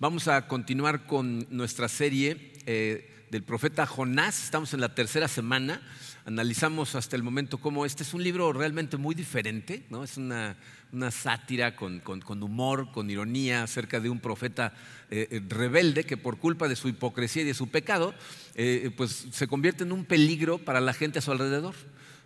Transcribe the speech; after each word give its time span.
Vamos 0.00 0.28
a 0.28 0.48
continuar 0.48 1.04
con 1.04 1.46
nuestra 1.50 1.86
serie 1.86 2.54
eh, 2.64 3.26
del 3.30 3.42
profeta 3.42 3.84
Jonás. 3.84 4.44
Estamos 4.44 4.72
en 4.72 4.80
la 4.80 4.94
tercera 4.94 5.28
semana. 5.28 5.82
Analizamos 6.24 6.94
hasta 6.94 7.16
el 7.16 7.22
momento 7.22 7.58
cómo 7.58 7.84
este 7.84 8.02
es 8.02 8.14
un 8.14 8.24
libro 8.24 8.50
realmente 8.54 8.96
muy 8.96 9.14
diferente, 9.14 9.84
¿no? 9.90 10.02
es 10.02 10.16
una, 10.16 10.56
sátira 11.10 11.76
con, 11.76 12.02
humor, 12.42 12.90
con 12.92 13.10
ironía 13.10 13.62
acerca 13.62 14.00
de 14.00 14.08
un 14.08 14.20
profeta 14.20 14.72
eh, 15.10 15.28
eh, 15.30 15.42
rebelde 15.46 16.04
que 16.04 16.16
por 16.16 16.38
culpa 16.38 16.66
de 16.66 16.76
su 16.76 16.88
hipocresía 16.88 17.42
y 17.42 17.44
de 17.46 17.52
su 17.52 17.68
pecado, 17.68 18.14
pues 18.96 19.26
se 19.30 19.48
convierte 19.48 19.84
en 19.84 19.92
un 19.92 20.06
peligro 20.06 20.56
para 20.56 20.80
la 20.80 20.94
gente 20.94 21.18
a 21.18 21.22
su 21.22 21.30
alrededor. 21.30 21.74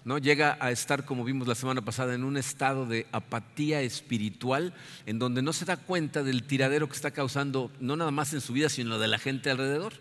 ¿No? 0.05 0.19
llega 0.19 0.57
a 0.61 0.71
estar, 0.71 1.05
como 1.05 1.25
vimos 1.25 1.49
la 1.49 1.55
semana 1.55 1.83
pasada, 1.83 2.15
en 2.15 2.25
un 2.25 2.37
estado 2.37 2.87
de 2.87 3.07
apatía 3.13 3.81
espiritual, 3.83 4.75
en 5.07 5.19
donde 5.19 5.43
no 5.43 5.53
se 5.53 5.65
da 5.65 5.77
cuenta 5.77 6.23
del 6.23 6.45
tiradero 6.45 6.89
que 6.89 6.95
está 6.95 7.11
causando, 7.11 7.71
no 7.81 7.97
nada 7.97 8.11
más 8.11 8.33
en 8.35 8.41
su 8.41 8.53
vida, 8.53 8.69
sino 8.69 8.99
de 8.99 9.09
la 9.09 9.19
gente 9.19 9.51
alrededor. 9.51 9.95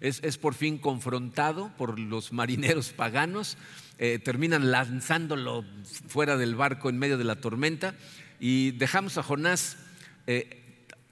Es, 0.00 0.36
por 0.36 0.52
fin 0.52 0.76
confrontado 0.76 1.72
por 1.78 1.98
los 1.98 2.32
marineros 2.32 2.90
paganos, 2.96 3.56
eh, 3.98 4.18
terminan 4.18 4.70
lanzándolo 4.70 5.64
fuera 6.06 6.36
del 6.36 6.54
barco 6.54 6.90
en 6.90 6.98
medio 6.98 7.16
de 7.16 7.24
la 7.24 7.36
tormenta 7.36 7.94
y 8.38 8.72
dejamos 8.72 9.16
a 9.16 9.22
Jonás 9.22 9.78
eh, 10.26 10.62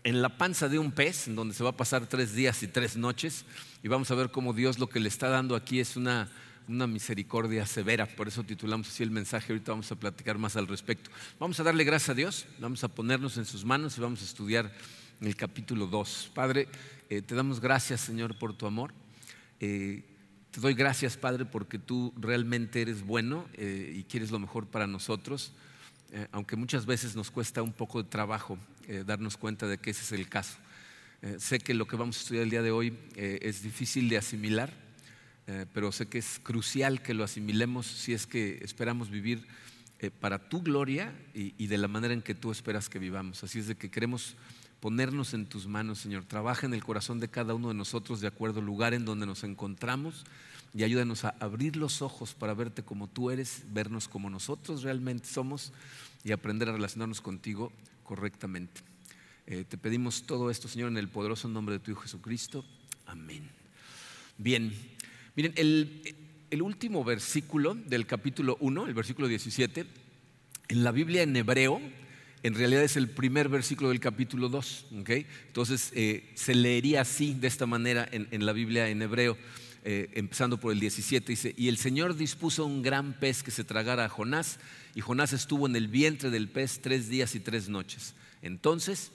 en 0.04 0.20
la 0.20 0.36
panza 0.36 0.68
de 0.68 0.78
un 0.78 0.92
pez, 0.92 1.28
en 1.28 1.34
donde 1.34 1.54
se 1.54 1.64
va 1.64 1.70
a 1.70 1.76
pasar 1.76 2.06
tres 2.06 2.34
días 2.34 2.62
y 2.62 2.68
tres 2.68 2.96
noches, 2.98 3.46
y 3.82 3.88
vamos 3.88 4.10
a 4.10 4.14
ver 4.14 4.30
cómo 4.30 4.52
Dios 4.52 4.78
lo 4.78 4.88
que 4.88 5.00
le 5.00 5.08
está 5.08 5.28
dando 5.28 5.56
aquí 5.56 5.80
es 5.80 5.96
una 5.96 6.30
una 6.68 6.86
misericordia 6.86 7.66
severa. 7.66 8.06
Por 8.06 8.28
eso 8.28 8.42
titulamos 8.42 8.88
así 8.88 9.02
el 9.02 9.10
mensaje. 9.10 9.52
Ahorita 9.52 9.72
vamos 9.72 9.90
a 9.92 9.96
platicar 9.96 10.38
más 10.38 10.56
al 10.56 10.66
respecto. 10.66 11.10
Vamos 11.38 11.58
a 11.60 11.62
darle 11.62 11.84
gracias 11.84 12.10
a 12.10 12.14
Dios, 12.14 12.46
vamos 12.58 12.82
a 12.84 12.88
ponernos 12.88 13.36
en 13.36 13.44
sus 13.44 13.64
manos 13.64 13.98
y 13.98 14.00
vamos 14.00 14.22
a 14.22 14.24
estudiar 14.24 14.72
el 15.20 15.36
capítulo 15.36 15.86
2. 15.86 16.32
Padre, 16.34 16.68
eh, 17.08 17.22
te 17.22 17.34
damos 17.34 17.60
gracias, 17.60 18.00
Señor, 18.00 18.38
por 18.38 18.56
tu 18.56 18.66
amor. 18.66 18.92
Eh, 19.60 20.02
te 20.50 20.60
doy 20.60 20.74
gracias, 20.74 21.16
Padre, 21.16 21.44
porque 21.44 21.78
tú 21.78 22.12
realmente 22.16 22.80
eres 22.80 23.04
bueno 23.04 23.46
eh, 23.54 23.92
y 23.96 24.04
quieres 24.04 24.30
lo 24.30 24.38
mejor 24.38 24.66
para 24.66 24.86
nosotros, 24.86 25.52
aunque 26.30 26.54
muchas 26.54 26.86
veces 26.86 27.16
nos 27.16 27.32
cuesta 27.32 27.60
un 27.60 27.72
poco 27.72 28.00
de 28.00 28.08
trabajo 28.08 28.56
darnos 29.04 29.36
cuenta 29.36 29.66
de 29.66 29.78
que 29.78 29.90
ese 29.90 30.02
es 30.02 30.12
el 30.12 30.28
caso. 30.28 30.58
sé 31.38 31.58
que 31.58 31.74
lo 31.74 31.88
que 31.88 31.96
vamos 31.96 32.16
a 32.16 32.20
estudiar 32.20 32.44
el 32.44 32.50
día 32.50 32.62
de 32.62 32.70
hoy 32.70 32.96
es 33.16 33.64
difícil 33.64 34.08
de 34.08 34.18
asimilar, 34.18 34.72
eh, 35.46 35.66
pero 35.72 35.92
sé 35.92 36.06
que 36.06 36.18
es 36.18 36.40
crucial 36.42 37.02
que 37.02 37.14
lo 37.14 37.24
asimilemos 37.24 37.86
si 37.86 38.14
es 38.14 38.26
que 38.26 38.58
esperamos 38.62 39.10
vivir 39.10 39.46
eh, 40.00 40.10
para 40.10 40.48
tu 40.48 40.62
gloria 40.62 41.14
y, 41.34 41.66
de 41.66 41.78
la 41.78 41.88
manera 41.88 42.14
en 42.14 42.22
que 42.22 42.34
tú 42.34 42.50
esperas 42.50 42.88
que 42.88 42.98
vivamos. 42.98 43.44
Así 43.44 43.58
es 43.58 43.68
de 43.68 43.76
que 43.76 43.90
queremos 43.90 44.36
ponernos 44.80 45.34
en 45.34 45.46
tus 45.46 45.66
manos, 45.66 45.98
Señor. 45.98 46.24
Trabaja 46.24 46.66
en 46.66 46.74
el 46.74 46.84
corazón 46.84 47.20
de 47.20 47.28
cada 47.28 47.54
uno 47.54 47.68
de 47.68 47.74
nosotros 47.74 48.20
de 48.20 48.26
acuerdo 48.26 48.60
al 48.60 48.66
lugar 48.66 48.94
en 48.94 49.04
donde 49.04 49.26
nos 49.26 49.44
encontramos 49.44 50.24
y 50.74 50.82
ayúdanos 50.82 51.24
a 51.24 51.34
abrir 51.40 51.76
los 51.76 52.02
ojos 52.02 52.34
para 52.34 52.52
verte 52.52 52.82
como 52.82 53.06
tú 53.06 53.30
eres, 53.30 53.62
vernos 53.72 54.08
como 54.08 54.28
nosotros 54.28 54.82
realmente 54.82 55.28
somos 55.28 55.72
y 56.24 56.32
aprender 56.32 56.68
a 56.68 56.72
relacionarnos 56.72 57.20
contigo 57.20 57.72
correctamente. 58.02 58.82
Eh, 59.46 59.64
te 59.68 59.78
pedimos 59.78 60.24
todo 60.24 60.50
esto, 60.50 60.68
Señor, 60.68 60.88
en 60.90 60.96
el 60.96 61.08
poderoso 61.08 61.48
nombre 61.48 61.74
de 61.74 61.78
tu 61.78 61.92
Hijo 61.92 62.00
Jesucristo. 62.00 62.64
Amén. 63.06 63.48
Bien, 64.36 64.72
Miren, 65.36 65.52
el, 65.56 66.62
último 66.62 67.02
versículo 67.02 67.74
del 67.74 68.06
capítulo 68.06 68.56
1, 68.60 68.86
el 68.86 68.94
versículo 68.94 69.26
17, 69.26 69.84
en 70.68 70.84
la 70.84 70.92
Biblia 70.92 71.22
en 71.22 71.34
hebreo, 71.34 71.80
en 72.44 72.54
realidad 72.54 72.84
es 72.84 72.96
el 72.96 73.10
primer 73.10 73.48
versículo 73.48 73.88
del 73.88 73.98
capítulo 73.98 74.48
2. 74.48 74.86
Entonces 74.92 75.90
eh, 75.96 76.30
se 76.36 76.54
leería 76.54 77.00
así, 77.00 77.34
de 77.34 77.48
esta 77.48 77.66
manera, 77.66 78.08
en, 78.12 78.46
la 78.46 78.52
Biblia 78.52 78.88
en 78.88 79.02
hebreo, 79.02 79.36
eh, 79.82 80.08
empezando 80.12 80.60
por 80.60 80.72
el 80.72 80.78
17. 80.78 81.32
Dice: 81.32 81.52
Y 81.56 81.66
el 81.66 81.78
Señor 81.78 82.14
dispuso 82.14 82.64
un 82.64 82.82
gran 82.82 83.18
pez 83.18 83.42
que 83.42 83.50
se 83.50 83.64
tragara 83.64 84.04
a 84.04 84.08
Jonás, 84.08 84.60
y 84.94 85.00
Jonás 85.00 85.32
estuvo 85.32 85.66
en 85.66 85.74
el 85.74 85.88
vientre 85.88 86.30
del 86.30 86.48
pez 86.48 86.80
tres 86.80 87.08
días 87.08 87.34
y 87.34 87.40
tres 87.40 87.68
noches. 87.68 88.14
Entonces 88.40 89.10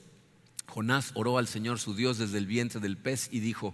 Jonás 0.67 1.11
oró 1.13 1.37
al 1.37 1.47
Señor 1.47 1.79
su 1.79 1.95
Dios 1.95 2.17
desde 2.17 2.39
el 2.39 2.45
vientre 2.45 2.81
del 2.81 2.97
pez 2.97 3.29
y 3.31 3.39
dijo: 3.39 3.73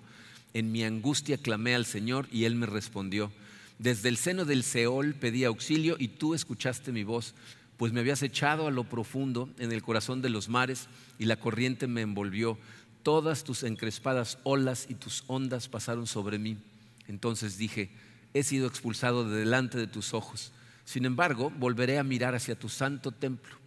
en 0.56 0.72
mi 0.72 0.86
angustia 0.86 1.38
clamé 1.38 1.76
al 1.76 1.86
Señor 1.86 2.30
y 2.32 2.46
Él 2.46 2.56
me 2.56 2.66
respondió. 2.66 3.30
Desde 3.78 4.08
el 4.08 4.16
seno 4.16 4.46
del 4.46 4.64
Seol 4.64 5.14
pedí 5.14 5.44
auxilio 5.44 5.98
y 6.00 6.08
tú 6.08 6.34
escuchaste 6.34 6.94
mi 6.94 7.04
voz, 7.04 7.36
pues 7.76 7.92
me 7.92 8.00
habías 8.00 8.24
echado 8.24 8.66
a 8.66 8.72
lo 8.72 8.86
profundo 8.86 9.50
en 9.60 9.74
el 9.74 9.84
corazón 9.84 10.22
de 10.22 10.30
los 10.30 10.48
mares 10.48 10.88
y 11.20 11.26
la 11.26 11.36
corriente 11.36 11.88
me 11.88 12.02
envolvió. 12.02 12.58
Todas 13.04 13.44
tus 13.44 13.64
encrespadas 13.64 14.38
olas 14.44 14.86
y 14.88 14.96
tus 14.96 15.26
ondas 15.28 15.68
pasaron 15.68 16.08
sobre 16.08 16.40
mí. 16.40 16.58
Entonces 17.10 17.58
dije, 17.58 17.90
he 18.34 18.42
sido 18.42 18.66
expulsado 18.66 19.30
de 19.30 19.38
delante 19.40 19.78
de 19.78 19.88
tus 19.88 20.14
ojos. 20.14 20.54
Sin 20.86 21.04
embargo, 21.04 21.52
volveré 21.60 22.00
a 22.00 22.04
mirar 22.06 22.34
hacia 22.34 22.58
tu 22.58 22.70
santo 22.70 23.12
templo. 23.12 23.58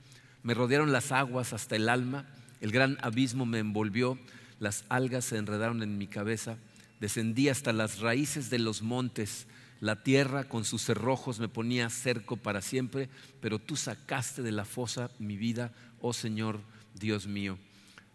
Me 0.42 0.54
rodearon 0.54 0.90
las 0.90 1.12
aguas 1.12 1.52
hasta 1.52 1.76
el 1.76 1.90
alma, 1.90 2.24
el 2.62 2.72
gran 2.72 2.96
abismo 3.02 3.44
me 3.44 3.58
envolvió, 3.58 4.18
las 4.58 4.86
algas 4.88 5.26
se 5.26 5.36
enredaron 5.36 5.82
en 5.82 5.98
mi 5.98 6.06
cabeza 6.06 6.56
descendí 7.00 7.48
hasta 7.48 7.72
las 7.72 8.00
raíces 8.00 8.50
de 8.50 8.58
los 8.58 8.82
montes. 8.82 9.46
La 9.80 10.02
tierra 10.02 10.44
con 10.44 10.64
sus 10.64 10.82
cerrojos 10.82 11.38
me 11.38 11.48
ponía 11.48 11.88
cerco 11.90 12.36
para 12.36 12.60
siempre, 12.60 13.08
pero 13.40 13.58
tú 13.58 13.76
sacaste 13.76 14.42
de 14.42 14.52
la 14.52 14.64
fosa 14.64 15.10
mi 15.18 15.36
vida, 15.36 15.72
oh 16.00 16.12
Señor 16.12 16.60
Dios 16.94 17.26
mío. 17.26 17.58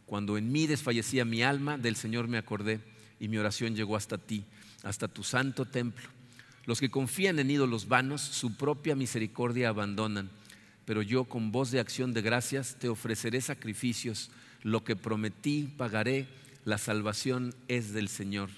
Cuando 0.06 0.38
en 0.38 0.52
mí 0.52 0.68
desfallecía 0.68 1.26
mi 1.26 1.44
alma, 1.44 1.78
del 1.78 1.96
Señor 1.96 2.28
me 2.28 2.38
acordé 2.38 2.82
y 3.20 3.30
mi 3.30 3.38
oración 3.38 3.76
llegó 3.76 3.96
hasta 3.96 4.18
ti, 4.18 4.44
hasta 4.84 5.08
tu 5.08 5.24
santo 5.24 5.66
templo. 5.66 6.10
Los 6.66 6.80
que 6.80 6.92
confían 6.92 7.40
en 7.40 7.52
ídolos 7.52 7.88
vanos, 7.88 8.22
su 8.22 8.56
propia 8.56 8.96
misericordia 8.96 9.70
abandonan, 9.70 10.30
pero 10.86 11.02
yo 11.02 11.26
con 11.26 11.52
voz 11.52 11.72
de 11.72 11.80
acción 11.80 12.14
de 12.14 12.22
gracias 12.22 12.78
te 12.80 12.90
ofreceré 12.90 13.42
sacrificios, 13.42 14.32
lo 14.62 14.84
que 14.84 14.96
prometí 14.96 15.74
pagaré, 15.78 16.28
la 16.66 16.78
salvación 16.78 17.54
es 17.68 17.94
del 17.94 18.08
Señor. 18.08 18.50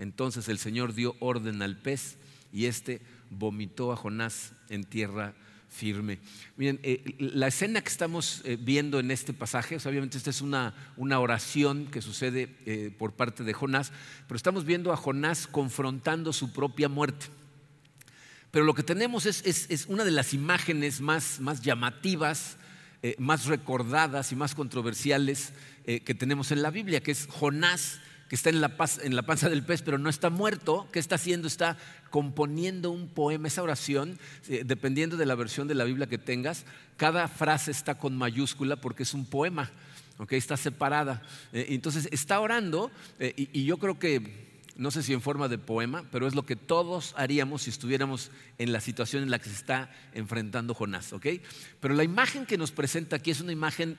Entonces 0.00 0.48
el 0.48 0.58
Señor 0.58 0.94
dio 0.94 1.14
orden 1.20 1.60
al 1.60 1.76
pez 1.76 2.16
y 2.54 2.64
éste 2.64 3.02
vomitó 3.28 3.92
a 3.92 3.96
Jonás 3.96 4.54
en 4.70 4.84
tierra 4.84 5.34
firme. 5.68 6.18
Miren, 6.56 6.80
eh, 6.82 7.16
la 7.18 7.48
escena 7.48 7.82
que 7.82 7.90
estamos 7.90 8.40
eh, 8.44 8.56
viendo 8.58 8.98
en 8.98 9.10
este 9.10 9.34
pasaje, 9.34 9.76
obviamente 9.76 10.16
esta 10.16 10.30
es 10.30 10.40
una, 10.40 10.74
oración 10.96 11.86
que 11.86 12.00
sucede 12.00 12.56
eh, 12.64 12.90
por 12.98 13.12
parte 13.12 13.44
de 13.44 13.52
Jonás, 13.52 13.92
pero 14.26 14.36
estamos 14.36 14.64
viendo 14.64 14.90
a 14.90 14.96
Jonás 14.96 15.46
confrontando 15.46 16.32
su 16.32 16.50
propia 16.50 16.88
muerte. 16.88 17.26
Pero 18.50 18.64
lo 18.64 18.72
que 18.72 18.82
tenemos 18.82 19.26
es, 19.26 19.86
una 19.86 20.04
de 20.04 20.10
las 20.12 20.32
imágenes 20.32 21.02
más, 21.02 21.40
más 21.40 21.60
llamativas, 21.60 22.56
más 23.16 23.46
recordadas 23.46 24.32
y 24.32 24.36
más 24.36 24.56
controversiales 24.56 25.52
que 25.84 26.14
tenemos 26.16 26.50
en 26.50 26.60
la 26.60 26.70
Biblia, 26.70 27.00
que 27.00 27.12
es 27.12 27.28
Jonás 27.30 28.00
que 28.30 28.36
está 28.36 28.48
en 28.48 28.60
la, 28.60 28.72
en 29.02 29.16
la 29.16 29.22
panza 29.22 29.48
del 29.48 29.64
pez, 29.64 29.82
pero 29.82 29.98
no 29.98 30.08
está 30.08 30.30
muerto. 30.30 30.86
¿Qué 30.92 31.00
está 31.00 31.16
haciendo? 31.16 31.48
Está 31.48 31.76
componiendo 32.10 32.92
un 32.92 33.08
poema. 33.08 33.48
Esa 33.48 33.60
oración, 33.60 34.20
eh, 34.48 34.62
dependiendo 34.64 35.16
de 35.16 35.26
la 35.26 35.34
versión 35.34 35.66
de 35.66 35.74
la 35.74 35.82
Biblia 35.82 36.06
que 36.06 36.16
tengas, 36.16 36.64
cada 36.96 37.26
frase 37.26 37.72
está 37.72 37.98
con 37.98 38.16
mayúscula 38.16 38.76
porque 38.76 39.02
es 39.02 39.14
un 39.14 39.26
poema. 39.26 39.72
¿okay? 40.18 40.38
Está 40.38 40.56
separada. 40.56 41.22
Eh, 41.52 41.66
entonces 41.70 42.08
está 42.12 42.38
orando 42.38 42.92
eh, 43.18 43.34
y, 43.36 43.64
yo 43.64 43.78
creo 43.78 43.98
que 43.98 44.60
no 44.76 44.92
sé 44.92 45.02
si 45.02 45.12
en 45.12 45.22
forma 45.22 45.48
de 45.48 45.58
poema, 45.58 46.04
pero 46.12 46.28
es 46.28 46.36
lo 46.36 46.46
que 46.46 46.54
todos 46.54 47.14
haríamos 47.16 47.62
si 47.62 47.70
estuviéramos 47.70 48.30
en 48.58 48.72
la 48.72 48.78
situación 48.78 49.24
en 49.24 49.30
la 49.30 49.40
que 49.40 49.48
se 49.48 49.56
está 49.56 49.90
enfrentando 50.14 50.72
Jonás, 50.72 51.12
¿ok? 51.12 51.26
Pero 51.80 51.94
la 51.94 52.04
imagen 52.04 52.46
que 52.46 52.58
nos 52.58 52.70
presenta 52.70 53.16
aquí 53.16 53.32
es 53.32 53.40
una 53.40 53.50
imagen 53.50 53.98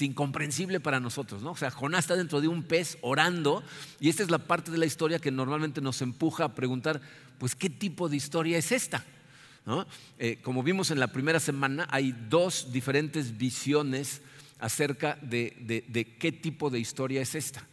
incomprensible 0.00 0.80
para 0.80 1.00
nosotros. 1.00 1.42
¿no? 1.42 1.52
O 1.52 1.56
sea, 1.56 1.70
Jonás 1.70 2.04
está 2.04 2.16
dentro 2.16 2.40
de 2.40 2.48
un 2.48 2.62
pez 2.62 2.98
orando 3.00 3.62
y 3.98 4.08
esta 4.08 4.22
es 4.22 4.30
la 4.30 4.38
parte 4.38 4.70
de 4.70 4.78
la 4.78 4.86
historia 4.86 5.18
que 5.18 5.30
normalmente 5.30 5.80
nos 5.80 6.00
empuja 6.02 6.44
a 6.44 6.54
preguntar, 6.54 7.00
pues, 7.38 7.54
¿qué 7.54 7.70
tipo 7.70 8.08
de 8.08 8.16
historia 8.16 8.58
es 8.58 8.72
esta? 8.72 9.04
Eh, 10.18 10.38
como 10.42 10.62
vimos 10.62 10.90
en 10.90 10.98
la 10.98 11.08
primera 11.08 11.40
semana, 11.40 11.86
hay 11.90 12.12
dos 12.28 12.72
diferentes 12.72 13.36
visiones 13.36 14.22
acerca 14.58 15.16
de, 15.22 16.16
qué 16.18 16.32
tipo 16.32 16.70
de 16.70 16.80
historia 16.80 17.22
es 17.22 17.34
esta. 17.34 17.66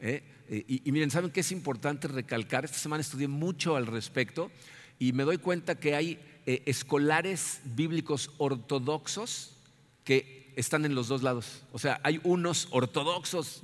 ¿eh? 0.00 0.22
Eh, 0.48 0.80
y, 0.84 0.92
miren, 0.92 1.10
¿saben 1.10 1.30
qué 1.30 1.40
es 1.40 1.52
importante 1.52 2.08
recalcar? 2.08 2.64
Esta 2.64 2.78
semana 2.78 3.00
estudié 3.00 3.28
mucho 3.28 3.76
al 3.76 3.86
respecto 3.86 4.50
y 4.98 5.12
me 5.12 5.24
doy 5.24 5.38
cuenta 5.38 5.74
que 5.74 5.94
hay 5.94 6.18
escolares 6.46 7.60
bíblicos 7.64 8.30
ortodoxos 8.38 9.56
que 10.04 10.43
están 10.56 10.84
en 10.84 10.94
los 10.94 11.08
dos 11.08 11.22
lados. 11.22 11.62
O 11.72 11.78
sea, 11.78 12.00
hay 12.02 12.20
unos 12.24 12.68
ortodoxos, 12.70 13.62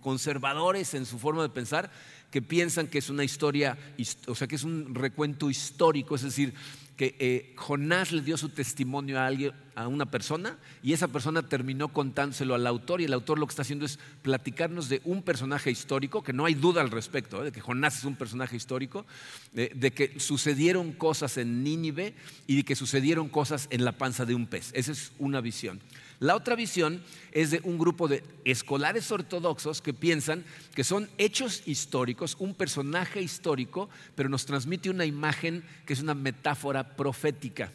conservadores 0.00 0.94
en 0.94 1.06
su 1.06 1.18
forma 1.18 1.42
de 1.42 1.48
pensar, 1.48 1.90
que 2.30 2.42
piensan 2.42 2.88
que 2.88 2.98
es 2.98 3.08
una 3.10 3.24
historia, 3.24 3.78
o 4.26 4.34
sea, 4.34 4.46
que 4.46 4.56
es 4.56 4.64
un 4.64 4.94
recuento 4.94 5.48
histórico, 5.48 6.14
es 6.14 6.22
decir, 6.22 6.54
que 6.96 7.14
eh, 7.20 7.54
Jonás 7.56 8.10
le 8.10 8.22
dio 8.22 8.36
su 8.36 8.48
testimonio 8.48 9.20
a 9.20 9.26
alguien, 9.26 9.52
a 9.76 9.86
una 9.86 10.10
persona, 10.10 10.58
y 10.82 10.92
esa 10.92 11.06
persona 11.06 11.48
terminó 11.48 11.92
contándoselo 11.92 12.56
al 12.56 12.66
autor, 12.66 13.00
y 13.00 13.04
el 13.04 13.12
autor 13.12 13.38
lo 13.38 13.46
que 13.46 13.52
está 13.52 13.62
haciendo 13.62 13.86
es 13.86 14.00
platicarnos 14.22 14.88
de 14.88 15.00
un 15.04 15.22
personaje 15.22 15.70
histórico, 15.70 16.24
que 16.24 16.32
no 16.32 16.44
hay 16.44 16.54
duda 16.54 16.80
al 16.80 16.90
respecto, 16.90 17.40
¿eh? 17.40 17.44
de 17.44 17.52
que 17.52 17.60
Jonás 17.60 17.98
es 17.98 18.04
un 18.04 18.16
personaje 18.16 18.56
histórico, 18.56 19.06
de 19.52 19.92
que 19.92 20.18
sucedieron 20.18 20.92
cosas 20.92 21.38
en 21.38 21.62
Nínive 21.62 22.14
y 22.48 22.56
de 22.56 22.64
que 22.64 22.74
sucedieron 22.74 23.28
cosas 23.28 23.68
en 23.70 23.84
la 23.84 23.92
panza 23.92 24.26
de 24.26 24.34
un 24.34 24.46
pez. 24.46 24.72
Esa 24.74 24.90
es 24.90 25.12
una 25.18 25.40
visión. 25.40 25.80
La 26.20 26.34
otra 26.34 26.56
visión 26.56 27.02
es 27.32 27.52
de 27.52 27.60
un 27.62 27.78
grupo 27.78 28.08
de 28.08 28.24
escolares 28.44 29.10
ortodoxos 29.12 29.80
que 29.80 29.94
piensan 29.94 30.44
que 30.74 30.82
son 30.82 31.08
hechos 31.16 31.62
históricos, 31.66 32.36
un 32.40 32.54
personaje 32.54 33.22
histórico, 33.22 33.88
pero 34.16 34.28
nos 34.28 34.44
transmite 34.44 34.90
una 34.90 35.04
imagen 35.04 35.62
que 35.86 35.92
es 35.92 36.00
una 36.00 36.14
metáfora 36.14 36.96
profética. 36.96 37.72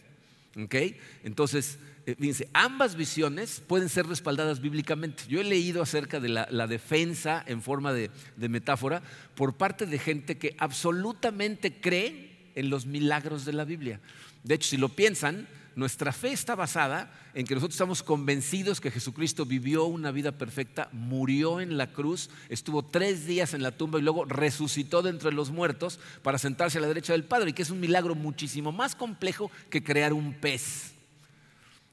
Entonces, 1.24 1.80
eh, 2.06 2.16
fíjense, 2.20 2.50
ambas 2.54 2.96
visiones 2.96 3.64
pueden 3.66 3.90
ser 3.90 4.08
respaldadas 4.08 4.60
bíblicamente. 4.60 5.24
Yo 5.28 5.40
he 5.40 5.44
leído 5.44 5.82
acerca 5.82 6.20
de 6.20 6.30
la, 6.30 6.68
defensa 6.68 7.44
en 7.48 7.62
forma 7.62 7.94
de 7.94 8.10
metáfora 8.38 9.02
por 9.36 9.56
parte 9.56 9.86
de 9.86 9.98
gente 9.98 10.38
que 10.38 10.56
absolutamente 10.60 11.80
cree 11.80 12.52
en 12.56 12.70
los 12.70 12.86
milagros 12.86 13.46
de 13.46 13.54
la 13.54 13.66
Biblia. 13.66 14.00
De 14.44 14.56
hecho, 14.56 14.70
si 14.70 14.78
lo 14.78 14.90
piensan, 14.90 15.48
nuestra 15.76 16.12
fe 16.12 16.32
está 16.32 16.56
basada 16.56 17.12
en 17.34 17.46
que 17.46 17.56
nosotros 17.56 17.76
estamos 17.76 18.04
convencidos 18.04 18.80
que 18.80 18.92
Jesucristo 18.92 19.46
vivió 19.46 19.86
una 19.86 20.12
vida 20.12 20.32
perfecta, 20.32 20.90
murió 20.92 21.60
en 21.60 21.78
la 21.78 21.92
cruz, 21.92 22.30
estuvo 22.50 22.84
tres 22.84 23.26
días 23.26 23.54
en 23.54 23.64
la 23.64 23.72
tumba 23.72 24.00
y 24.00 24.04
luego 24.04 24.26
resucitó 24.26 25.02
de 25.02 25.10
entre 25.10 25.32
los 25.32 25.52
muertos 25.52 26.00
para 26.22 26.38
sentarse 26.38 26.78
a 26.78 26.82
la 26.82 26.88
derecha 26.88 27.14
del 27.14 27.24
Padre, 27.24 27.50
y 27.50 27.54
que 27.54 27.64
es 27.64 27.70
un 27.70 27.80
milagro 27.80 28.16
muchísimo 28.16 28.72
más 28.72 28.96
complejo 28.96 29.50
que 29.70 29.84
crear 29.84 30.14
un 30.14 30.34
pez. 30.34 30.94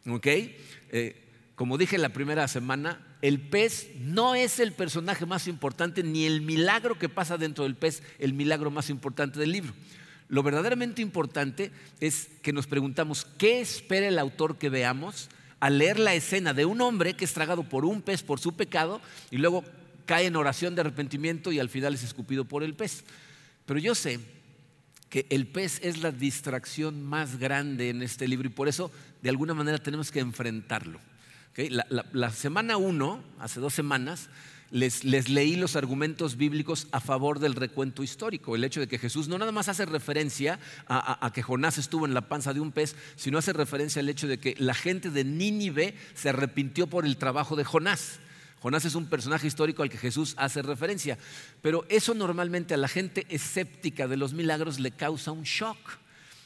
¿Ok? 0.06 0.26
Eh, 0.26 1.26
como 1.54 1.76
dije 1.76 1.98
la 1.98 2.08
primera 2.08 2.48
semana, 2.48 3.06
el 3.22 3.40
pez 3.40 3.90
no 3.98 4.34
es 4.34 4.60
el 4.60 4.72
personaje 4.72 5.26
más 5.26 5.46
importante, 5.46 6.02
ni 6.02 6.24
el 6.24 6.40
milagro 6.40 6.98
que 6.98 7.08
pasa 7.08 7.36
dentro 7.36 7.64
del 7.64 7.76
pez, 7.76 8.02
el 8.18 8.32
milagro 8.32 8.70
más 8.70 8.88
importante 8.88 9.38
del 9.38 9.52
libro. 9.52 9.74
Lo 10.30 10.42
verdaderamente 10.42 11.02
importante 11.02 11.72
es 12.00 12.28
que 12.40 12.52
nos 12.52 12.66
preguntamos 12.66 13.26
qué 13.36 13.60
espera 13.60 14.08
el 14.08 14.18
autor 14.18 14.56
que 14.56 14.70
veamos 14.70 15.28
al 15.58 15.78
leer 15.78 15.98
la 15.98 16.14
escena 16.14 16.54
de 16.54 16.64
un 16.64 16.80
hombre 16.80 17.14
que 17.14 17.24
es 17.24 17.34
tragado 17.34 17.68
por 17.68 17.84
un 17.84 18.00
pez 18.00 18.22
por 18.22 18.40
su 18.40 18.54
pecado 18.54 19.00
y 19.30 19.36
luego 19.36 19.64
cae 20.06 20.26
en 20.26 20.36
oración 20.36 20.74
de 20.74 20.82
arrepentimiento 20.82 21.52
y 21.52 21.58
al 21.58 21.68
final 21.68 21.94
es 21.94 22.04
escupido 22.04 22.44
por 22.44 22.62
el 22.62 22.74
pez. 22.74 23.04
Pero 23.66 23.78
yo 23.78 23.94
sé 23.94 24.20
que 25.08 25.26
el 25.30 25.48
pez 25.48 25.80
es 25.82 26.00
la 26.00 26.12
distracción 26.12 27.02
más 27.02 27.38
grande 27.38 27.90
en 27.90 28.00
este 28.00 28.28
libro 28.28 28.46
y 28.46 28.52
por 28.52 28.68
eso 28.68 28.90
de 29.22 29.30
alguna 29.30 29.52
manera 29.52 29.78
tenemos 29.78 30.12
que 30.12 30.20
enfrentarlo. 30.20 31.00
La, 32.12 32.30
semana 32.30 32.76
uno, 32.76 33.22
hace 33.38 33.60
dos 33.60 33.74
semanas, 33.74 34.30
les, 34.70 35.04
leí 35.04 35.56
los 35.56 35.76
argumentos 35.76 36.36
bíblicos 36.36 36.86
a 36.92 37.00
favor 37.00 37.38
del 37.38 37.54
recuento 37.54 38.02
histórico. 38.02 38.54
El 38.54 38.64
hecho 38.64 38.80
de 38.80 38.88
que 38.88 38.98
Jesús 38.98 39.28
no 39.28 39.38
nada 39.38 39.52
más 39.52 39.68
hace 39.68 39.86
referencia 39.86 40.58
a, 40.86 41.30
que 41.34 41.42
Jonás 41.42 41.78
estuvo 41.78 42.06
en 42.06 42.14
la 42.14 42.28
panza 42.28 42.54
de 42.54 42.60
un 42.60 42.72
pez, 42.72 42.94
sino 43.16 43.38
hace 43.38 43.52
referencia 43.52 44.00
al 44.00 44.08
hecho 44.08 44.28
de 44.28 44.38
que 44.38 44.54
la 44.58 44.74
gente 44.74 45.10
de 45.10 45.24
Nínive 45.24 45.94
se 46.14 46.28
arrepintió 46.28 46.86
por 46.86 47.04
el 47.04 47.16
trabajo 47.16 47.56
de 47.56 47.64
Jonás. 47.64 48.20
Jonás 48.60 48.84
es 48.84 48.94
un 48.94 49.06
personaje 49.06 49.46
histórico 49.46 49.82
al 49.82 49.90
que 49.90 49.96
Jesús 49.96 50.34
hace 50.36 50.62
referencia. 50.62 51.18
Pero 51.62 51.84
eso 51.88 52.14
normalmente 52.14 52.74
a 52.74 52.76
la 52.76 52.88
gente 52.88 53.26
escéptica 53.30 54.06
de 54.06 54.18
los 54.18 54.34
milagros 54.34 54.78
le 54.78 54.90
causa 54.90 55.32
un 55.32 55.44
shock. 55.44 55.78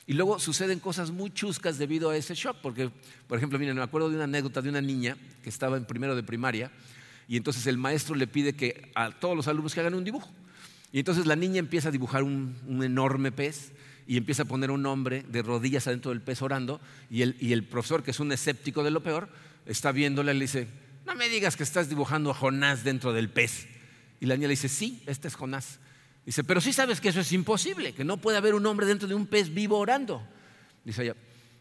Y 0.06 0.12
luego 0.12 0.38
suceden 0.38 0.80
cosas 0.80 1.10
muy 1.10 1.30
chuscas 1.32 1.78
debido 1.78 2.10
a 2.10 2.16
ese 2.16 2.34
shock. 2.34 2.58
Porque, 2.62 2.90
por 3.26 3.38
ejemplo, 3.38 3.58
miren, 3.58 3.76
me 3.76 3.82
acuerdo 3.82 4.10
de 4.10 4.14
una 4.14 4.24
anécdota 4.24 4.62
de 4.62 4.68
una 4.68 4.80
niña 4.80 5.16
que 5.42 5.48
estaba 5.48 5.76
en 5.76 5.86
primero 5.86 6.14
de 6.14 6.22
primaria 6.22 6.70
y 7.28 7.36
entonces 7.36 7.66
el 7.66 7.78
maestro 7.78 8.14
le 8.14 8.26
pide 8.26 8.54
que 8.54 8.90
a 8.94 9.10
todos 9.10 9.36
los 9.36 9.48
alumnos 9.48 9.74
que 9.74 9.80
hagan 9.80 9.94
un 9.94 10.04
dibujo. 10.04 10.30
Y 10.92 11.00
entonces 11.00 11.26
la 11.26 11.36
niña 11.36 11.58
empieza 11.58 11.88
a 11.88 11.92
dibujar 11.92 12.22
un, 12.22 12.56
enorme 12.82 13.32
pez 13.32 13.72
y 14.06 14.16
empieza 14.16 14.42
a 14.42 14.46
poner 14.46 14.70
un 14.70 14.86
hombre 14.86 15.24
de 15.28 15.42
rodillas 15.42 15.86
adentro 15.86 16.10
del 16.10 16.20
pez 16.20 16.42
orando 16.42 16.80
y 17.10 17.22
el, 17.22 17.36
y 17.40 17.52
el 17.52 17.64
profesor, 17.64 18.02
que 18.02 18.12
es 18.12 18.20
un 18.20 18.30
escéptico 18.30 18.84
de 18.84 18.90
lo 18.90 19.02
peor, 19.02 19.28
está 19.66 19.92
viéndola 19.92 20.32
y 20.32 20.38
le 20.38 20.44
dice, 20.44 20.68
no 21.06 21.14
me 21.14 21.28
digas 21.28 21.56
que 21.56 21.62
estás 21.62 21.88
dibujando 21.88 22.30
a 22.30 22.34
Jonás 22.34 22.84
dentro 22.84 23.12
del 23.12 23.28
pez. 23.28 23.66
Y 24.20 24.26
la 24.26 24.36
niña 24.36 24.48
le 24.48 24.52
dice, 24.52 24.68
sí, 24.68 25.02
este 25.06 25.28
es 25.28 25.34
Jonás. 25.34 25.80
Dice, 26.24 26.44
pero 26.44 26.60
sí 26.60 26.72
sabes 26.72 27.00
que 27.00 27.10
eso 27.10 27.20
es 27.20 27.32
imposible, 27.32 27.92
que 27.92 28.04
no 28.04 28.16
puede 28.16 28.38
haber 28.38 28.54
un 28.54 28.64
hombre 28.66 28.86
dentro 28.86 29.08
de 29.08 29.14
un 29.14 29.26
pez 29.26 29.52
vivo 29.52 29.78
orando. 29.78 30.22
Dice 30.84 31.02
ella, 31.02 31.16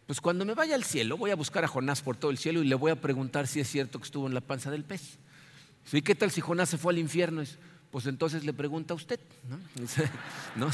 pues 0.06 0.21
cuando 0.21 0.45
me 0.45 0.54
vaya 0.54 0.75
al 0.75 0.83
cielo 0.83 1.18
voy 1.18 1.31
a 1.31 1.36
buscar 1.36 1.63
a 1.63 1.68
Jonás 1.68 2.01
por 2.01 2.18
todo 2.18 2.31
el 2.31 2.38
cielo 2.38 2.62
y 2.62 2.68
le 2.68 2.75
voy 2.75 2.92
a 2.92 3.01
preguntar 3.01 3.48
si 3.48 3.60
es 3.60 3.69
cierto 3.69 4.00
que 4.00 4.06
estuvo 4.06 4.27
en 4.27 4.33
la 4.33 4.42
panza 4.42 4.71
del 4.71 4.83
pez. 4.83 5.18
¿Y 5.91 6.01
qué 6.01 6.15
tal 6.15 6.31
si 6.31 6.41
Jonás 6.41 6.69
se 6.69 6.77
fue 6.77 6.94
al 6.94 7.00
infierno? 7.00 7.44
Pues 7.91 8.07
entonces 8.07 8.44
le 8.44 8.53
pregunta 8.53 8.94
a 8.94 8.97
usted, 8.97 9.19
¿no? 9.47 9.59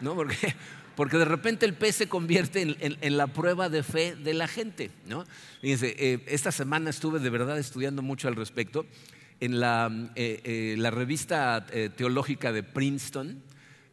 ¿No? 0.00 0.14
Porque, 0.14 0.54
porque 0.94 1.16
de 1.16 1.24
repente 1.26 1.66
el 1.66 1.74
pez 1.74 1.96
se 1.96 2.08
convierte 2.08 2.76
en, 2.80 3.16
la 3.16 3.28
prueba 3.28 3.68
de 3.68 3.82
fe 3.82 4.16
de 4.16 4.34
la 4.34 4.48
gente, 4.48 4.90
¿no? 5.06 5.24
Fíjense, 5.60 5.94
eh, 5.98 6.24
esta 6.26 6.50
semana 6.50 6.90
estuve 6.90 7.20
de 7.20 7.30
verdad 7.30 7.58
estudiando 7.58 8.02
mucho 8.02 8.26
al 8.26 8.34
respecto. 8.34 8.86
En 9.38 9.60
la, 9.60 9.90
eh, 10.16 10.40
eh, 10.42 10.74
la 10.76 10.90
revista 10.90 11.66
teológica 11.96 12.52
de 12.52 12.64
Princeton, 12.64 13.42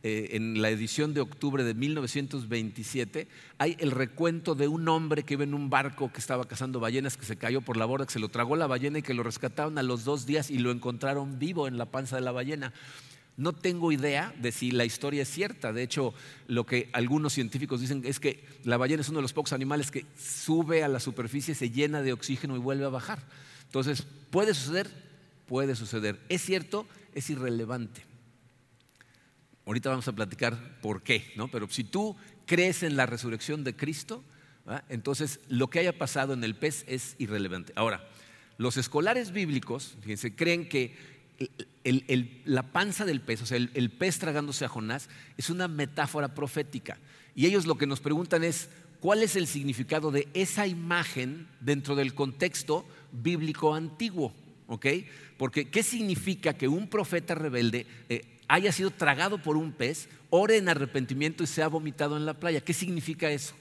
eh, 0.08 0.36
en 0.36 0.62
la 0.62 0.70
edición 0.70 1.16
de 1.16 1.22
octubre 1.22 1.64
de 1.64 1.74
1927, 1.74 3.28
hay 3.58 3.76
el 3.80 3.90
recuento 3.90 4.54
de 4.54 4.68
un 4.68 4.88
hombre 4.88 5.24
que 5.24 5.34
iba 5.34 5.44
en 5.44 5.56
un 5.56 5.72
barco 5.72 6.14
que 6.14 6.20
estaba 6.20 6.48
cazando 6.48 6.80
ballenas, 6.80 7.18
que 7.18 7.26
se 7.26 7.38
cayó 7.38 7.62
por 7.62 7.76
la 7.76 7.86
borda, 7.86 8.06
que 8.06 8.14
se 8.14 8.20
lo 8.20 8.30
tragó 8.30 8.56
la 8.56 8.68
ballena 8.68 9.00
y 9.00 9.02
que 9.02 9.16
lo 9.16 9.24
rescataron 9.24 9.80
a 9.80 9.82
los 9.82 10.04
dos 10.04 10.28
días 10.28 10.52
y 10.52 10.60
lo 10.60 10.70
encontraron 10.70 11.40
vivo 11.40 11.68
en 11.68 11.80
la 11.80 11.88
panza 11.88 12.18
de 12.18 12.22
la 12.22 12.32
ballena. 12.32 12.72
No 13.36 13.54
tengo 13.54 13.92
idea 13.92 14.32
de 14.40 14.52
si 14.52 14.70
la 14.70 14.86
historia 14.86 15.24
es 15.24 15.30
cierta. 15.30 15.74
De 15.74 15.82
hecho, 15.82 16.14
lo 16.46 16.68
que 16.68 16.88
algunos 16.94 17.34
científicos 17.34 17.82
dicen 17.82 18.04
es 18.06 18.20
que 18.20 18.44
la 18.64 18.78
ballena 18.78 19.02
es 19.02 19.10
uno 19.10 19.18
de 19.18 19.24
los 19.24 19.34
pocos 19.34 19.54
animales 19.54 19.90
que 19.90 20.06
sube 20.16 20.84
a 20.84 20.88
la 20.88 21.00
superficie, 21.00 21.56
se 21.56 21.72
llena 21.72 22.04
de 22.04 22.14
oxígeno 22.14 22.56
y 22.56 22.60
vuelve 22.60 22.86
a 22.86 22.90
bajar. 22.90 23.24
Entonces, 23.64 24.06
¿puede 24.30 24.54
suceder? 24.54 24.88
Puede 25.48 25.76
suceder. 25.76 26.20
¿Es 26.30 26.44
cierto? 26.44 26.86
Es 27.16 27.32
irrelevante. 27.32 28.04
Ahorita 29.66 29.90
vamos 29.90 30.08
a 30.08 30.14
platicar 30.14 30.80
por 30.82 31.02
qué, 31.02 31.32
¿no? 31.36 31.48
Pero 31.48 31.68
si 31.70 31.84
tú 31.84 32.16
crees 32.46 32.84
en 32.84 32.96
la 32.96 33.06
resurrección 33.06 33.64
de 33.64 33.76
Cristo, 33.76 34.24
entonces 34.90 35.40
lo 35.48 35.70
que 35.70 35.80
haya 35.80 35.98
pasado 35.98 36.34
en 36.34 36.44
el 36.44 36.56
pez 36.56 36.86
es 36.88 37.16
irrelevante. 37.18 37.74
Ahora, 37.76 38.08
los 38.58 38.78
escolares 38.78 39.32
bíblicos, 39.32 39.98
fíjense, 40.02 40.36
creen 40.36 40.70
que 40.70 40.96
la 42.46 42.72
panza 42.72 43.06
del 43.06 43.22
pez, 43.22 43.42
o 43.42 43.46
sea, 43.46 43.58
el, 43.58 43.92
pez 43.92 44.20
tragándose 44.20 44.66
a 44.66 44.70
Jonás, 44.70 45.10
es 45.38 45.50
una 45.50 45.68
metáfora 45.68 46.34
profética. 46.34 46.98
Y 47.36 47.46
ellos 47.46 47.66
lo 47.66 47.78
que 47.78 47.88
nos 47.88 48.00
preguntan 48.00 48.44
es, 48.44 48.70
¿cuál 49.00 49.24
es 49.24 49.36
el 49.36 49.48
significado 49.48 50.12
de 50.12 50.28
esa 50.34 50.68
imagen 50.68 51.48
dentro 51.60 51.96
del 51.96 52.14
contexto 52.14 52.88
bíblico 53.12 53.76
antiguo? 53.76 54.34
¿Ok? 54.68 54.86
Porque, 55.38 55.70
¿qué 55.70 55.84
significa 55.84 56.54
que 56.54 56.68
un 56.68 56.88
profeta 56.88 57.36
rebelde 57.36 57.86
eh, 58.10 58.35
haya 58.48 58.72
sido 58.72 58.92
tragado 58.92 59.38
por 59.42 59.58
un 59.58 59.72
pez, 59.72 60.10
ore 60.30 60.58
en 60.58 60.70
arrepentimiento 60.70 61.44
y 61.44 61.48
sea 61.48 61.68
vomitado 61.68 62.18
en 62.18 62.26
la 62.26 62.36
playa. 62.36 62.62
¿Qué 62.62 62.74
significa 62.74 63.30
eso? 63.30 63.56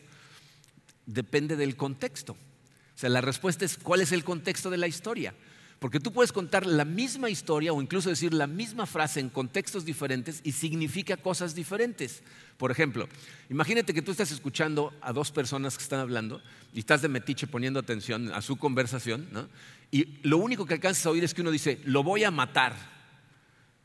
Depende 1.06 1.56
del 1.56 1.76
contexto. 1.76 2.32
O 2.32 2.98
sea, 2.98 3.10
la 3.10 3.20
respuesta 3.20 3.64
es 3.64 3.76
cuál 3.76 4.00
es 4.00 4.12
el 4.12 4.24
contexto 4.24 4.70
de 4.70 4.76
la 4.76 4.86
historia. 4.86 5.34
Porque 5.80 6.00
tú 6.00 6.12
puedes 6.12 6.32
contar 6.32 6.64
la 6.64 6.84
misma 6.84 7.28
historia 7.28 7.72
o 7.72 7.82
incluso 7.82 8.08
decir 8.08 8.32
la 8.32 8.46
misma 8.46 8.86
frase 8.86 9.20
en 9.20 9.28
contextos 9.28 9.84
diferentes 9.84 10.40
y 10.42 10.52
significa 10.52 11.16
cosas 11.16 11.54
diferentes. 11.54 12.22
Por 12.56 12.70
ejemplo, 12.70 13.08
imagínate 13.50 13.92
que 13.92 14.00
tú 14.00 14.10
estás 14.10 14.30
escuchando 14.30 14.94
a 15.02 15.12
dos 15.12 15.30
personas 15.30 15.76
que 15.76 15.82
están 15.82 16.00
hablando 16.00 16.40
y 16.72 16.78
estás 16.78 17.02
de 17.02 17.08
metiche 17.08 17.46
poniendo 17.46 17.80
atención 17.80 18.32
a 18.32 18.40
su 18.40 18.56
conversación, 18.56 19.28
¿no? 19.32 19.48
y 19.90 20.20
lo 20.22 20.38
único 20.38 20.64
que 20.64 20.74
alcanzas 20.74 21.04
a 21.04 21.10
oír 21.10 21.22
es 21.22 21.34
que 21.34 21.42
uno 21.42 21.50
dice, 21.50 21.80
lo 21.84 22.02
voy 22.02 22.24
a 22.24 22.30
matar. 22.30 22.93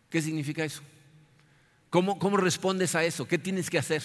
¿Qué 0.09 0.21
significa 0.21 0.63
eso? 0.63 0.81
¿Cómo, 1.89 2.37
respondes 2.37 2.95
a 2.95 3.03
eso? 3.03 3.27
¿Qué 3.27 3.37
tienes 3.37 3.69
que 3.69 3.77
hacer? 3.77 4.03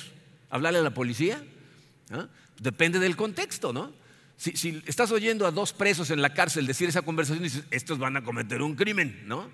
¿Hablarle 0.50 0.78
a 0.78 0.82
la 0.82 0.94
policía? 0.94 1.42
¿Ah? 2.10 2.28
Depende 2.58 2.98
del 2.98 3.16
contexto, 3.16 3.72
¿no? 3.72 3.92
Si, 4.36 4.82
estás 4.86 5.10
oyendo 5.12 5.46
a 5.46 5.50
dos 5.50 5.72
presos 5.72 6.10
en 6.10 6.20
la 6.20 6.34
cárcel 6.34 6.66
decir 6.66 6.88
esa 6.88 7.02
conversación, 7.02 7.42
dices, 7.42 7.64
estos 7.70 7.98
van 7.98 8.16
a 8.16 8.24
cometer 8.24 8.62
un 8.62 8.74
crimen, 8.74 9.22
¿no? 9.26 9.50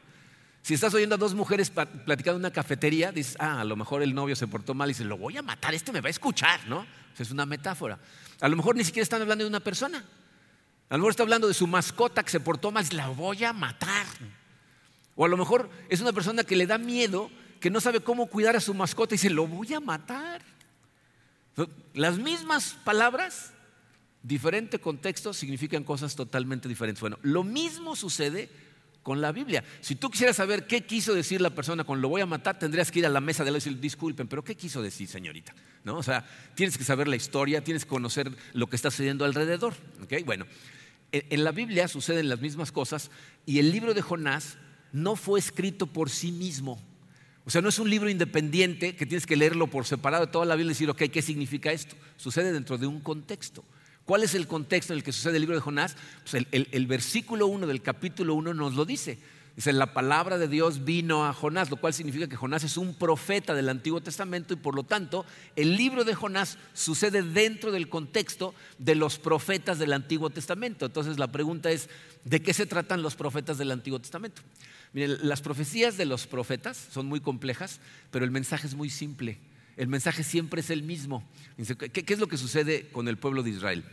Si 0.62 0.74
estás 0.74 0.92
oyendo 0.94 1.14
a 1.14 1.18
dos 1.18 1.34
mujeres 1.34 1.70
platicando 1.70 2.32
en 2.32 2.42
una 2.42 2.50
cafetería, 2.50 3.12
dices, 3.12 3.36
ah, 3.38 3.60
a 3.60 3.64
lo 3.64 3.76
mejor 3.76 4.02
el 4.02 4.14
novio 4.14 4.36
se 4.36 4.46
portó 4.46 4.74
mal 4.74 4.88
y 4.88 4.92
dices, 4.92 5.06
lo 5.06 5.16
voy 5.16 5.36
a 5.36 5.42
matar, 5.42 5.74
este 5.74 5.92
me 5.92 6.00
va 6.00 6.08
a 6.08 6.10
escuchar, 6.10 6.60
¿no? 6.66 6.86
es 7.22 7.30
una 7.30 7.46
metáfora. 7.46 7.98
A 8.40 8.48
lo 8.48 8.56
mejor 8.56 8.76
ni 8.76 8.84
siquiera 8.84 9.02
están 9.02 9.20
hablando 9.20 9.44
de 9.44 9.48
una 9.50 9.60
persona. 9.60 9.98
A 10.88 10.94
lo 10.94 10.98
mejor 10.98 11.10
está 11.10 11.22
hablando 11.22 11.46
de 11.46 11.54
su 11.54 11.66
mascota 11.66 12.22
que 12.22 12.30
se 12.30 12.40
portó 12.40 12.70
mal, 12.70 12.84
la 12.92 13.08
voy 13.08 13.44
a 13.44 13.52
matar. 13.52 14.06
O 15.16 15.24
a 15.24 15.28
lo 15.28 15.36
mejor 15.36 15.68
es 15.88 16.00
una 16.00 16.12
persona 16.12 16.44
que 16.44 16.56
le 16.56 16.66
da 16.66 16.78
miedo, 16.78 17.30
que 17.60 17.70
no 17.70 17.80
sabe 17.80 18.00
cómo 18.00 18.26
cuidar 18.26 18.56
a 18.56 18.60
su 18.60 18.74
mascota 18.74 19.14
y 19.14 19.18
dice, 19.18 19.30
lo 19.30 19.46
voy 19.46 19.74
a 19.74 19.80
matar. 19.80 20.42
Las 21.94 22.18
mismas 22.18 22.76
palabras, 22.84 23.52
diferente 24.22 24.78
contexto, 24.78 25.34
significan 25.34 25.84
cosas 25.84 26.16
totalmente 26.16 26.68
diferentes. 26.68 27.00
Bueno, 27.00 27.18
lo 27.22 27.44
mismo 27.44 27.96
sucede 27.96 28.48
con 29.02 29.20
la 29.20 29.32
Biblia. 29.32 29.64
Si 29.80 29.94
tú 29.94 30.10
quisieras 30.10 30.36
saber 30.36 30.66
qué 30.66 30.82
quiso 30.82 31.14
decir 31.14 31.40
la 31.40 31.50
persona 31.50 31.84
con 31.84 32.00
lo 32.00 32.08
voy 32.08 32.20
a 32.20 32.26
matar, 32.26 32.58
tendrías 32.58 32.90
que 32.90 33.00
ir 33.00 33.06
a 33.06 33.10
la 33.10 33.20
mesa 33.20 33.44
de 33.44 33.50
él 33.50 33.56
y 33.56 33.58
decir, 33.58 33.80
disculpen, 33.80 34.28
pero 34.28 34.44
¿qué 34.44 34.54
quiso 34.54 34.82
decir, 34.82 35.08
señorita? 35.08 35.54
¿No? 35.84 35.96
O 35.96 36.02
sea, 36.02 36.26
tienes 36.54 36.76
que 36.78 36.84
saber 36.84 37.08
la 37.08 37.16
historia, 37.16 37.64
tienes 37.64 37.84
que 37.84 37.90
conocer 37.90 38.30
lo 38.52 38.68
que 38.68 38.76
está 38.76 38.90
sucediendo 38.90 39.24
alrededor. 39.24 39.74
Bueno, 40.24 40.46
en 41.12 41.44
la 41.44 41.50
Biblia 41.50 41.88
suceden 41.88 42.28
las 42.28 42.40
mismas 42.40 42.72
cosas 42.72 43.10
y 43.46 43.58
el 43.58 43.72
libro 43.72 43.94
de 43.94 44.02
Jonás 44.02 44.58
no 44.92 45.16
fue 45.16 45.38
escrito 45.38 45.86
por 45.86 46.10
sí 46.10 46.32
mismo. 46.32 46.80
O 47.44 47.50
sea, 47.50 47.62
no 47.62 47.68
es 47.68 47.78
un 47.78 47.90
libro 47.90 48.10
independiente 48.10 48.94
que 48.94 49.06
tienes 49.06 49.26
que 49.26 49.36
leerlo 49.36 49.66
por 49.66 49.86
separado 49.86 50.26
de 50.26 50.32
toda 50.32 50.44
la 50.44 50.54
Biblia 50.56 50.70
y 50.70 50.74
decir, 50.74 50.90
ok, 50.90 51.02
¿qué 51.10 51.22
significa 51.22 51.72
esto? 51.72 51.96
Sucede 52.16 52.52
dentro 52.52 52.78
de 52.78 52.86
un 52.86 53.00
contexto. 53.00 53.64
¿Cuál 54.04 54.22
es 54.22 54.34
el 54.34 54.46
contexto 54.46 54.92
en 54.92 54.98
el 54.98 55.04
que 55.04 55.12
sucede 55.12 55.36
el 55.36 55.42
libro 55.42 55.56
de 55.56 55.62
Jonás? 55.62 55.96
Pues 56.28 56.44
el, 56.50 56.86
versículo 56.86 57.46
1 57.46 57.66
del 57.66 57.82
capítulo 57.82 58.34
1 58.34 58.54
nos 58.54 58.74
lo 58.74 58.84
dice. 58.84 59.18
Dice, 59.60 59.74
la 59.74 59.92
palabra 59.92 60.38
de 60.38 60.48
Dios 60.48 60.86
vino 60.86 61.26
a 61.26 61.34
Jonás, 61.34 61.68
lo 61.68 61.76
cual 61.76 61.92
significa 61.92 62.26
que 62.26 62.34
Jonás 62.34 62.64
es 62.64 62.78
un 62.78 62.94
profeta 62.94 63.54
del 63.54 63.68
Antiguo 63.68 64.00
Testamento 64.00 64.54
y 64.54 64.56
por 64.56 64.74
lo 64.74 64.84
tanto 64.84 65.26
el 65.54 65.76
libro 65.76 66.04
de 66.04 66.14
Jonás 66.14 66.56
sucede 66.72 67.20
dentro 67.22 67.70
del 67.70 67.90
contexto 67.90 68.54
de 68.78 68.94
los 68.94 69.18
profetas 69.18 69.78
del 69.78 69.92
Antiguo 69.92 70.30
Testamento. 70.30 70.86
Entonces 70.86 71.18
la 71.18 71.30
pregunta 71.30 71.70
es, 71.70 71.90
¿de 72.24 72.40
qué 72.40 72.54
se 72.54 72.64
tratan 72.64 73.02
los 73.02 73.16
profetas 73.16 73.58
del 73.58 73.70
Antiguo 73.70 73.98
Testamento? 73.98 74.40
Miren, 74.94 75.18
las 75.28 75.42
profecías 75.42 75.98
de 75.98 76.06
los 76.06 76.26
profetas 76.26 76.88
son 76.90 77.04
muy 77.04 77.20
complejas, 77.20 77.80
pero 78.10 78.24
el 78.24 78.30
mensaje 78.30 78.66
es 78.66 78.74
muy 78.74 78.88
simple. 78.88 79.40
El 79.76 79.88
mensaje 79.88 80.22
siempre 80.22 80.62
es 80.62 80.70
el 80.70 80.84
mismo. 80.84 81.22
¿Qué, 81.92 82.04
es 82.06 82.18
lo 82.18 82.28
que 82.28 82.38
sucede 82.38 82.88
con 82.92 83.08
el 83.08 83.18
pueblo 83.18 83.42
de 83.42 83.50
Israel? 83.50 83.84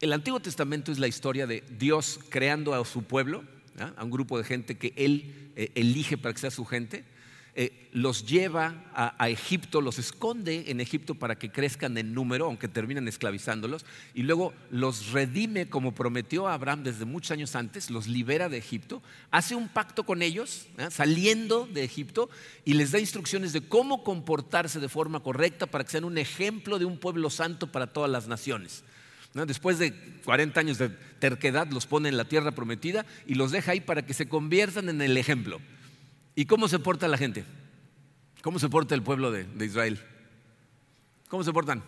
el 0.00 0.12
Antiguo 0.12 0.38
Testamento 0.38 0.92
es 0.92 1.00
la 1.00 1.08
historia 1.08 1.48
de 1.48 1.64
Dios 1.76 2.20
creando 2.28 2.72
a 2.72 2.84
su 2.84 3.02
pueblo, 3.02 3.42
a 3.78 4.04
un 4.04 4.10
grupo 4.10 4.38
de 4.38 4.44
gente 4.44 4.76
que 4.76 4.92
Él 4.96 5.50
eh, 5.56 5.70
elige 5.74 6.16
para 6.16 6.32
que 6.32 6.40
sea 6.40 6.50
su 6.50 6.64
gente. 6.64 7.04
Eh, 7.56 7.88
los 7.92 8.26
lleva 8.26 8.82
a, 8.92 9.28
Egipto, 9.28 9.80
los 9.80 10.00
esconde 10.00 10.64
en 10.72 10.80
Egipto 10.80 11.14
para 11.14 11.38
que 11.38 11.52
crezcan 11.52 11.96
en 11.96 12.12
número, 12.12 12.46
aunque 12.46 12.66
terminan 12.66 13.06
esclavizándolos, 13.06 13.86
y 14.12 14.24
luego 14.24 14.52
los 14.72 15.12
redime 15.12 15.68
como 15.68 15.94
prometió 15.94 16.48
a 16.48 16.54
Abraham 16.54 16.82
desde 16.82 17.04
muchos 17.04 17.30
años 17.30 17.54
antes, 17.54 17.90
los 17.90 18.08
libera 18.08 18.48
de 18.48 18.58
Egipto, 18.58 19.00
hace 19.30 19.54
un 19.54 19.68
pacto 19.68 20.02
con 20.02 20.22
ellos, 20.22 20.66
saliendo 20.90 21.68
de 21.72 21.84
Egipto, 21.84 22.28
y 22.64 22.72
les 22.72 22.90
da 22.90 22.98
instrucciones 22.98 23.52
de 23.52 23.60
cómo 23.60 24.02
comportarse 24.02 24.80
de 24.80 24.88
forma 24.88 25.20
correcta 25.20 25.66
para 25.66 25.84
que 25.84 25.92
sean 25.92 26.04
un 26.04 26.18
ejemplo 26.18 26.80
de 26.80 26.86
un 26.86 26.98
pueblo 26.98 27.30
santo 27.30 27.70
para 27.70 27.92
todas 27.92 28.10
las 28.10 28.26
naciones. 28.26 28.82
Después 29.34 29.80
de 29.80 29.92
40 30.24 30.60
años 30.60 30.78
de 30.78 30.90
terquedad, 31.18 31.66
los 31.66 31.86
pone 31.86 32.08
en 32.08 32.16
la 32.16 32.24
tierra 32.24 32.52
prometida 32.52 33.04
y 33.26 33.34
los 33.34 33.50
deja 33.50 33.72
ahí 33.72 33.80
para 33.80 34.06
que 34.06 34.14
se 34.14 34.28
conviertan 34.28 34.88
en 34.88 35.02
el 35.02 35.16
ejemplo. 35.16 35.60
¿Y 36.36 36.44
cómo 36.44 36.68
se 36.68 36.78
porta 36.78 37.08
la 37.08 37.18
gente? 37.18 37.44
¿Cómo 38.42 38.60
se 38.60 38.68
porta 38.68 38.94
el 38.94 39.02
pueblo 39.02 39.32
de, 39.32 39.46
Israel? 39.64 39.98
¿Cómo 41.28 41.42
se 41.42 41.52
portan? 41.52 41.82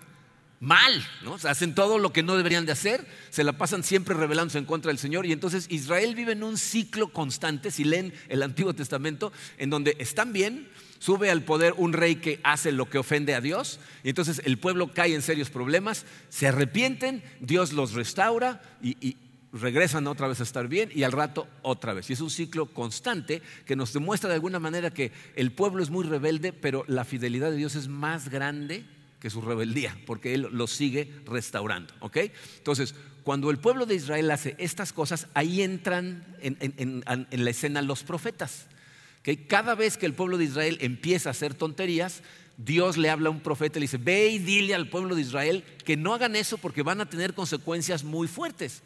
Mal, 0.59 1.07
¿no? 1.23 1.35
hacen 1.35 1.75
todo 1.75 1.99
lo 1.99 2.12
que 2.12 2.23
no 2.23 2.35
deberían 2.35 2.67
de 2.67 2.73
hacer, 2.73 3.07
se 3.29 3.45
la 3.45 3.53
pasan 3.53 3.85
siempre 3.85 4.15
rebelándose 4.15 4.59
en 4.59 4.65
contra 4.65 4.88
del 4.88 4.99
Señor 4.99 5.26
y 5.26 5.33
entonces 5.33 5.67
Israel 5.69 6.15
vive 6.15 6.33
en 6.33 6.43
un 6.43 6.57
ciclo 6.57 7.12
constante, 7.12 7.71
si 7.71 7.85
leen 7.85 8.15
el 8.29 8.43
Antiguo 8.43 8.73
Testamento, 8.73 9.33
en 9.59 9.69
donde 9.69 9.97
están 9.99 10.33
bien, 10.33 10.67
sube 10.99 11.31
al 11.31 11.43
poder 11.43 11.75
un 11.76 11.93
rey 11.93 12.17
que 12.17 12.41
hace 12.43 12.73
lo 12.73 12.88
que 12.88 12.99
ofende 12.99 13.35
a 13.35 13.41
Dios 13.41 13.81
y 14.03 14.09
entonces 14.09 14.43
el 14.45 14.59
pueblo 14.59 14.93
cae 14.93 15.15
en 15.15 15.23
serios 15.23 15.50
problemas, 15.50 16.05
se 16.29 16.49
arrepienten, 16.49 17.23
Dios 17.41 17.73
los 17.73 17.93
restaura 17.93 18.62
y, 18.83 19.17
regresan 19.53 20.07
otra 20.07 20.29
vez 20.29 20.41
a 20.41 20.43
estar 20.43 20.69
bien 20.69 20.91
y 20.95 21.05
al 21.05 21.12
rato 21.12 21.49
otra 21.62 21.95
vez. 21.95 22.11
Y 22.11 22.12
es 22.12 22.21
un 22.21 22.29
ciclo 22.29 22.67
constante 22.67 23.41
que 23.65 23.75
nos 23.75 23.93
demuestra 23.95 24.29
de 24.29 24.35
alguna 24.35 24.59
manera 24.59 24.91
que 24.91 25.12
el 25.35 25.50
pueblo 25.50 25.83
es 25.83 25.88
muy 25.88 26.05
rebelde, 26.05 26.53
pero 26.53 26.85
la 26.88 27.07
fidelidad 27.07 27.50
de 27.50 27.57
Dios 27.57 27.75
es 27.75 27.88
más 27.88 28.29
grande 28.29 28.85
que 29.19 29.31
su 29.31 29.41
rebeldía, 29.41 29.97
porque 30.05 30.35
Él 30.35 30.49
lo 30.53 30.67
sigue 30.67 31.11
restaurando. 31.25 31.95
¿ok? 32.00 32.19
Entonces, 32.59 32.95
cuando 33.26 33.50
el 33.50 33.59
pueblo 33.59 33.87
de 33.87 33.97
Israel 33.97 34.31
hace 34.31 34.55
estas 34.59 34.93
cosas, 34.93 35.26
ahí 35.35 35.62
entran 35.62 36.25
en, 36.41 37.03
la 37.31 37.50
escena 37.50 37.83
los 37.83 38.05
profetas. 38.05 38.67
Cada 39.49 39.75
vez 39.75 39.97
que 39.97 40.06
el 40.06 40.14
pueblo 40.14 40.38
de 40.38 40.45
Israel 40.45 40.78
empieza 40.80 41.30
a 41.30 41.33
hacer 41.33 41.54
tonterías, 41.54 42.23
Dios 42.56 42.97
le 42.97 43.11
habla 43.11 43.28
a 43.28 43.33
un 43.33 43.40
profeta 43.40 43.78
y 43.78 43.80
le 43.80 43.85
dice, 43.85 43.99
ve 43.99 44.28
y 44.28 44.38
dile 44.38 44.75
al 44.75 44.88
pueblo 44.88 45.14
de 45.14 45.23
Israel 45.23 45.64
que 45.85 45.97
no 45.97 46.14
hagan 46.14 46.37
eso 46.37 46.59
porque 46.59 46.83
van 46.83 47.00
a 47.00 47.11
tener 47.11 47.35
consecuencias 47.35 48.04
muy 48.04 48.28
fuertes. 48.28 48.83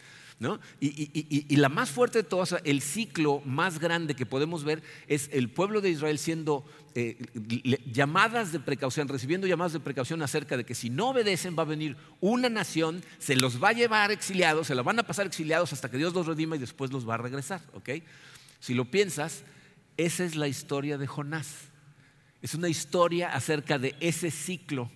Y, 0.81 1.57
la 1.57 1.69
más 1.69 1.91
fuerte 1.91 2.23
de 2.23 2.25
todas, 2.25 2.57
el 2.65 2.81
ciclo 2.81 3.43
más 3.45 3.79
grande 3.79 4.15
que 4.15 4.25
podemos 4.25 4.65
ver 4.65 4.83
es 5.07 5.29
el 5.33 5.51
pueblo 5.51 5.83
de 5.83 5.91
Israel 5.91 6.19
siendo 6.19 6.65
eh, 6.95 7.19
llamadas 7.93 8.51
de 8.51 8.59
precaución, 8.59 9.07
recibiendo 9.07 9.47
llamadas 9.47 9.75
de 9.75 9.81
precaución 9.81 10.23
acerca 10.23 10.57
de 10.57 10.65
que 10.65 10.75
si 10.75 10.89
no 10.89 11.11
obedecen 11.11 11.57
va 11.59 11.63
a 11.63 11.67
venir 11.67 11.97
una 12.21 12.49
nación, 12.49 13.05
se 13.19 13.37
los 13.37 13.63
va 13.63 13.69
a 13.69 13.73
llevar 13.75 14.11
exiliados, 14.13 14.69
se 14.69 14.75
la 14.75 14.83
van 14.83 14.99
a 14.99 15.03
pasar 15.03 15.27
exiliados 15.27 15.75
hasta 15.75 15.91
que 15.91 15.99
Dios 15.99 16.15
los 16.15 16.27
redima 16.27 16.57
y 16.57 16.59
después 16.59 16.91
los 16.91 17.07
va 17.07 17.15
a 17.15 17.19
regresar. 17.19 17.61
Si 18.61 18.73
lo 18.73 18.87
piensas, 18.91 19.45
esa 20.05 20.25
es 20.25 20.37
la 20.37 20.49
historia 20.49 20.99
de 20.99 21.07
Jonás. 21.07 21.69
Es 22.43 22.55
una 22.55 22.69
historia 22.69 23.33
acerca 23.35 23.79
de 23.79 23.95
ese 24.01 24.31
ciclo. 24.31 24.91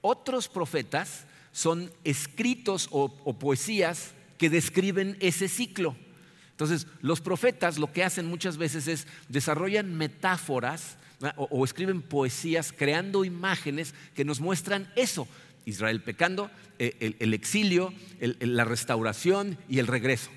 Otros 0.00 0.48
profetas 0.48 1.24
son 1.52 1.90
escritos 2.04 2.88
o 2.90 3.38
poesías 3.38 4.12
que 4.38 4.50
describen 4.50 5.16
ese 5.20 5.48
ciclo. 5.48 5.96
Entonces, 6.54 6.86
los 7.00 7.20
profetas 7.20 7.78
lo 7.78 7.92
que 7.92 8.04
hacen 8.04 8.26
muchas 8.26 8.58
veces 8.58 8.86
es 8.86 9.08
desarrollan 9.28 9.96
metáforas 9.96 10.98
o, 11.36 11.64
escriben 11.64 12.00
poesías 12.00 12.72
creando 12.72 13.24
imágenes 13.24 13.92
que 14.14 14.24
nos 14.24 14.40
muestran 14.40 14.88
eso. 14.94 15.26
Israel 15.64 16.02
pecando, 16.02 16.50
eh, 16.78 17.16
el, 17.18 17.34
exilio, 17.34 17.92
la 18.20 18.64
restauración 18.64 19.58
y 19.68 19.80
el 19.80 19.88
regreso. 19.88 20.30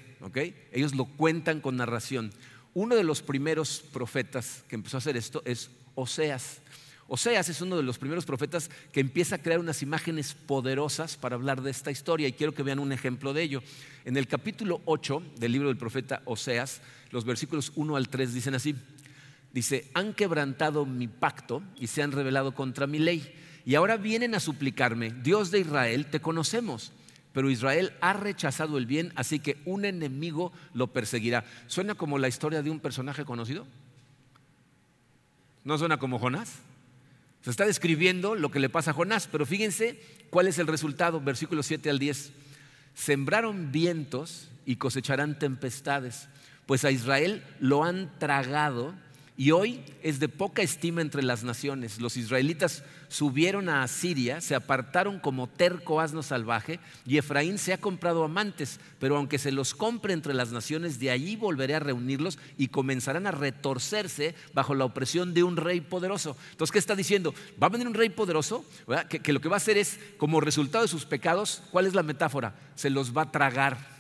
Ellos 0.72 0.96
lo 0.96 1.06
cuentan 1.06 1.62
con 1.62 1.78
narración. 1.78 2.32
Uno 2.80 2.96
de 2.96 3.04
los 3.04 3.24
primeros 3.24 3.80
profetas 3.92 4.64
que 4.68 4.76
empezó 4.76 4.98
a 4.98 5.00
hacer 5.00 5.18
esto 5.18 5.42
es 5.46 5.72
Oseas. 5.96 6.60
Oseas 7.08 7.50
es 7.50 7.60
uno 7.62 7.76
de 7.76 7.82
los 7.82 7.98
primeros 7.98 8.24
profetas 8.24 8.70
que 8.92 9.00
empieza 9.00 9.34
a 9.34 9.42
crear 9.42 9.60
unas 9.60 9.82
imágenes 9.82 10.36
poderosas 10.36 11.18
para 11.18 11.34
hablar 11.34 11.64
de 11.64 11.72
esta 11.72 11.90
historia 11.90 12.28
y 12.28 12.34
quiero 12.34 12.54
que 12.54 12.62
vean 12.62 12.78
un 12.78 12.92
ejemplo 12.92 13.34
de 13.34 13.42
ello. 13.42 13.64
En 14.06 14.16
el 14.16 14.28
capítulo 14.28 14.84
8 14.86 15.24
del 15.40 15.54
libro 15.54 15.70
del 15.70 15.78
profeta 15.78 16.22
Oseas, 16.26 16.82
los 17.10 17.26
versículos 17.26 17.72
1 17.74 17.96
al 17.96 18.10
3 18.10 18.36
dicen 18.36 18.54
así. 18.54 18.76
Dice, 19.52 19.90
han 19.96 20.14
quebrantado 20.14 20.86
mi 20.86 21.08
pacto 21.08 21.64
y 21.80 21.88
se 21.88 22.04
han 22.04 22.12
rebelado 22.12 22.54
contra 22.54 22.86
mi 22.86 23.00
ley. 23.00 23.34
Y 23.66 23.74
ahora 23.74 23.98
vienen 23.98 24.36
a 24.36 24.40
suplicarme, 24.40 25.16
Dios 25.24 25.50
de 25.50 25.62
Israel, 25.62 26.06
te 26.12 26.20
conocemos. 26.20 26.92
Pero 27.34 27.50
Israel 27.50 27.94
ha 28.02 28.14
rechazado 28.14 28.78
el 28.78 28.86
bien, 28.86 29.14
así 29.16 29.40
que 29.40 29.58
un 29.66 29.86
enemigo 29.86 30.52
lo 30.74 30.88
perseguirá. 30.88 31.46
¿Suena 31.68 31.96
como 31.96 32.18
la 32.18 32.28
historia 32.28 32.64
de 32.64 32.70
un 32.70 32.80
personaje 32.80 33.26
conocido? 33.26 33.66
¿No 35.64 35.78
suena 35.78 35.98
como 35.98 36.20
Jonás? 36.20 36.60
Se 37.42 37.52
está 37.52 37.66
describiendo 37.66 38.36
lo 38.36 38.52
que 38.52 38.60
le 38.60 38.70
pasa 38.70 38.92
a 38.92 38.94
Jonás, 38.94 39.28
pero 39.32 39.46
fíjense 39.46 40.00
cuál 40.30 40.48
es 40.48 40.60
el 40.60 40.68
resultado, 40.68 41.22
versículos 41.22 41.66
7 41.66 41.90
al 41.90 42.00
10. 42.00 42.32
Sembraron 42.94 43.72
vientos 43.72 44.50
y 44.66 44.78
cosecharán 44.78 45.40
tempestades, 45.40 46.28
pues 46.66 46.84
a 46.84 46.92
Israel 46.92 47.44
lo 47.60 47.84
han 47.84 48.12
tragado 48.20 48.94
y 49.38 49.52
hoy 49.52 49.84
es 50.02 50.20
de 50.20 50.30
poca 50.30 50.64
estima 50.64 51.02
entre 51.02 51.22
las 51.22 51.44
naciones. 51.44 52.02
Los 52.02 52.18
israelitas 52.18 52.84
subieron 53.08 53.70
a 53.70 53.84
Asiria, 53.84 54.42
se 54.42 54.56
apartaron 54.56 55.20
como 55.20 55.46
terco 55.46 56.02
asno 56.02 56.24
salvaje, 56.24 56.80
y 57.06 57.18
Efraín 57.18 57.60
se 57.60 57.72
ha 57.72 57.78
comprado 57.78 58.24
amantes, 58.24 58.80
pero 59.00 59.16
aunque 59.16 59.38
se 59.38 59.52
los 59.52 59.76
compre 59.76 60.14
entre 60.14 60.34
las 60.34 60.52
naciones, 60.52 61.00
de 61.00 61.12
allí 61.12 61.36
volveré 61.36 61.76
a 61.76 61.80
reunirlos 61.80 62.40
y 62.58 62.70
comenzarán 62.70 63.28
a 63.28 63.32
retorcerse 63.32 64.34
bajo 64.56 64.74
la 64.74 64.86
opresión 64.86 65.36
de 65.36 65.44
un 65.44 65.56
rey 65.56 65.82
poderoso. 65.82 66.36
Entonces, 66.52 66.72
¿qué 66.72 66.80
está 66.80 66.96
diciendo? 66.96 67.36
Va 67.62 67.68
a 67.68 67.70
venir 67.70 67.88
un 67.88 67.94
rey 67.94 68.10
poderoso, 68.10 68.66
que, 69.08 69.20
que 69.20 69.34
lo 69.34 69.40
que 69.40 69.50
va 69.50 69.58
a 69.58 69.58
hacer 69.58 69.78
es, 69.78 70.00
como 70.18 70.42
resultado 70.42 70.84
de 70.84 70.90
sus 70.90 71.06
pecados, 71.06 71.62
¿cuál 71.70 71.86
es 71.86 71.94
la 71.94 72.02
metáfora? 72.02 72.56
Se 72.74 72.90
los 72.90 73.16
va 73.16 73.22
a 73.22 73.32
tragar 73.32 73.97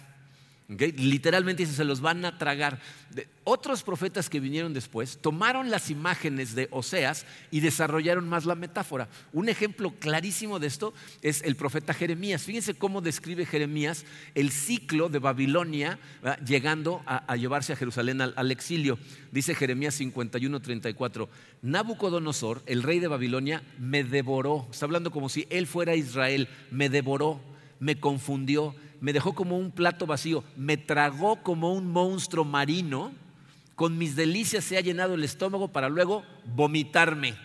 Literalmente 0.70 1.64
dice, 1.64 1.76
se 1.76 1.86
los 1.86 2.02
van 2.02 2.26
a 2.26 2.38
tragar. 2.38 2.82
otros 3.46 3.84
profetas 3.84 4.30
que 4.30 4.42
vinieron 4.42 4.74
después 4.74 5.18
tomaron 5.22 5.72
las 5.72 5.90
imágenes 5.90 6.56
de 6.56 6.68
Oseas 6.72 7.26
y 7.52 7.62
desarrollaron 7.62 8.28
más 8.28 8.46
la 8.46 8.56
metáfora. 8.56 9.08
Un 9.32 9.48
ejemplo 9.48 9.94
clarísimo 9.98 10.60
de 10.60 10.68
esto 10.68 10.94
es 11.22 11.42
el 11.44 11.56
profeta 11.56 11.94
Jeremías. 11.94 12.44
Fíjense 12.44 12.74
cómo 12.74 13.00
describe 13.00 13.46
Jeremías 13.46 14.04
el 14.36 14.52
ciclo 14.52 15.08
de 15.08 15.20
Babilonia 15.20 16.00
llegando 16.46 17.02
a, 17.06 17.38
llevarse 17.38 17.72
a 17.72 17.78
Jerusalén 17.78 18.20
al, 18.20 18.52
exilio. 18.52 19.00
Dice 19.32 19.56
Jeremías 19.56 19.94
51, 19.96 20.60
34, 20.60 21.30
Nabucodonosor, 21.62 22.62
el 22.66 22.84
rey 22.84 23.00
de 23.00 23.08
Babilonia, 23.08 23.64
me 23.80 24.04
devoró. 24.04 24.68
Está 24.70 24.86
hablando 24.86 25.12
como 25.12 25.30
si 25.30 25.48
él 25.50 25.66
fuera 25.66 25.96
Israel, 25.96 26.50
me 26.72 26.90
devoró, 26.90 27.40
me 27.80 28.02
confundió 28.02 28.76
me 29.00 29.14
dejó 29.14 29.34
como 29.34 29.58
un 29.58 29.72
plato 29.72 30.06
vacío, 30.06 30.44
me 30.56 30.78
tragó 30.78 31.42
como 31.44 31.74
un 31.74 31.92
monstruo 31.92 32.46
marino, 32.46 33.12
con 33.76 33.98
mis 33.98 34.16
delicias 34.16 34.64
se 34.64 34.78
ha 34.78 34.82
llenado 34.82 35.14
el 35.14 35.24
estómago 35.24 35.68
para 35.68 35.90
luego 35.90 36.24
vomitarme. 36.46 37.36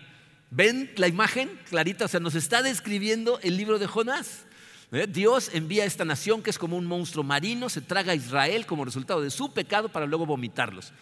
¿Ven 0.51 0.91
la 0.97 1.09
imagen 1.09 1.51
clarita? 1.69 2.07
O 2.07 2.09
sea, 2.09 2.21
nos 2.21 2.35
está 2.35 2.63
describiendo 2.63 3.39
el 3.43 3.57
libro 3.57 3.79
de 3.79 3.87
Jonás. 3.87 4.47
¿Eh? 4.93 5.07
Dios 5.09 5.51
envía 5.55 5.85
a 5.85 5.87
esta 5.87 6.05
nación 6.05 6.43
que 6.43 6.51
es 6.51 6.59
como 6.59 6.77
un 6.77 6.87
monstruo 6.87 7.25
marino, 7.25 7.69
se 7.71 7.81
traga 7.81 8.13
a 8.13 8.15
Israel 8.15 8.67
como 8.67 8.85
resultado 8.85 9.23
de 9.23 9.31
su 9.31 9.53
pecado 9.53 9.89
para 9.89 10.07
luego 10.07 10.27
vomitarlos. 10.27 10.93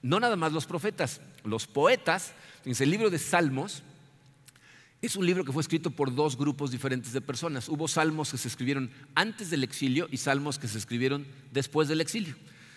No 0.00 0.20
nada 0.20 0.36
más 0.36 0.52
los 0.52 0.66
profetas, 0.66 1.20
los 1.44 1.66
poetas, 1.66 2.32
en 2.64 2.74
el 2.78 2.90
libro 2.90 3.10
de 3.10 3.18
Salmos, 3.18 3.82
es 5.06 5.16
un 5.16 5.26
libro 5.26 5.44
que 5.44 5.52
fue 5.52 5.62
escrito 5.62 5.90
por 5.90 6.14
dos 6.14 6.36
grupos 6.36 6.70
diferentes 6.70 7.12
de 7.12 7.20
personas. 7.20 7.68
Hubo 7.68 7.88
salmos 7.88 8.30
que 8.30 8.38
se 8.38 8.48
escribieron 8.48 8.90
antes 9.14 9.50
del 9.50 9.64
exilio 9.64 10.08
y 10.10 10.16
salmos 10.16 10.58
que 10.58 10.68
se 10.68 10.78
escribieron 10.78 11.26
después 11.52 11.88
del 11.88 12.00
exilio. 12.00 12.34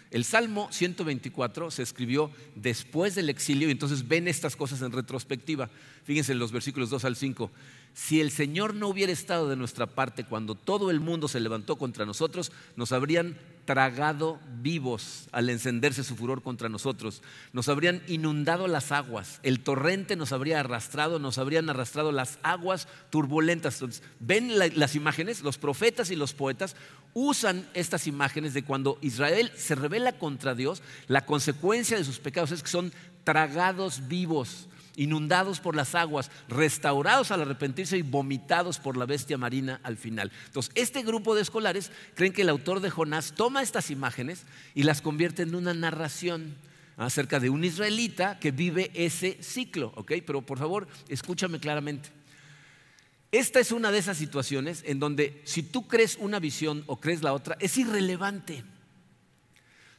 El 0.10 0.24
Salmo 0.24 0.70
124 0.72 1.70
se 1.70 1.84
escribió 1.84 2.32
después 2.56 3.16
del 3.16 3.30
exilio 3.30 3.68
y 3.68 3.72
entonces 3.72 4.08
ven 4.08 4.28
estas 4.28 4.56
cosas 4.56 4.82
en 4.82 4.94
retrospectiva. 4.94 5.70
Fíjense 6.06 6.32
en 6.32 6.40
los 6.40 6.54
versículos 6.54 6.90
2 6.90 7.04
al 7.04 7.16
5. 7.18 7.52
Si 7.98 8.22
el 8.22 8.30
Señor 8.30 8.76
no 8.76 8.90
hubiera 8.90 9.12
estado 9.12 9.50
de 9.50 9.56
nuestra 9.56 9.88
parte 9.88 10.24
cuando 10.24 10.54
todo 10.54 10.92
el 10.92 11.00
mundo 11.00 11.28
se 11.28 11.40
levantó 11.40 11.78
contra 11.78 12.06
nosotros, 12.06 12.52
nos 12.76 12.92
habrían 12.92 13.40
tragado 13.66 14.40
vivos 14.62 15.28
al 15.32 15.50
encenderse 15.50 16.04
su 16.04 16.16
furor 16.16 16.44
contra 16.44 16.70
nosotros. 16.70 17.24
Nos 17.54 17.70
habrían 17.70 18.04
inundado 18.08 18.68
las 18.68 18.92
aguas, 18.92 19.40
el 19.42 19.62
torrente 19.62 20.16
nos 20.16 20.32
habría 20.32 20.60
arrastrado, 20.60 21.18
nos 21.18 21.40
habrían 21.40 21.72
arrastrado 21.72 22.12
las 22.12 22.38
aguas 22.44 22.88
turbulentas. 23.10 23.84
Ven 24.20 24.60
las 24.60 24.94
imágenes, 24.94 25.42
los 25.42 25.58
profetas 25.58 26.12
y 26.12 26.16
los 26.16 26.36
poetas 26.36 26.76
usan 27.16 27.68
estas 27.74 28.06
imágenes 28.06 28.54
de 28.54 28.64
cuando 28.64 29.00
Israel 29.02 29.52
se 29.56 29.74
revela 29.74 30.20
contra 30.20 30.54
Dios, 30.54 30.84
la 31.08 31.26
consecuencia 31.26 31.98
de 31.98 32.04
sus 32.04 32.20
pecados 32.20 32.52
es 32.52 32.62
que 32.62 32.70
son 32.70 32.94
tragados 33.24 34.08
vivos 34.08 34.68
inundados 34.98 35.62
por 35.62 35.76
las 35.78 35.96
aguas, 35.96 36.30
restaurados 36.50 37.32
al 37.32 37.42
arrepentirse 37.42 37.98
y 37.98 38.02
vomitados 38.02 38.80
por 38.80 38.98
la 38.98 39.06
bestia 39.06 39.38
marina 39.38 39.80
al 39.84 39.96
final. 39.96 40.32
Entonces, 40.48 40.74
este 40.76 41.04
grupo 41.04 41.36
de 41.36 41.44
escolares 41.44 41.92
creen 42.16 42.34
que 42.34 42.42
el 42.42 42.50
autor 42.50 42.82
de 42.82 42.90
Jonás 42.90 43.34
toma 43.34 43.62
estas 43.64 43.90
imágenes 43.92 44.44
y 44.76 44.84
las 44.84 45.02
convierte 45.02 45.44
en 45.44 45.56
una 45.56 45.74
narración 45.74 46.56
acerca 46.98 47.40
de 47.40 47.50
un 47.50 47.64
israelita 47.64 48.40
que 48.40 48.52
vive 48.52 48.92
ese 48.94 49.38
ciclo, 49.42 49.94
¿ok? 49.96 50.14
Pero 50.26 50.42
por 50.42 50.58
favor, 50.58 50.88
escúchame 51.08 51.60
claramente. 51.60 52.10
Esta 53.32 53.60
es 53.60 53.72
una 53.72 53.92
de 53.92 54.00
esas 54.00 54.18
situaciones 54.18 54.84
en 54.86 55.00
donde 55.00 55.42
si 55.46 55.62
tú 55.62 55.88
crees 55.88 56.18
una 56.20 56.40
visión 56.40 56.84
o 56.88 57.00
crees 57.00 57.22
la 57.22 57.34
otra, 57.34 57.56
es 57.60 57.78
irrelevante. 57.78 58.64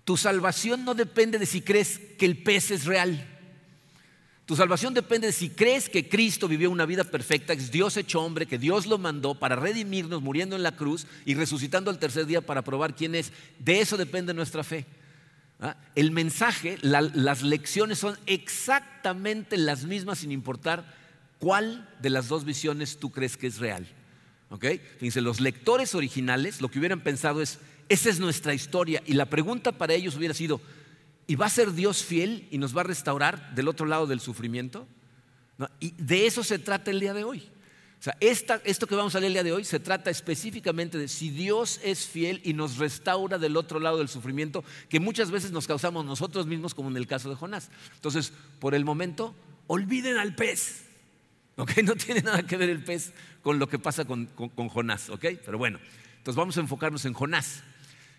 Tu 0.04 0.16
salvación 0.16 0.84
no 0.84 0.94
depende 0.94 1.38
de 1.38 1.46
si 1.46 1.60
crees 1.60 2.00
que 2.18 2.24
el 2.24 2.42
pez 2.42 2.70
es 2.70 2.84
real. 2.84 3.37
Tu 4.48 4.56
salvación 4.56 4.94
depende 4.94 5.26
de 5.26 5.34
si 5.34 5.50
crees 5.50 5.90
que 5.90 6.08
Cristo 6.08 6.48
vivió 6.48 6.70
una 6.70 6.86
vida 6.86 7.04
perfecta, 7.04 7.54
que 7.54 7.60
es 7.60 7.70
Dios 7.70 7.98
hecho 7.98 8.22
hombre, 8.22 8.46
que 8.46 8.56
Dios 8.56 8.86
lo 8.86 8.96
mandó 8.96 9.34
para 9.34 9.56
redimirnos 9.56 10.22
muriendo 10.22 10.56
en 10.56 10.62
la 10.62 10.74
cruz 10.74 11.06
y 11.26 11.34
resucitando 11.34 11.90
al 11.90 11.98
tercer 11.98 12.24
día 12.24 12.40
para 12.40 12.62
probar 12.62 12.94
quién 12.94 13.14
es. 13.14 13.30
De 13.58 13.82
eso 13.82 13.98
depende 13.98 14.32
nuestra 14.32 14.64
fe. 14.64 14.86
¿Ah? 15.60 15.76
El 15.94 16.12
mensaje, 16.12 16.78
las 16.80 17.42
lecciones 17.42 17.98
son 17.98 18.16
exactamente 18.24 19.58
las 19.58 19.84
mismas 19.84 20.20
sin 20.20 20.32
importar 20.32 20.96
cuál 21.38 21.86
de 22.00 22.08
las 22.08 22.28
dos 22.28 22.46
visiones 22.46 22.96
tú 22.96 23.12
crees 23.12 23.36
que 23.36 23.48
es 23.48 23.58
real. 23.58 23.86
¿Ok? 24.48 24.64
Fíjense, 24.96 25.20
los 25.20 25.42
lectores 25.42 25.94
originales 25.94 26.62
lo 26.62 26.70
que 26.70 26.78
hubieran 26.78 27.02
pensado 27.02 27.42
es, 27.42 27.58
esa 27.90 28.08
es 28.08 28.18
nuestra 28.18 28.54
historia 28.54 29.02
y 29.04 29.12
la 29.12 29.26
pregunta 29.26 29.72
para 29.72 29.92
ellos 29.92 30.16
hubiera 30.16 30.32
sido, 30.32 30.58
¿Y 31.28 31.36
va 31.36 31.44
a 31.44 31.50
ser 31.50 31.74
Dios 31.74 32.02
fiel 32.02 32.48
y 32.50 32.56
nos 32.56 32.74
va 32.74 32.80
a 32.80 32.84
restaurar 32.84 33.54
del 33.54 33.68
otro 33.68 33.84
lado 33.84 34.06
del 34.06 34.18
sufrimiento? 34.18 34.88
Y 35.78 35.90
de 35.98 36.26
eso 36.26 36.42
se 36.42 36.58
trata 36.58 36.90
el 36.90 37.00
día 37.00 37.12
de 37.12 37.22
hoy. 37.22 37.50
O 38.00 38.02
sea, 38.02 38.16
esto 38.20 38.86
que 38.86 38.94
vamos 38.94 39.14
a 39.14 39.20
leer 39.20 39.28
el 39.28 39.34
día 39.34 39.42
de 39.42 39.52
hoy 39.52 39.64
se 39.64 39.78
trata 39.78 40.08
específicamente 40.08 40.96
de 40.96 41.06
si 41.06 41.28
Dios 41.28 41.80
es 41.84 42.06
fiel 42.06 42.40
y 42.44 42.54
nos 42.54 42.78
restaura 42.78 43.36
del 43.36 43.58
otro 43.58 43.78
lado 43.78 43.98
del 43.98 44.08
sufrimiento 44.08 44.64
que 44.88 45.00
muchas 45.00 45.30
veces 45.30 45.50
nos 45.50 45.66
causamos 45.66 46.06
nosotros 46.06 46.46
mismos, 46.46 46.74
como 46.74 46.88
en 46.88 46.96
el 46.96 47.06
caso 47.06 47.28
de 47.28 47.36
Jonás. 47.36 47.70
Entonces, 47.96 48.32
por 48.58 48.74
el 48.74 48.86
momento, 48.86 49.34
olviden 49.66 50.16
al 50.16 50.34
pez. 50.34 50.86
¿ok? 51.56 51.72
No 51.84 51.94
tiene 51.94 52.22
nada 52.22 52.42
que 52.44 52.56
ver 52.56 52.70
el 52.70 52.82
pez 52.82 53.12
con 53.42 53.58
lo 53.58 53.68
que 53.68 53.78
pasa 53.78 54.06
con, 54.06 54.26
con 54.26 54.68
Jonás. 54.70 55.10
¿ok? 55.10 55.26
Pero 55.44 55.58
bueno, 55.58 55.78
entonces 56.16 56.36
vamos 56.36 56.56
a 56.56 56.60
enfocarnos 56.60 57.04
en 57.04 57.12
Jonás. 57.12 57.64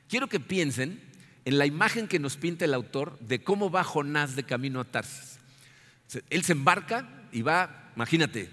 Quiero 0.08 0.28
que 0.28 0.40
piensen 0.40 1.09
en 1.50 1.58
la 1.58 1.66
imagen 1.66 2.08
que 2.08 2.20
nos 2.20 2.38
pinta 2.38 2.66
el 2.66 2.76
autor 2.76 3.18
de 3.22 3.44
cómo 3.44 3.72
va 3.72 3.84
Jonás 3.84 4.36
de 4.36 4.44
camino 4.44 4.82
a 4.82 4.84
Tarsis. 4.84 5.40
Él 6.30 6.44
se 6.44 6.52
embarca 6.52 7.10
y 7.32 7.42
va, 7.42 7.90
imagínate, 7.96 8.52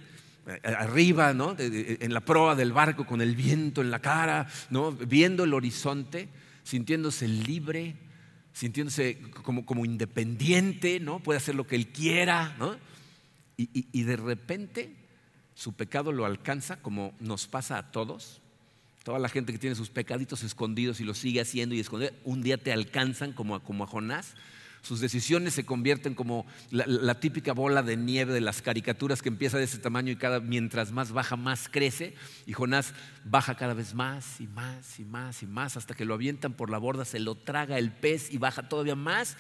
arriba, 0.64 1.34
¿no? 1.34 1.54
en 1.58 2.14
la 2.14 2.20
proa 2.22 2.54
del 2.54 2.72
barco 2.72 3.04
con 3.04 3.20
el 3.20 3.36
viento 3.36 3.82
en 3.82 3.90
la 3.90 3.98
cara, 3.98 4.48
¿no? 4.70 4.92
viendo 4.92 5.44
el 5.44 5.52
horizonte, 5.52 6.30
sintiéndose 6.62 7.28
libre, 7.28 7.96
sintiéndose 8.54 9.20
como, 9.42 9.84
independiente, 9.84 10.98
¿no? 10.98 11.22
puede 11.22 11.36
hacer 11.36 11.54
lo 11.54 11.66
que 11.66 11.76
él 11.76 11.88
quiera, 11.88 12.56
¿no? 12.58 12.78
y 13.58 14.02
de 14.04 14.16
repente 14.16 14.96
su 15.54 15.74
pecado 15.74 16.12
lo 16.12 16.24
alcanza 16.24 16.80
como 16.80 17.12
nos 17.20 17.46
pasa 17.46 17.76
a 17.76 17.90
todos 17.90 18.40
Toda 19.06 19.20
la 19.20 19.28
gente 19.28 19.52
que 19.52 19.60
tiene 19.60 19.76
sus 19.76 19.88
pecaditos 19.88 20.42
escondidos 20.42 20.98
y 20.98 21.04
los 21.04 21.18
sigue 21.18 21.40
haciendo 21.40 21.76
y 21.76 21.78
escondiendo, 21.78 22.18
un 22.24 22.42
día 22.42 22.58
te 22.58 22.72
alcanzan 22.72 23.32
como 23.32 23.54
a, 23.54 23.60
Jonás. 23.60 24.34
Sus 24.82 24.98
decisiones 24.98 25.54
se 25.54 25.64
convierten 25.64 26.16
como 26.16 26.44
la, 26.72 27.20
típica 27.20 27.52
bola 27.52 27.84
de 27.84 27.96
nieve 27.96 28.34
de 28.34 28.40
las 28.40 28.62
caricaturas 28.62 29.22
que 29.22 29.28
empieza 29.28 29.58
de 29.58 29.64
ese 29.64 29.78
tamaño 29.78 30.10
y 30.10 30.16
cada 30.16 30.40
mientras 30.40 30.90
más 30.90 31.12
baja, 31.12 31.36
más 31.36 31.68
crece. 31.68 32.16
Y 32.46 32.52
Jonás 32.52 32.94
baja 33.24 33.54
cada 33.54 33.74
vez 33.74 33.94
más 33.94 34.40
y 34.40 34.48
más 34.48 34.98
y 34.98 35.04
más 35.04 35.40
y 35.40 35.46
más 35.46 35.76
hasta 35.76 35.94
que 35.94 36.04
lo 36.04 36.14
avientan 36.14 36.54
por 36.54 36.68
la 36.68 36.78
borda, 36.78 37.04
se 37.04 37.20
lo 37.20 37.36
traga 37.36 37.78
el 37.78 37.92
pez 37.92 38.32
y 38.32 38.38
baja 38.38 38.68
todavía 38.68 38.96
más. 38.96 39.36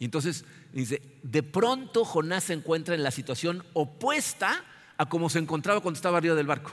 Y 0.00 0.04
entonces 0.04 0.44
dice, 0.72 1.00
de 1.22 1.44
pronto 1.44 2.04
Jonás 2.04 2.42
se 2.42 2.54
encuentra 2.54 2.96
en 2.96 3.04
la 3.04 3.12
situación 3.12 3.62
opuesta 3.72 4.64
a 4.96 5.08
como 5.08 5.30
se 5.30 5.38
encontraba 5.38 5.80
cuando 5.80 5.96
estaba 5.96 6.18
arriba 6.18 6.34
del 6.34 6.48
barco. 6.48 6.72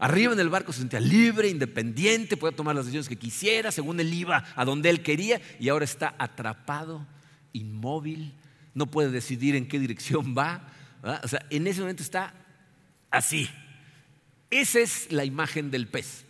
Arriba 0.00 0.32
en 0.32 0.40
el 0.40 0.48
barco 0.48 0.72
se 0.72 0.80
sentía 0.80 0.98
libre, 0.98 1.48
independiente, 1.48 2.38
podía 2.38 2.56
tomar 2.56 2.74
las 2.74 2.86
decisiones 2.86 3.08
que 3.08 3.16
quisiera, 3.16 3.70
según 3.70 4.00
él 4.00 4.12
iba 4.14 4.44
a 4.56 4.64
donde 4.64 4.88
él 4.88 5.02
quería, 5.02 5.42
y 5.60 5.68
ahora 5.68 5.84
está 5.84 6.14
atrapado, 6.18 7.06
inmóvil, 7.52 8.32
no 8.74 8.86
puede 8.86 9.10
decidir 9.10 9.54
en 9.56 9.68
qué 9.68 9.78
dirección 9.78 10.34
va. 10.36 10.72
O 11.22 11.28
sea, 11.28 11.44
en 11.50 11.66
ese 11.66 11.80
momento 11.80 12.02
está 12.02 12.32
así. 13.10 13.48
Esa 14.50 14.80
es 14.80 15.12
la 15.12 15.26
imagen 15.26 15.70
del 15.70 15.86
pez. 15.86 16.24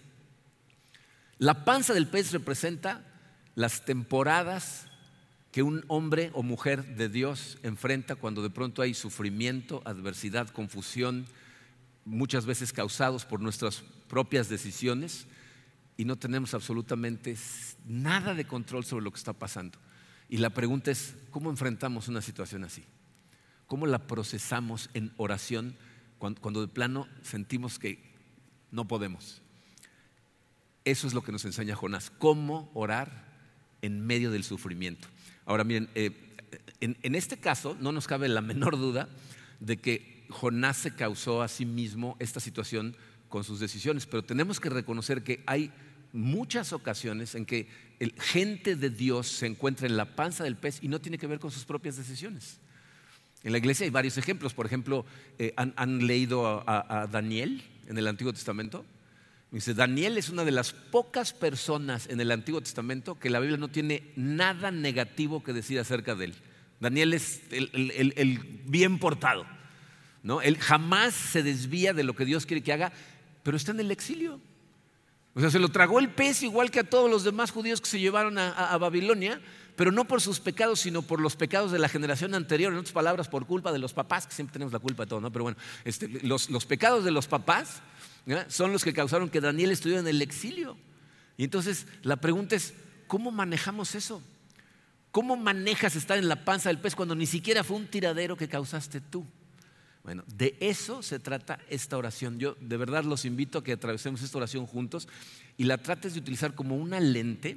La 1.38 1.64
panza 1.64 1.94
del 1.94 2.09
pez 2.09 2.33
representa 2.33 3.06
las 3.54 3.85
temporadas 3.85 4.88
que 5.52 5.62
un 5.62 5.85
hombre 5.87 6.30
o 6.35 6.42
mujer 6.42 6.96
de 6.96 7.09
Dios 7.09 7.59
enfrenta 7.62 8.16
cuando 8.16 8.42
de 8.42 8.50
pronto 8.50 8.83
hay 8.83 8.94
sufrimiento, 8.94 9.80
adversidad, 9.85 10.48
confusión, 10.48 11.26
muchas 12.05 12.47
veces 12.47 12.73
causados 12.73 13.25
por 13.25 13.41
nuestras 13.41 13.83
propias 14.09 14.49
decisiones 14.49 15.27
y 15.97 16.05
no 16.05 16.17
tenemos 16.17 16.55
absolutamente 16.55 17.37
nada 17.85 18.35
de 18.35 18.47
control 18.47 18.85
sobre 18.85 19.05
lo 19.05 19.11
que 19.11 19.19
está 19.19 19.33
pasando. 19.33 19.79
Y 20.29 20.39
la 20.39 20.51
pregunta 20.51 20.91
es, 20.91 21.15
¿cómo 21.31 21.51
enfrentamos 21.51 22.09
una 22.09 22.23
situación 22.23 22.65
así? 22.65 22.85
¿Cómo 23.67 23.87
la 23.87 24.07
procesamos 24.07 24.91
en 24.95 25.13
oración 25.17 25.77
cuando, 26.19 26.61
de 26.61 26.69
plano 26.69 27.07
sentimos 27.23 27.79
que 27.79 28.15
no 28.71 28.87
podemos? 28.89 29.43
Eso 30.85 31.07
es 31.07 31.15
lo 31.15 31.23
que 31.23 31.33
nos 31.33 31.45
enseña 31.45 31.77
Jonás, 31.77 32.11
cómo 32.11 32.71
orar 32.75 33.29
en 33.83 34.07
medio 34.07 34.31
del 34.31 34.45
sufrimiento. 34.45 35.09
Ahora 35.45 35.65
miren, 35.65 35.91
eh, 35.95 36.37
en 36.81 37.15
este 37.15 37.39
caso 37.39 37.77
no 37.79 37.93
nos 37.93 38.07
cabe 38.07 38.29
la 38.29 38.41
menor 38.41 38.79
duda 38.79 39.09
de 39.61 39.77
que 39.77 40.19
Jonás 40.31 40.77
se 40.77 40.95
causó 40.95 41.43
a 41.43 41.49
sí 41.49 41.66
mismo 41.66 42.16
esta 42.19 42.40
situación 42.40 42.97
con 43.29 43.45
sus 43.45 43.61
decisiones, 43.61 44.07
pero 44.07 44.25
tenemos 44.25 44.61
que 44.61 44.71
reconocer 44.71 45.23
que 45.23 45.43
hay 45.47 45.73
muchas 46.12 46.73
ocasiones 46.73 47.35
en 47.35 47.47
que 47.47 47.69
el 48.01 48.12
gente 48.21 48.77
de 48.77 48.90
Dios 48.90 49.29
se 49.29 49.47
encuentra 49.47 49.87
en 49.87 49.97
la 49.97 50.16
panza 50.16 50.45
del 50.45 50.57
pez 50.57 50.79
y 50.83 50.88
no 50.88 51.01
tiene 51.01 51.19
que 51.19 51.27
ver 51.27 51.38
con 51.38 51.51
sus 51.51 51.64
propias 51.64 51.97
decisiones. 51.97 52.59
En 53.43 53.53
la 53.53 53.59
iglesia 53.59 53.85
hay 53.85 53.90
varios 53.90 54.19
ejemplos. 54.19 54.55
Por 54.55 54.66
ejemplo, 54.66 55.05
eh, 55.38 55.55
¿han, 55.57 56.07
leído 56.07 56.62
a, 56.66 57.07
Daniel 57.11 57.62
en 57.87 57.97
el 57.97 58.07
Antiguo 58.07 58.33
Testamento? 58.33 58.85
Dice, 59.51 59.75
Daniel 59.75 60.16
es 60.19 60.29
una 60.29 60.45
de 60.45 60.53
las 60.53 60.73
pocas 60.73 61.33
personas 61.33 62.09
en 62.09 62.21
el 62.21 62.31
Antiguo 62.31 62.61
Testamento 62.61 63.19
que 63.19 63.31
la 63.31 63.40
Biblia 63.40 63.59
no 63.59 63.69
tiene 63.69 64.12
nada 64.14 64.71
negativo 64.71 65.43
que 65.43 65.53
decir 65.53 65.79
acerca 65.79 66.14
de 66.14 66.27
él. 66.27 66.35
Daniel 66.79 67.14
es 67.14 67.43
el, 67.51 68.38
bien 68.66 68.99
portado. 68.99 69.45
¿No? 70.22 70.42
Él 70.42 70.59
jamás 70.59 71.14
se 71.14 71.42
desvía 71.42 71.92
de 71.92 72.04
lo 72.04 72.14
que 72.14 72.24
Dios 72.24 72.46
quiere 72.46 72.62
que 72.62 72.72
haga, 72.72 72.92
pero 73.42 73.56
está 73.56 73.72
en 73.72 73.80
el 73.80 73.90
exilio. 73.90 74.40
O 75.35 75.40
sea, 75.40 75.50
se 75.50 75.59
lo 75.59 75.68
tragó 75.68 76.00
el 76.00 76.11
pez 76.11 76.42
igual 76.42 76.70
que 76.70 76.80
a 76.80 76.85
todos 76.85 77.11
los 77.11 77.24
demás 77.24 77.50
judíos 77.50 77.80
que 77.80 77.88
se 77.88 78.00
llevaron 78.00 78.37
a 78.37 78.76
Babilonia, 78.78 79.40
pero 79.80 79.92
no 79.92 80.04
por 80.04 80.20
sus 80.20 80.40
pecados, 80.40 80.80
sino 80.80 81.00
por 81.00 81.22
los 81.22 81.37
pecados 81.37 81.72
de 81.72 81.78
la 81.78 81.88
generación 81.88 82.35
anterior, 82.35 82.70
en 82.70 82.78
otras 82.78 82.92
palabras, 82.92 83.28
por 83.28 83.46
culpa 83.46 83.72
de 83.72 83.78
los 83.78 83.94
papás, 83.94 84.26
que 84.26 84.35
siempre 84.35 84.52
tenemos 84.52 84.74
la 84.74 84.78
culpa 84.78 85.04
de 85.04 85.09
todo, 85.09 85.22
¿no? 85.22 85.33
Pero 85.33 85.44
bueno, 85.44 85.59
este, 85.87 86.06
los, 86.22 86.48
pecados 86.66 87.02
de 87.02 87.11
los 87.11 87.26
papás 87.26 87.80
son 88.48 88.72
los 88.72 88.85
que 88.85 88.92
causaron 88.92 89.30
que 89.30 89.40
Daniel 89.40 89.70
estuviera 89.70 90.00
en 90.00 90.09
el 90.09 90.20
exilio. 90.20 90.76
Y 91.38 91.44
entonces 91.44 91.87
la 92.02 92.16
pregunta 92.16 92.56
es, 92.56 92.74
¿cómo 93.06 93.30
manejamos 93.30 93.94
eso? 93.94 94.22
¿Cómo 95.12 95.37
manejas 95.37 95.96
estar 95.96 96.18
en 96.18 96.28
la 96.28 96.44
panza 96.44 96.68
del 96.68 96.78
pez 96.78 96.94
cuando 96.94 97.14
ni 97.14 97.24
siquiera 97.24 97.64
fue 97.64 97.78
un 97.78 97.87
tiradero 97.87 98.37
que 98.37 98.50
causaste 98.50 99.00
tú? 99.00 99.24
Bueno, 100.03 100.25
de 100.27 100.57
eso 100.61 101.03
se 101.03 101.19
trata 101.19 101.59
esta 101.69 101.99
oración. 101.99 102.39
Yo 102.39 102.57
de 102.61 102.77
verdad 102.77 103.05
los 103.05 103.25
invito 103.25 103.59
a 103.59 103.65
que 103.65 103.73
atravesemos 103.73 104.23
esta 104.23 104.39
oración 104.39 104.67
juntos 104.67 105.09
y 105.57 105.65
la 105.65 105.79
trates 105.79 106.15
de 106.15 106.21
utilizar 106.21 106.55
como 106.55 106.77
una 106.77 107.01
lente 107.01 107.57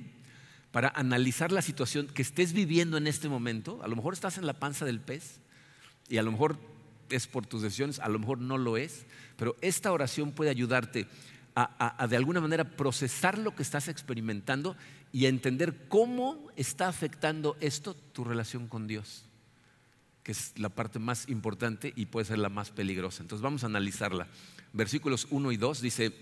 para 0.71 0.89
analizar 0.89 1.51
la 1.51 1.61
situación 1.61 2.07
que 2.07 2.21
estés 2.21 2.51
viviendo 2.51 2.97
en 2.97 3.07
este 3.07 3.29
momento. 3.29 3.81
A 3.83 3.87
lo 3.87 3.95
mejor 3.95 4.13
estás 4.13 4.37
en 4.37 4.45
la 4.45 4.53
panza 4.53 4.85
del 4.85 4.99
pez 4.99 5.39
y 6.09 6.17
a 6.17 6.23
lo 6.23 6.31
mejor 6.31 6.57
es 7.09 7.27
por 7.27 7.45
tus 7.45 7.61
decisiones, 7.61 7.99
a 7.99 8.09
lo 8.09 8.19
mejor 8.19 8.39
no 8.39 8.57
lo 8.57 8.75
es, 8.75 9.05
pero 9.37 9.55
esta 9.61 9.91
oración 9.91 10.31
puede 10.31 10.49
ayudarte 10.49 11.07
a, 11.55 12.07
de 12.07 12.17
alguna 12.17 12.41
manera 12.41 12.63
procesar 12.63 13.37
lo 13.37 13.55
que 13.55 13.61
estás 13.61 13.87
experimentando 13.87 14.75
y 15.11 15.25
a 15.25 15.29
entender 15.29 15.87
cómo 15.87 16.47
está 16.55 16.87
afectando 16.87 17.55
esto 17.59 17.93
tu 17.93 18.23
relación 18.23 18.67
con 18.67 18.87
Dios, 18.87 19.25
que 20.23 20.31
es 20.31 20.53
la 20.57 20.69
parte 20.69 20.99
más 20.99 21.27
importante 21.29 21.93
y 21.95 22.05
puede 22.05 22.25
ser 22.25 22.39
la 22.39 22.49
más 22.49 22.71
peligrosa. 22.71 23.21
Entonces 23.21 23.43
vamos 23.43 23.63
a 23.63 23.67
analizarla. 23.67 24.27
Versículos 24.71 25.27
1 25.29 25.51
y 25.51 25.57
2 25.57 25.81
dice, 25.81 26.13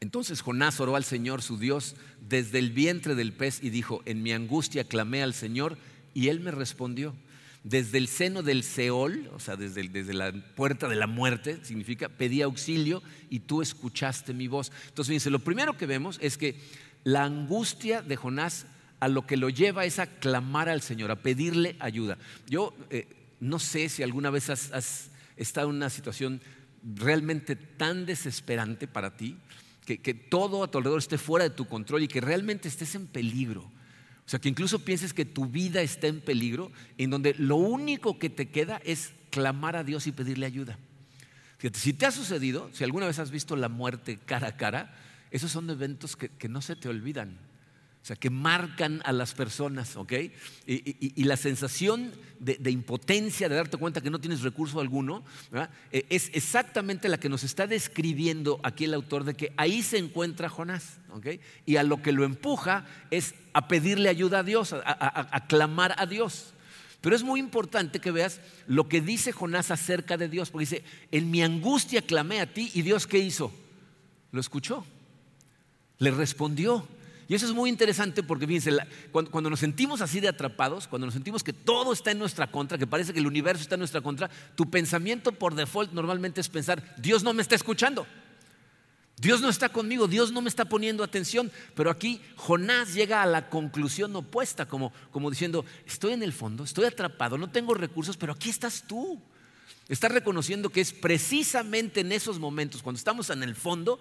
entonces 0.00 0.42
Jonás 0.42 0.80
oró 0.80 0.96
al 0.96 1.04
Señor 1.04 1.42
su 1.42 1.58
Dios 1.58 1.96
desde 2.28 2.58
el 2.58 2.70
vientre 2.70 3.14
del 3.14 3.32
pez 3.32 3.62
y 3.62 3.70
dijo, 3.70 4.02
en 4.04 4.22
mi 4.22 4.32
angustia 4.32 4.84
clamé 4.84 5.22
al 5.22 5.34
Señor 5.34 5.78
y 6.12 6.28
él 6.28 6.40
me 6.40 6.50
respondió. 6.50 7.14
Desde 7.64 7.98
el 7.98 8.08
seno 8.08 8.42
del 8.42 8.62
Seol, 8.62 9.28
o 9.34 9.40
sea, 9.40 9.56
desde, 9.56 9.88
desde 9.88 10.14
la 10.14 10.32
puerta 10.54 10.88
de 10.88 10.94
la 10.94 11.06
muerte, 11.06 11.58
significa, 11.64 12.08
pedí 12.08 12.40
auxilio 12.42 13.02
y 13.30 13.40
tú 13.40 13.62
escuchaste 13.62 14.32
mi 14.32 14.46
voz. 14.46 14.70
Entonces, 14.88 15.08
fíjense, 15.08 15.30
lo 15.30 15.40
primero 15.40 15.76
que 15.76 15.86
vemos 15.86 16.18
es 16.22 16.38
que 16.38 16.60
la 17.04 17.24
angustia 17.24 18.00
de 18.00 18.16
Jonás 18.16 18.66
a 19.00 19.08
lo 19.08 19.26
que 19.26 19.36
lo 19.36 19.48
lleva 19.48 19.84
es 19.84 19.98
a 19.98 20.06
clamar 20.06 20.68
al 20.68 20.82
Señor, 20.82 21.10
a 21.10 21.22
pedirle 21.22 21.76
ayuda. 21.78 22.18
Yo 22.48 22.74
eh, 22.90 23.08
no 23.40 23.58
sé 23.58 23.88
si 23.88 24.02
alguna 24.02 24.30
vez 24.30 24.50
has, 24.50 25.10
estado 25.36 25.70
en 25.70 25.76
una 25.76 25.90
situación 25.90 26.40
realmente 26.82 27.54
tan 27.54 28.06
desesperante 28.06 28.88
para 28.88 29.16
ti, 29.16 29.36
que, 29.84 30.12
todo 30.12 30.62
a 30.62 30.70
tu 30.70 30.78
alrededor 30.78 30.98
esté 30.98 31.16
fuera 31.16 31.48
de 31.48 31.54
tu 31.54 31.66
control 31.66 32.02
y 32.02 32.08
que 32.08 32.20
realmente 32.20 32.68
estés 32.68 32.94
en 32.94 33.06
peligro. 33.06 33.62
O 33.62 34.28
sea, 34.30 34.38
que 34.38 34.50
incluso 34.50 34.84
pienses 34.84 35.14
que 35.14 35.24
tu 35.24 35.46
vida 35.46 35.80
está 35.80 36.08
en 36.08 36.20
peligro, 36.20 36.70
en 36.98 37.08
donde 37.08 37.34
lo 37.38 37.56
único 37.56 38.18
que 38.18 38.28
te 38.28 38.50
queda 38.50 38.82
es 38.84 39.12
clamar 39.30 39.76
a 39.76 39.84
Dios 39.84 40.06
y 40.06 40.12
pedirle 40.12 40.44
ayuda. 40.44 40.78
Si 41.72 41.94
te 41.94 42.04
ha 42.04 42.10
sucedido, 42.10 42.68
si 42.74 42.84
alguna 42.84 43.06
vez 43.06 43.18
has 43.18 43.30
visto 43.30 43.56
la 43.56 43.70
muerte 43.70 44.18
cara 44.18 44.48
a 44.48 44.56
cara, 44.56 44.94
esos 45.30 45.50
son 45.50 45.70
eventos 45.70 46.16
que 46.16 46.48
no 46.48 46.60
se 46.60 46.76
te 46.76 46.90
olvidan. 46.90 47.38
O 48.02 48.06
sea, 48.08 48.16
que 48.16 48.30
marcan 48.30 49.02
a 49.04 49.12
las 49.12 49.34
personas, 49.34 49.96
¿ok? 49.96 50.12
Y, 50.66 51.24
la 51.24 51.36
sensación 51.36 52.12
de, 52.38 52.70
impotencia, 52.70 53.48
de 53.48 53.56
darte 53.56 53.76
cuenta 53.76 54.00
que 54.00 54.08
no 54.08 54.20
tienes 54.20 54.42
recurso 54.42 54.80
alguno, 54.80 55.24
eh, 55.90 56.06
es 56.08 56.30
exactamente 56.32 57.08
la 57.08 57.18
que 57.18 57.28
nos 57.28 57.44
está 57.44 57.66
describiendo 57.66 58.60
aquí 58.62 58.84
el 58.84 58.94
autor 58.94 59.24
de 59.24 59.34
que 59.34 59.52
ahí 59.56 59.82
se 59.82 59.98
encuentra 59.98 60.48
Jonás, 60.48 61.00
¿ok? 61.10 61.26
Y 61.66 61.76
a 61.76 61.82
lo 61.82 62.00
que 62.00 62.12
lo 62.12 62.24
empuja 62.24 62.86
es 63.10 63.34
a 63.52 63.68
pedirle 63.68 64.08
ayuda 64.08 64.38
a 64.38 64.44
Dios, 64.44 64.72
a, 64.72 65.36
a 65.36 65.46
clamar 65.46 65.94
a 65.98 66.06
Dios. 66.06 66.54
Pero 67.00 67.14
es 67.14 67.22
muy 67.22 67.40
importante 67.40 68.00
que 68.00 68.10
veas 68.10 68.40
lo 68.66 68.88
que 68.88 69.00
dice 69.00 69.32
Jonás 69.32 69.70
acerca 69.70 70.16
de 70.16 70.28
Dios, 70.28 70.50
porque 70.50 70.62
dice, 70.62 70.84
en 71.12 71.30
mi 71.30 71.42
angustia 71.42 72.02
clamé 72.02 72.40
a 72.40 72.52
ti 72.52 72.70
y 72.74 72.82
Dios 72.82 73.06
qué 73.06 73.18
hizo? 73.18 73.52
Lo 74.32 74.40
escuchó, 74.40 74.84
le 75.98 76.10
respondió. 76.10 76.86
Y 77.28 77.34
eso 77.34 77.44
es 77.44 77.52
muy 77.52 77.68
interesante 77.68 78.22
porque 78.22 78.46
fíjense, 78.46 78.74
cuando, 79.12 79.50
nos 79.50 79.60
sentimos 79.60 80.00
así 80.00 80.18
de 80.18 80.28
atrapados, 80.28 80.88
cuando 80.88 81.06
nos 81.06 81.12
sentimos 81.12 81.44
que 81.44 81.52
todo 81.52 81.92
está 81.92 82.10
en 82.10 82.18
nuestra 82.18 82.50
contra, 82.50 82.78
que 82.78 82.86
parece 82.86 83.12
que 83.12 83.18
el 83.18 83.26
universo 83.26 83.62
está 83.62 83.74
en 83.74 83.80
nuestra 83.80 84.00
contra, 84.00 84.30
tu 84.56 84.70
pensamiento 84.70 85.32
por 85.32 85.54
default 85.54 85.92
normalmente 85.92 86.40
es 86.40 86.48
pensar, 86.48 86.82
Dios 86.96 87.22
no 87.22 87.34
me 87.34 87.42
está 87.42 87.54
escuchando. 87.54 88.06
Dios 89.20 89.40
no 89.40 89.48
está 89.48 89.68
conmigo, 89.68 90.06
Dios 90.06 90.32
no 90.32 90.40
me 90.40 90.48
está 90.48 90.64
poniendo 90.64 91.04
atención. 91.04 91.50
Pero 91.74 91.90
aquí 91.90 92.22
Jonás 92.36 92.94
llega 92.94 93.22
a 93.22 93.26
la 93.26 93.50
conclusión 93.50 94.14
opuesta, 94.16 94.66
como, 94.66 94.92
como 95.10 95.28
diciendo, 95.28 95.66
estoy 95.86 96.12
en 96.12 96.22
el 96.22 96.32
fondo, 96.32 96.64
estoy 96.64 96.86
atrapado, 96.86 97.36
no 97.36 97.50
tengo 97.50 97.74
recursos, 97.74 98.16
pero 98.16 98.32
aquí 98.32 98.48
estás 98.48 98.84
tú. 98.86 99.20
Estás 99.88 100.12
reconociendo 100.12 100.70
que 100.70 100.80
es 100.80 100.92
precisamente 100.92 102.00
en 102.00 102.12
esos 102.12 102.38
momentos, 102.38 102.82
cuando 102.82 102.98
estamos 102.98 103.28
en 103.30 103.42
el 103.42 103.54
fondo, 103.54 103.98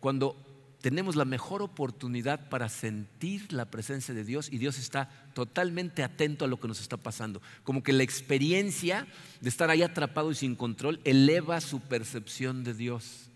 cuando 0.00 0.36
tenemos 0.80 1.14
la 1.14 1.24
mejor 1.24 1.62
oportunidad 1.62 2.48
para 2.48 2.68
sentir 2.68 3.52
la 3.52 3.66
presencia 3.66 4.14
de 4.14 4.24
Dios 4.24 4.48
y 4.50 4.58
Dios 4.58 4.78
está 4.78 5.10
totalmente 5.34 6.02
atento 6.02 6.44
a 6.44 6.48
lo 6.48 6.58
que 6.58 6.68
nos 6.68 6.80
está 6.80 6.96
pasando. 6.96 7.42
Como 7.64 7.82
que 7.82 7.92
la 7.92 8.02
experiencia 8.02 9.06
de 9.40 9.48
estar 9.48 9.68
ahí 9.70 9.82
atrapado 9.82 10.30
y 10.30 10.34
sin 10.34 10.56
control 10.56 11.00
eleva 11.04 11.60
su 11.60 11.80
percepción 11.80 12.64
de 12.64 12.74
Dios. 12.74 13.28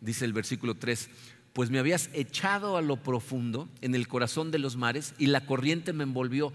Dice 0.00 0.24
el 0.24 0.32
versículo 0.32 0.76
3, 0.76 1.10
pues 1.52 1.70
me 1.70 1.80
habías 1.80 2.08
echado 2.12 2.76
a 2.76 2.82
lo 2.82 2.96
profundo 2.96 3.68
en 3.80 3.96
el 3.96 4.06
corazón 4.06 4.52
de 4.52 4.58
los 4.58 4.76
mares 4.76 5.14
y 5.18 5.26
la 5.26 5.46
corriente 5.46 5.92
me 5.92 6.04
envolvió. 6.04 6.52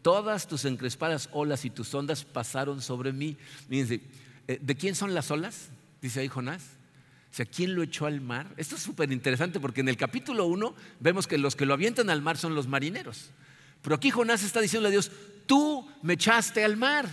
Todas 0.00 0.48
tus 0.48 0.64
encrespadas 0.64 1.28
olas 1.32 1.66
y 1.66 1.70
tus 1.70 1.92
ondas 1.94 2.24
pasaron 2.24 2.80
sobre 2.80 3.12
mí. 3.12 3.36
Fíjense, 3.68 4.00
eh, 4.46 4.58
¿de 4.62 4.74
quién 4.76 4.94
son 4.94 5.12
las 5.12 5.30
olas? 5.30 5.68
Dice 6.00 6.20
ahí 6.20 6.28
Jonás 6.28 6.77
o 7.30 7.34
sea, 7.34 7.46
¿quién 7.46 7.74
lo 7.74 7.82
echó 7.82 8.06
al 8.06 8.20
mar? 8.20 8.52
Esto 8.56 8.76
es 8.76 8.82
súper 8.82 9.12
interesante 9.12 9.60
porque 9.60 9.80
en 9.80 9.88
el 9.88 9.96
capítulo 9.96 10.46
1 10.46 10.74
vemos 11.00 11.26
que 11.26 11.38
los 11.38 11.56
que 11.56 11.66
lo 11.66 11.74
avientan 11.74 12.10
al 12.10 12.22
mar 12.22 12.38
son 12.38 12.54
los 12.54 12.66
marineros. 12.66 13.30
Pero 13.82 13.96
aquí 13.96 14.10
Jonás 14.10 14.42
está 14.42 14.60
diciendo 14.60 14.88
a 14.88 14.90
Dios, 14.90 15.10
tú 15.46 15.88
me 16.02 16.14
echaste 16.14 16.64
al 16.64 16.76
mar. 16.76 17.08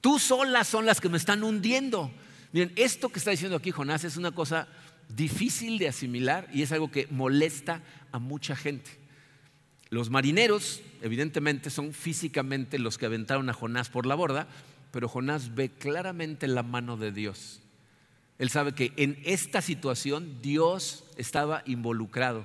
Tú 0.00 0.18
solas 0.18 0.66
son 0.66 0.86
las 0.86 1.00
que 1.00 1.08
me 1.08 1.18
están 1.18 1.44
hundiendo. 1.44 2.10
Miren, 2.52 2.72
esto 2.76 3.10
que 3.10 3.18
está 3.18 3.30
diciendo 3.30 3.56
aquí 3.56 3.70
Jonás 3.70 4.04
es 4.04 4.16
una 4.16 4.32
cosa 4.32 4.66
difícil 5.08 5.78
de 5.78 5.88
asimilar 5.88 6.48
y 6.52 6.62
es 6.62 6.72
algo 6.72 6.90
que 6.90 7.06
molesta 7.10 7.82
a 8.10 8.18
mucha 8.18 8.56
gente. 8.56 8.98
Los 9.90 10.10
marineros, 10.10 10.80
evidentemente, 11.02 11.68
son 11.68 11.92
físicamente 11.92 12.78
los 12.78 12.96
que 12.96 13.06
aventaron 13.06 13.48
a 13.50 13.52
Jonás 13.52 13.90
por 13.90 14.06
la 14.06 14.14
borda, 14.14 14.48
pero 14.90 15.08
Jonás 15.08 15.54
ve 15.54 15.70
claramente 15.70 16.48
la 16.48 16.62
mano 16.62 16.96
de 16.96 17.12
Dios. 17.12 17.60
Él 18.42 18.50
sabe 18.50 18.72
que 18.72 18.92
en 18.96 19.20
esta 19.24 19.62
situación 19.62 20.42
Dios 20.42 21.04
estaba 21.16 21.62
involucrado. 21.64 22.44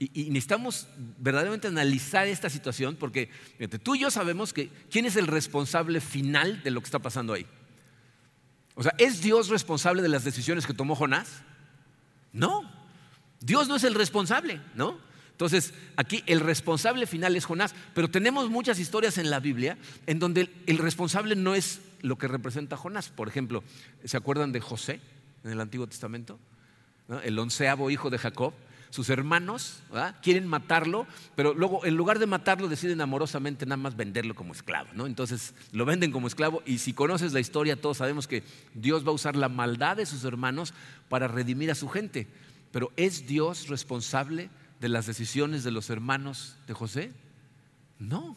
Y, 0.00 0.24
necesitamos 0.30 0.88
verdaderamente 1.18 1.68
analizar 1.68 2.26
esta 2.26 2.50
situación 2.50 2.96
porque 2.96 3.30
tú 3.80 3.94
y 3.94 4.00
yo 4.00 4.10
sabemos 4.10 4.52
que 4.52 4.70
quién 4.90 5.06
es 5.06 5.14
el 5.14 5.28
responsable 5.28 6.00
final 6.00 6.64
de 6.64 6.72
lo 6.72 6.80
que 6.80 6.86
está 6.86 6.98
pasando 6.98 7.32
ahí. 7.32 7.46
O 8.74 8.82
sea, 8.82 8.92
¿es 8.98 9.22
Dios 9.22 9.48
responsable 9.48 10.02
de 10.02 10.08
las 10.08 10.24
decisiones 10.24 10.66
que 10.66 10.74
tomó 10.74 10.96
Jonás? 10.96 11.44
No, 12.32 12.68
Dios 13.38 13.68
no 13.68 13.76
es 13.76 13.84
el 13.84 13.94
responsable, 13.94 14.60
¿no? 14.74 14.98
Entonces, 15.30 15.74
aquí 15.94 16.24
el 16.26 16.40
responsable 16.40 17.06
final 17.06 17.36
es 17.36 17.44
Jonás, 17.44 17.72
pero 17.94 18.10
tenemos 18.10 18.50
muchas 18.50 18.80
historias 18.80 19.16
en 19.16 19.30
la 19.30 19.38
Biblia 19.38 19.78
en 20.08 20.18
donde 20.18 20.52
el 20.66 20.78
responsable 20.78 21.36
no 21.36 21.54
es 21.54 21.82
lo 22.02 22.18
que 22.18 22.26
representa 22.26 22.76
Jonás. 22.76 23.10
Por 23.10 23.28
ejemplo, 23.28 23.62
¿se 24.04 24.16
acuerdan 24.16 24.50
de 24.50 24.60
José? 24.60 25.00
En 25.46 25.52
el 25.52 25.60
Antiguo 25.60 25.86
Testamento, 25.86 26.38
el 27.22 27.38
onceavo 27.38 27.90
hijo 27.90 28.10
de 28.10 28.18
Jacob. 28.18 28.52
Sus 28.90 29.10
hermanos 29.10 29.82
quieren 30.22 30.46
matarlo, 30.46 31.06
pero 31.34 31.54
luego 31.54 31.84
en 31.84 31.96
lugar 31.96 32.18
de 32.18 32.26
matarlo 32.26 32.68
deciden 32.68 33.00
amorosamente 33.00 33.66
nada 33.66 33.76
más 33.76 33.96
venderlo 33.96 34.34
como 34.34 34.52
esclavo. 34.52 34.88
¿no? 34.94 35.06
Entonces 35.06 35.54
lo 35.72 35.84
venden 35.84 36.12
como 36.12 36.26
esclavo 36.26 36.62
y 36.64 36.78
si 36.78 36.92
conoces 36.92 37.32
la 37.32 37.40
historia 37.40 37.80
todos 37.80 37.98
sabemos 37.98 38.26
que 38.26 38.42
Dios 38.74 39.04
va 39.04 39.10
a 39.10 39.14
usar 39.14 39.36
la 39.36 39.48
maldad 39.48 39.96
de 39.96 40.06
sus 40.06 40.24
hermanos 40.24 40.72
para 41.08 41.28
redimir 41.28 41.70
a 41.70 41.74
su 41.74 41.88
gente. 41.88 42.26
Pero 42.72 42.92
¿es 42.96 43.26
Dios 43.26 43.68
responsable 43.68 44.50
de 44.80 44.88
las 44.88 45.06
decisiones 45.06 45.62
de 45.62 45.72
los 45.72 45.90
hermanos 45.90 46.56
de 46.66 46.74
José? 46.74 47.12
No. 47.98 48.36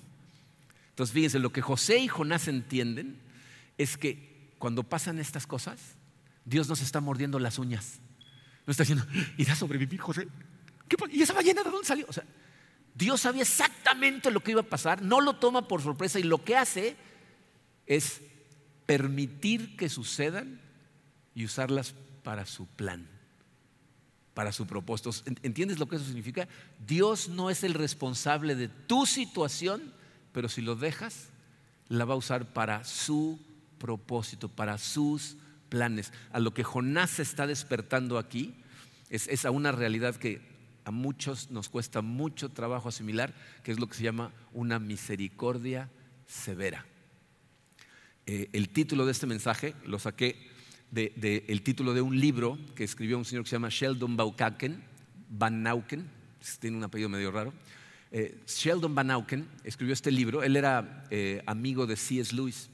Entonces 0.89 1.13
fíjense, 1.13 1.39
lo 1.39 1.51
que 1.51 1.61
José 1.61 1.99
y 1.99 2.07
Jonás 2.07 2.47
entienden 2.47 3.17
es 3.77 3.97
que 3.97 4.51
cuando 4.57 4.83
pasan 4.83 5.19
estas 5.19 5.47
cosas, 5.47 5.95
Dios 6.45 6.67
nos 6.67 6.81
está 6.81 7.01
mordiendo 7.01 7.39
las 7.39 7.59
uñas. 7.59 7.99
No 8.65 8.71
está 8.71 8.83
diciendo, 8.83 9.05
¿irá 9.37 9.53
a 9.53 9.55
sobrevivir 9.55 9.99
José? 9.99 10.27
¿Y 11.11 11.21
esa 11.21 11.33
ballena 11.33 11.63
de 11.63 11.69
dónde 11.69 11.87
salió? 11.87 12.05
O 12.07 12.13
sea, 12.13 12.23
Dios 12.95 13.21
sabía 13.21 13.43
exactamente 13.43 14.31
lo 14.31 14.41
que 14.41 14.51
iba 14.51 14.61
a 14.61 14.63
pasar, 14.63 15.01
no 15.01 15.21
lo 15.21 15.33
toma 15.33 15.67
por 15.67 15.81
sorpresa 15.81 16.19
y 16.19 16.23
lo 16.23 16.43
que 16.43 16.57
hace 16.57 16.97
es 17.85 18.21
permitir 18.85 19.77
que 19.77 19.89
sucedan 19.89 20.59
y 21.33 21.45
usarlas 21.45 21.93
para 22.23 22.45
su 22.45 22.67
plan, 22.67 23.07
para 24.33 24.51
su 24.51 24.67
propósito. 24.67 25.11
¿Entiendes 25.43 25.79
lo 25.79 25.87
que 25.87 25.95
eso 25.95 26.05
significa? 26.05 26.47
Dios 26.85 27.29
no 27.29 27.49
es 27.49 27.63
el 27.63 27.73
responsable 27.73 28.55
de 28.55 28.67
tu 28.67 29.05
situación, 29.05 29.93
pero 30.31 30.49
si 30.49 30.61
lo 30.61 30.75
dejas, 30.75 31.29
la 31.87 32.05
va 32.05 32.15
a 32.15 32.17
usar 32.17 32.53
para 32.53 32.83
su 32.83 33.39
propósito, 33.77 34.49
para 34.49 34.77
sus 34.77 35.37
planes. 35.69 36.11
A 36.31 36.39
lo 36.39 36.53
que 36.53 36.63
Jonás 36.63 37.11
se 37.11 37.21
está 37.21 37.47
despertando 37.47 38.17
aquí 38.17 38.55
es, 39.09 39.45
a 39.45 39.51
una 39.51 39.71
realidad 39.71 40.15
que 40.15 40.41
a 40.85 40.91
muchos 40.91 41.51
nos 41.51 41.69
cuesta 41.69 42.01
mucho 42.01 42.49
trabajo 42.49 42.89
asimilar, 42.89 43.33
que 43.63 43.71
es 43.71 43.79
lo 43.79 43.87
que 43.87 43.95
se 43.95 44.03
llama 44.03 44.31
una 44.53 44.79
misericordia 44.79 45.89
severa. 46.27 46.85
Eh, 48.25 48.49
el 48.53 48.69
título 48.69 49.05
de 49.05 49.11
este 49.11 49.27
mensaje 49.27 49.75
lo 49.85 49.99
saqué 49.99 50.49
del 50.91 51.61
título 51.61 51.93
de 51.93 52.01
un 52.01 52.19
libro 52.19 52.57
que 52.75 52.83
escribió 52.83 53.17
un 53.17 53.25
señor 53.25 53.43
que 53.43 53.49
se 53.49 53.55
llama 53.55 53.69
Sheldon 53.69 54.17
Baukaken, 54.17 54.83
Van 55.29 55.61
Nauken, 55.61 56.09
tiene 56.59 56.77
un 56.77 56.83
apellido 56.83 57.09
medio 57.09 57.31
raro. 57.31 57.53
Eh, 58.11 58.41
Sheldon 58.47 58.95
Van 58.95 59.07
Nauken 59.07 59.47
escribió 59.63 59.93
este 59.93 60.11
libro, 60.11 60.41
él 60.41 60.55
era 60.55 61.05
eh, 61.11 61.43
amigo 61.45 61.85
de 61.85 61.95
C.S. 61.95 62.35
Lewis. 62.35 62.69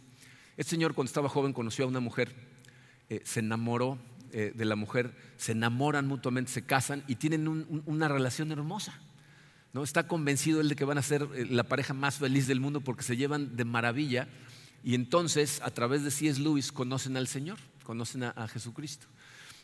Este 0.56 0.72
señor 0.72 0.94
cuando 0.94 1.10
estaba 1.10 1.28
joven 1.28 1.52
conoció 1.52 1.84
a 1.84 1.88
una 1.90 2.00
mujer, 2.00 2.34
se 3.24 3.40
enamoró 3.40 4.00
de 4.32 4.66
la 4.66 4.76
mujer, 4.76 5.16
se 5.38 5.54
enamoran 5.54 6.08
mutuamente, 6.08 6.52
se 6.52 6.66
casan 6.66 7.04
y 7.08 7.16
tienen 7.16 7.48
una 7.86 8.08
relación 8.08 8.52
hermosa. 8.52 9.00
¿no? 9.74 9.84
Está 9.84 10.08
convencido 10.08 10.62
él 10.62 10.70
de 10.70 10.76
que 10.76 10.86
van 10.86 10.98
a 10.98 11.02
ser 11.02 11.28
la 11.50 11.64
pareja 11.64 11.94
más 11.94 12.16
feliz 12.16 12.48
del 12.48 12.60
mundo 12.60 12.82
porque 12.82 13.04
se 13.04 13.16
llevan 13.16 13.56
de 13.56 13.66
maravilla 13.66 14.28
y 14.86 14.94
entonces, 14.94 15.62
a 15.64 15.72
través 15.72 16.04
de 16.04 16.12
C.S. 16.12 16.40
Lewis, 16.40 16.72
conocen 16.72 17.18
al 17.18 17.28
Señor, 17.28 17.58
conocen 17.84 18.22
a, 18.22 18.48
Jesucristo. 18.48 19.08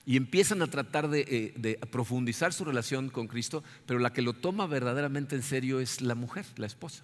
Y 0.03 0.17
empiezan 0.17 0.63
a 0.63 0.67
tratar 0.67 1.09
de, 1.09 1.53
de, 1.55 1.77
profundizar 1.91 2.53
su 2.53 2.65
relación 2.65 3.11
con 3.11 3.27
Cristo, 3.27 3.63
pero 3.85 3.99
la 3.99 4.13
que 4.13 4.23
lo 4.23 4.33
toma 4.33 4.65
verdaderamente 4.65 5.35
en 5.35 5.43
serio 5.43 5.79
es 5.79 6.01
la 6.01 6.15
mujer, 6.15 6.47
la 6.55 6.65
esposa. 6.65 7.03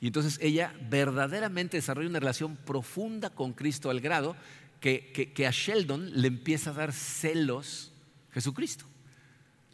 Y 0.00 0.06
entonces 0.06 0.38
ella 0.40 0.76
verdaderamente 0.88 1.76
desarrolla 1.76 2.08
una 2.08 2.20
relación 2.20 2.54
profunda 2.54 3.30
con 3.30 3.52
Cristo 3.52 3.90
al 3.90 4.00
grado 4.00 4.36
que, 4.80 5.46
a 5.46 5.50
Sheldon 5.50 6.20
le 6.20 6.28
empieza 6.28 6.70
a 6.70 6.74
dar 6.74 6.92
celos 6.92 7.92
Jesucristo. 8.32 8.84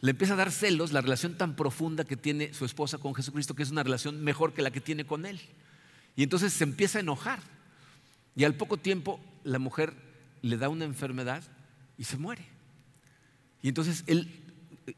Le 0.01 0.11
empieza 0.11 0.33
a 0.33 0.37
dar 0.37 0.51
celos 0.51 0.91
la 0.91 1.01
relación 1.01 1.37
tan 1.37 1.55
profunda 1.55 2.03
que 2.03 2.17
tiene 2.17 2.53
su 2.53 2.65
esposa 2.65 2.97
con 2.97 3.15
Jesucristo, 3.15 3.55
que 3.55 3.63
es 3.63 3.71
una 3.71 3.83
relación 3.83 4.23
mejor 4.23 4.53
que 4.53 4.61
la 4.61 4.71
que 4.71 4.81
tiene 4.81 5.05
con 5.05 5.25
él. 5.25 5.39
Y 6.15 6.23
entonces 6.23 6.53
se 6.53 6.63
empieza 6.63 6.99
a 6.99 7.01
enojar 7.01 7.39
y 8.35 8.43
al 8.43 8.55
poco 8.55 8.77
tiempo 8.77 9.19
la 9.43 9.59
mujer 9.59 9.93
le 10.41 10.57
da 10.57 10.69
una 10.69 10.85
enfermedad 10.85 11.43
y 11.97 12.03
se 12.03 12.17
muere. 12.17 12.45
Y 13.61 13.69
entonces 13.69 14.03
él 14.07 14.27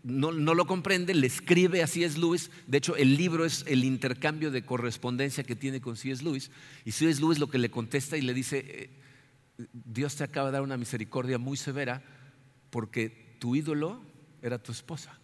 no, 0.03 0.31
lo 0.31 0.65
comprende, 0.65 1.13
le 1.13 1.27
escribe 1.27 1.83
a 1.83 1.87
C.S. 1.87 2.17
Lewis. 2.17 2.49
De 2.67 2.77
hecho, 2.77 2.95
el 2.95 3.17
libro 3.17 3.45
es 3.45 3.63
el 3.67 3.83
intercambio 3.83 4.51
de 4.51 4.65
correspondencia 4.65 5.43
que 5.43 5.55
tiene 5.55 5.81
con 5.81 5.97
C.S. 5.97 6.23
Lewis. 6.23 6.49
Y 6.83 6.91
C.S. 6.91 7.21
Lewis 7.21 7.39
lo 7.39 7.49
que 7.49 7.59
le 7.59 7.69
contesta 7.69 8.17
y 8.17 8.21
le 8.21 8.33
dice, 8.33 8.65
eh, 8.67 8.89
Dios 9.57 10.15
te 10.15 10.23
acaba 10.23 10.47
de 10.47 10.53
dar 10.53 10.61
una 10.61 10.77
misericordia 10.77 11.37
muy 11.37 11.57
severa 11.57 12.01
porque 12.69 13.37
tu 13.39 13.55
ídolo 13.55 14.01
era 14.41 14.61
tu 14.61 14.71
esposa. 14.71 15.19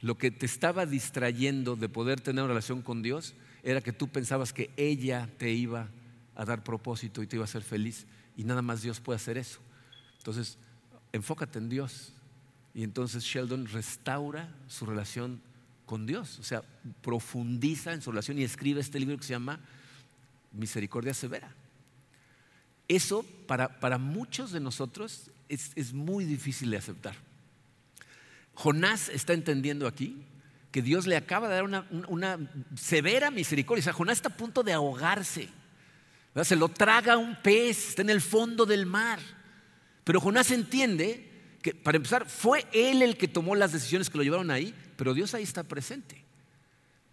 Lo 0.00 0.16
que 0.16 0.30
te 0.30 0.46
estaba 0.46 0.86
distrayendo 0.86 1.76
de 1.76 1.88
poder 1.88 2.20
tener 2.20 2.42
una 2.42 2.48
relación 2.48 2.82
con 2.82 3.02
Dios 3.02 3.34
era 3.62 3.80
que 3.80 3.92
tú 3.92 4.08
pensabas 4.08 4.52
que 4.52 4.70
ella 4.76 5.28
te 5.38 5.50
iba 5.50 5.88
a 6.34 6.44
dar 6.44 6.64
propósito 6.64 7.22
y 7.22 7.26
te 7.26 7.36
iba 7.36 7.44
a 7.44 7.44
hacer 7.44 7.62
feliz. 7.62 8.06
Y 8.36 8.44
nada 8.44 8.62
más 8.62 8.82
Dios 8.82 9.00
puede 9.00 9.16
hacer 9.16 9.36
eso. 9.36 9.60
Entonces, 10.18 10.58
enfócate 11.12 11.58
en 11.58 11.68
Dios. 11.68 12.14
Y 12.72 12.82
entonces 12.82 13.24
Sheldon 13.24 13.66
restaura 13.66 14.54
su 14.68 14.86
relación 14.86 15.42
con 15.84 16.06
Dios. 16.06 16.38
O 16.38 16.44
sea, 16.44 16.62
profundiza 17.02 17.92
en 17.92 18.00
su 18.00 18.10
relación 18.10 18.38
y 18.38 18.44
escribe 18.44 18.80
este 18.80 19.00
libro 19.00 19.16
que 19.18 19.24
se 19.24 19.32
llama 19.32 19.60
Misericordia 20.52 21.12
Severa. 21.12 21.54
Eso 22.90 23.24
para, 23.46 23.78
para 23.78 23.98
muchos 23.98 24.50
de 24.50 24.58
nosotros 24.58 25.30
es, 25.48 25.70
es 25.76 25.92
muy 25.92 26.24
difícil 26.24 26.72
de 26.72 26.76
aceptar. 26.76 27.14
Jonás 28.54 29.08
está 29.10 29.32
entendiendo 29.32 29.86
aquí 29.86 30.24
que 30.72 30.82
Dios 30.82 31.06
le 31.06 31.16
acaba 31.16 31.48
de 31.48 31.54
dar 31.54 31.62
una, 31.62 31.86
una, 32.08 32.36
severa 32.74 33.30
misericordia. 33.30 33.80
O 33.80 33.84
sea, 33.84 33.92
Jonás 33.92 34.18
está 34.18 34.30
a 34.30 34.36
punto 34.36 34.64
de 34.64 34.72
ahogarse. 34.72 35.48
Se 36.42 36.56
lo 36.56 36.68
traga 36.68 37.16
un 37.16 37.36
pez, 37.36 37.90
está 37.90 38.02
en 38.02 38.10
el 38.10 38.20
fondo 38.20 38.66
del 38.66 38.86
mar. 38.86 39.20
Pero 40.02 40.20
Jonás 40.20 40.50
entiende 40.50 41.30
que, 41.62 41.72
para 41.72 41.94
empezar, 41.94 42.28
fue 42.28 42.66
él 42.72 43.02
el 43.02 43.16
que 43.16 43.28
tomó 43.28 43.54
las 43.54 43.70
decisiones 43.70 44.10
que 44.10 44.18
lo 44.18 44.24
llevaron 44.24 44.50
ahí, 44.50 44.74
pero 44.96 45.14
Dios 45.14 45.32
ahí 45.34 45.44
está 45.44 45.62
presente. 45.62 46.24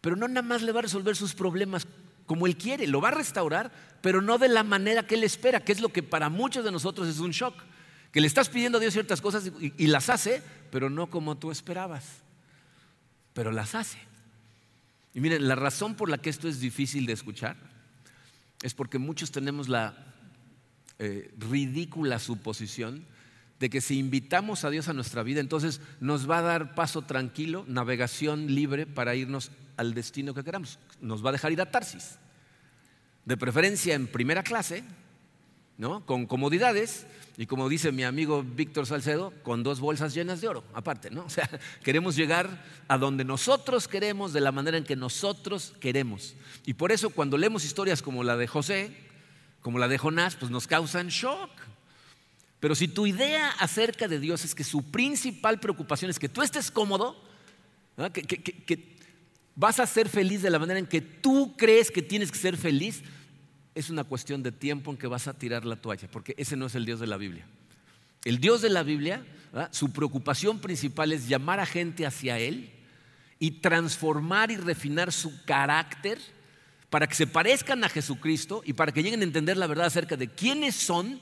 Pero 0.02 0.16
no 0.16 0.28
nada 0.28 0.42
más 0.42 0.64
le 0.64 0.72
va 0.72 0.80
a 0.80 0.84
resolver 0.84 1.16
sus 1.16 1.36
problemas 1.36 1.86
como 2.28 2.46
él 2.46 2.58
quiere, 2.58 2.86
lo 2.86 3.02
va 3.02 3.08
a 3.08 3.12
restaurar, 3.12 3.72
pero 4.02 4.22
no 4.22 4.38
de 4.38 4.50
la 4.50 4.64
manera 4.64 5.08
que 5.08 5.16
él 5.16 5.24
espera, 5.24 5.62
que 5.62 5.72
es 5.72 5.80
lo 5.80 5.90
que 5.90 6.04
para 6.04 6.30
muchos 6.30 6.64
de 6.64 6.72
nosotros 6.72 7.08
es 7.08 7.20
un 7.20 7.32
shock. 7.32 7.56
Que 8.12 8.22
le 8.22 8.28
estás 8.28 8.50
pidiendo 8.50 8.78
a 8.78 8.82
Dios 8.82 8.94
ciertas 8.94 9.22
cosas 9.22 9.52
y, 9.60 9.88
las 9.88 10.10
hace, 10.10 10.44
pero 10.70 10.90
no 10.90 11.10
como 11.10 11.38
tú 11.38 11.52
esperabas. 11.52 12.04
Pero 13.34 13.52
las 13.52 13.76
hace. 13.76 13.98
Y 15.14 15.22
miren, 15.22 15.48
la 15.48 15.56
razón 15.56 15.96
por 15.96 16.10
la 16.10 16.18
que 16.18 16.30
esto 16.30 16.48
es 16.48 16.60
difícil 16.60 17.06
de 17.06 17.14
escuchar 17.14 17.56
es 18.62 18.74
porque 18.74 18.98
muchos 18.98 19.32
tenemos 19.32 19.70
la 19.70 20.14
eh, 21.00 21.34
ridícula 21.38 22.20
suposición 22.20 23.06
de 23.60 23.70
que 23.70 23.82
si 23.82 24.00
invitamos 24.00 24.66
a 24.66 24.70
Dios 24.70 24.90
a 24.90 24.94
nuestra 24.94 25.24
vida, 25.24 25.40
entonces 25.40 25.80
nos 26.00 26.30
va 26.30 26.40
a 26.40 26.44
dar 26.44 26.76
paso 26.76 27.04
tranquilo, 27.04 27.66
navegación 27.68 28.54
libre 28.54 28.86
para 28.86 29.16
irnos 29.16 29.52
al 29.78 29.94
destino 29.94 30.34
que 30.34 30.44
queramos. 30.44 30.80
Nos 31.00 31.24
va 31.26 31.30
a 31.30 31.34
dejar 31.34 31.52
ir 31.52 31.62
a 31.62 31.72
Tarsis. 31.72 32.18
De 33.26 33.38
preferencia 33.38 33.96
en 33.96 34.08
primera 34.08 34.44
clase, 34.44 34.84
¿no? 35.78 36.06
con 36.06 36.26
comodidades 36.26 37.06
y 37.40 37.46
como 37.46 37.70
dice 37.70 37.92
mi 37.92 38.04
amigo 38.04 38.42
Víctor 38.44 38.88
Salcedo, 38.88 39.32
con 39.44 39.62
dos 39.62 39.80
bolsas 39.80 40.16
llenas 40.16 40.42
de 40.42 40.48
oro, 40.48 40.64
aparte, 40.74 41.12
¿no? 41.12 41.24
O 41.26 41.30
sea, 41.30 41.48
queremos 41.84 42.16
llegar 42.16 42.66
a 42.88 42.98
donde 42.98 43.24
nosotros 43.24 43.88
queremos, 43.88 44.34
de 44.34 44.42
la 44.42 44.52
manera 44.52 44.78
en 44.78 44.84
que 44.84 44.96
nosotros 44.96 45.76
queremos. 45.80 46.34
Y 46.66 46.74
por 46.74 46.92
eso 46.92 47.12
cuando 47.12 47.38
leemos 47.38 47.64
historias 47.64 48.02
como 48.02 48.24
la 48.24 48.36
de 48.38 48.48
José, 48.48 48.92
como 49.62 49.78
la 49.78 49.88
de 49.88 50.00
Jonás, 50.00 50.36
pues 50.36 50.50
nos 50.50 50.66
causan 50.66 51.10
shock. 51.10 51.52
Pero 52.60 52.74
si 52.74 52.88
tu 52.88 53.06
idea 53.06 53.52
acerca 53.60 54.08
de 54.08 54.20
Dios 54.20 54.44
es 54.44 54.56
que 54.56 54.64
su 54.64 54.90
principal 54.90 55.60
preocupación 55.60 56.10
es 56.10 56.18
que 56.18 56.30
tú 56.30 56.42
estés 56.42 56.72
cómodo, 56.72 57.22
que, 58.14 58.24
que 58.24 58.97
vas 59.58 59.80
a 59.80 59.88
ser 59.88 60.08
feliz 60.08 60.44
de 60.44 60.52
la 60.52 60.60
manera 60.60 60.80
en 60.80 60.86
que 60.86 61.02
tú 61.02 61.56
crees 61.58 61.92
que 61.92 62.04
tienes 62.04 62.32
que 62.32 62.38
ser 62.38 62.56
feliz, 62.56 63.02
es 63.76 63.90
una 63.90 64.04
cuestión 64.04 64.44
de 64.44 64.52
tiempo 64.52 64.92
en 64.92 64.98
que 64.98 65.08
vas 65.08 65.28
a 65.28 65.34
tirar 65.34 65.66
la 65.66 65.76
toalla, 65.76 66.08
porque 66.10 66.36
ese 66.38 66.56
no 66.56 66.68
es 66.68 66.76
el 66.76 66.86
Dios 66.86 67.00
de 67.00 67.08
la 67.08 67.18
Biblia. 67.18 67.46
El 68.24 68.40
Dios 68.40 68.62
de 68.62 68.70
la 68.70 68.84
Biblia, 68.84 69.26
su 69.72 69.92
preocupación 69.92 70.60
principal 70.60 71.12
es 71.12 71.28
llamar 71.28 71.60
a 71.60 71.66
gente 71.66 72.06
hacia 72.06 72.38
Él 72.38 72.72
y 73.40 73.52
transformar 73.52 74.52
y 74.52 74.58
refinar 74.58 75.12
su 75.12 75.44
carácter 75.46 76.20
para 76.90 77.08
que 77.08 77.16
se 77.16 77.28
parezcan 77.28 77.84
a 77.84 77.90
Jesucristo 77.90 78.62
y 78.64 78.74
para 78.74 78.92
que 78.92 79.02
lleguen 79.02 79.22
a 79.22 79.26
entender 79.26 79.58
la 79.58 79.68
verdad 79.68 79.88
acerca 79.88 80.18
de 80.18 80.28
quiénes 80.28 80.76
son, 80.76 81.20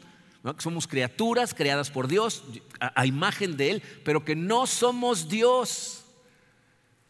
somos 0.58 0.88
criaturas 0.88 1.54
creadas 1.54 1.90
por 1.90 2.08
Dios 2.08 2.44
a 2.80 3.06
imagen 3.06 3.56
de 3.56 3.72
Él, 3.72 3.84
pero 4.04 4.26
que 4.26 4.36
no 4.36 4.68
somos 4.68 5.30
Dios. 5.30 6.05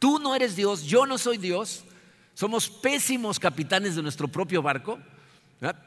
Tú 0.05 0.19
no 0.19 0.35
eres 0.35 0.55
Dios, 0.55 0.83
yo 0.83 1.07
no 1.07 1.17
soy 1.17 1.39
Dios, 1.39 1.83
somos 2.35 2.69
pésimos 2.69 3.39
capitanes 3.39 3.95
de 3.95 4.03
nuestro 4.03 4.27
propio 4.27 4.61
barco 4.61 4.99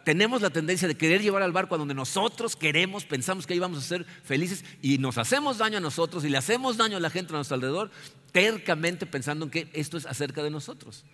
tenemos 0.04 0.42
la 0.42 0.50
tendencia 0.50 0.88
de 0.88 0.96
querer 0.96 1.22
llevar 1.22 1.40
al 1.40 1.52
barco 1.52 1.76
a 1.76 1.78
donde 1.78 1.94
nosotros 1.94 2.56
queremos, 2.56 3.04
pensamos 3.04 3.46
que 3.46 3.52
ahí 3.52 3.60
vamos 3.60 3.78
a 3.78 3.82
ser 3.82 4.04
felices 4.24 4.64
y 4.82 4.98
nos 4.98 5.18
hacemos 5.18 5.58
daño 5.58 5.78
a 5.78 5.80
nosotros 5.80 6.24
y 6.24 6.28
le 6.30 6.36
hacemos 6.36 6.76
daño 6.76 6.96
a 6.96 7.00
la 7.00 7.10
gente 7.10 7.32
a 7.32 7.36
nuestro 7.36 7.54
alrededor, 7.54 7.92
tercamente 8.32 9.06
pensando 9.06 9.44
en 9.44 9.52
que 9.52 9.70
esto 9.72 9.96
es 9.96 10.04
acerca 10.04 10.42
de 10.42 10.50
nosotros. 10.50 11.04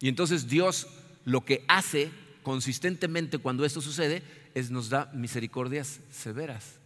Y 0.00 0.08
entonces 0.08 0.48
Dios 0.48 0.86
lo 1.26 1.44
que 1.44 1.66
hace 1.68 2.10
consistentemente 2.42 3.36
cuando 3.36 3.66
esto 3.66 3.82
sucede 3.82 4.22
es 4.54 4.70
nos 4.70 4.88
da 4.88 5.10
misericordias 5.12 6.00
severas. 6.10 6.83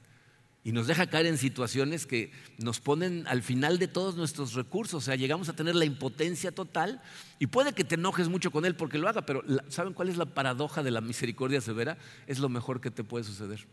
Y 0.68 0.72
nos 0.72 0.86
deja 0.86 1.06
caer 1.06 1.24
en 1.24 1.38
situaciones 1.38 2.04
que 2.04 2.30
nos 2.58 2.78
ponen 2.78 3.26
al 3.26 3.42
final 3.42 3.78
de 3.78 3.88
todos 3.88 4.16
nuestros 4.16 4.52
recursos. 4.52 4.96
O 4.96 5.00
sea, 5.00 5.16
llegamos 5.16 5.48
a 5.48 5.54
tener 5.54 5.74
la 5.74 5.86
impotencia 5.86 6.52
total 6.52 7.00
y 7.38 7.46
puede 7.46 7.72
que 7.72 7.84
te 7.84 7.94
enojes 7.94 8.28
mucho 8.28 8.50
con 8.50 8.66
Él 8.66 8.76
porque 8.76 8.98
lo 8.98 9.08
haga, 9.08 9.22
pero 9.22 9.42
¿saben 9.70 9.94
cuál 9.94 10.10
es 10.10 10.18
la 10.18 10.26
paradoja 10.26 10.82
de 10.82 10.90
la 10.90 11.00
misericordia 11.00 11.62
severa? 11.62 11.96
Es 12.26 12.38
lo 12.38 12.50
mejor 12.50 12.82
que 12.82 12.90
te 12.90 13.02
puede 13.02 13.24
suceder. 13.24 13.66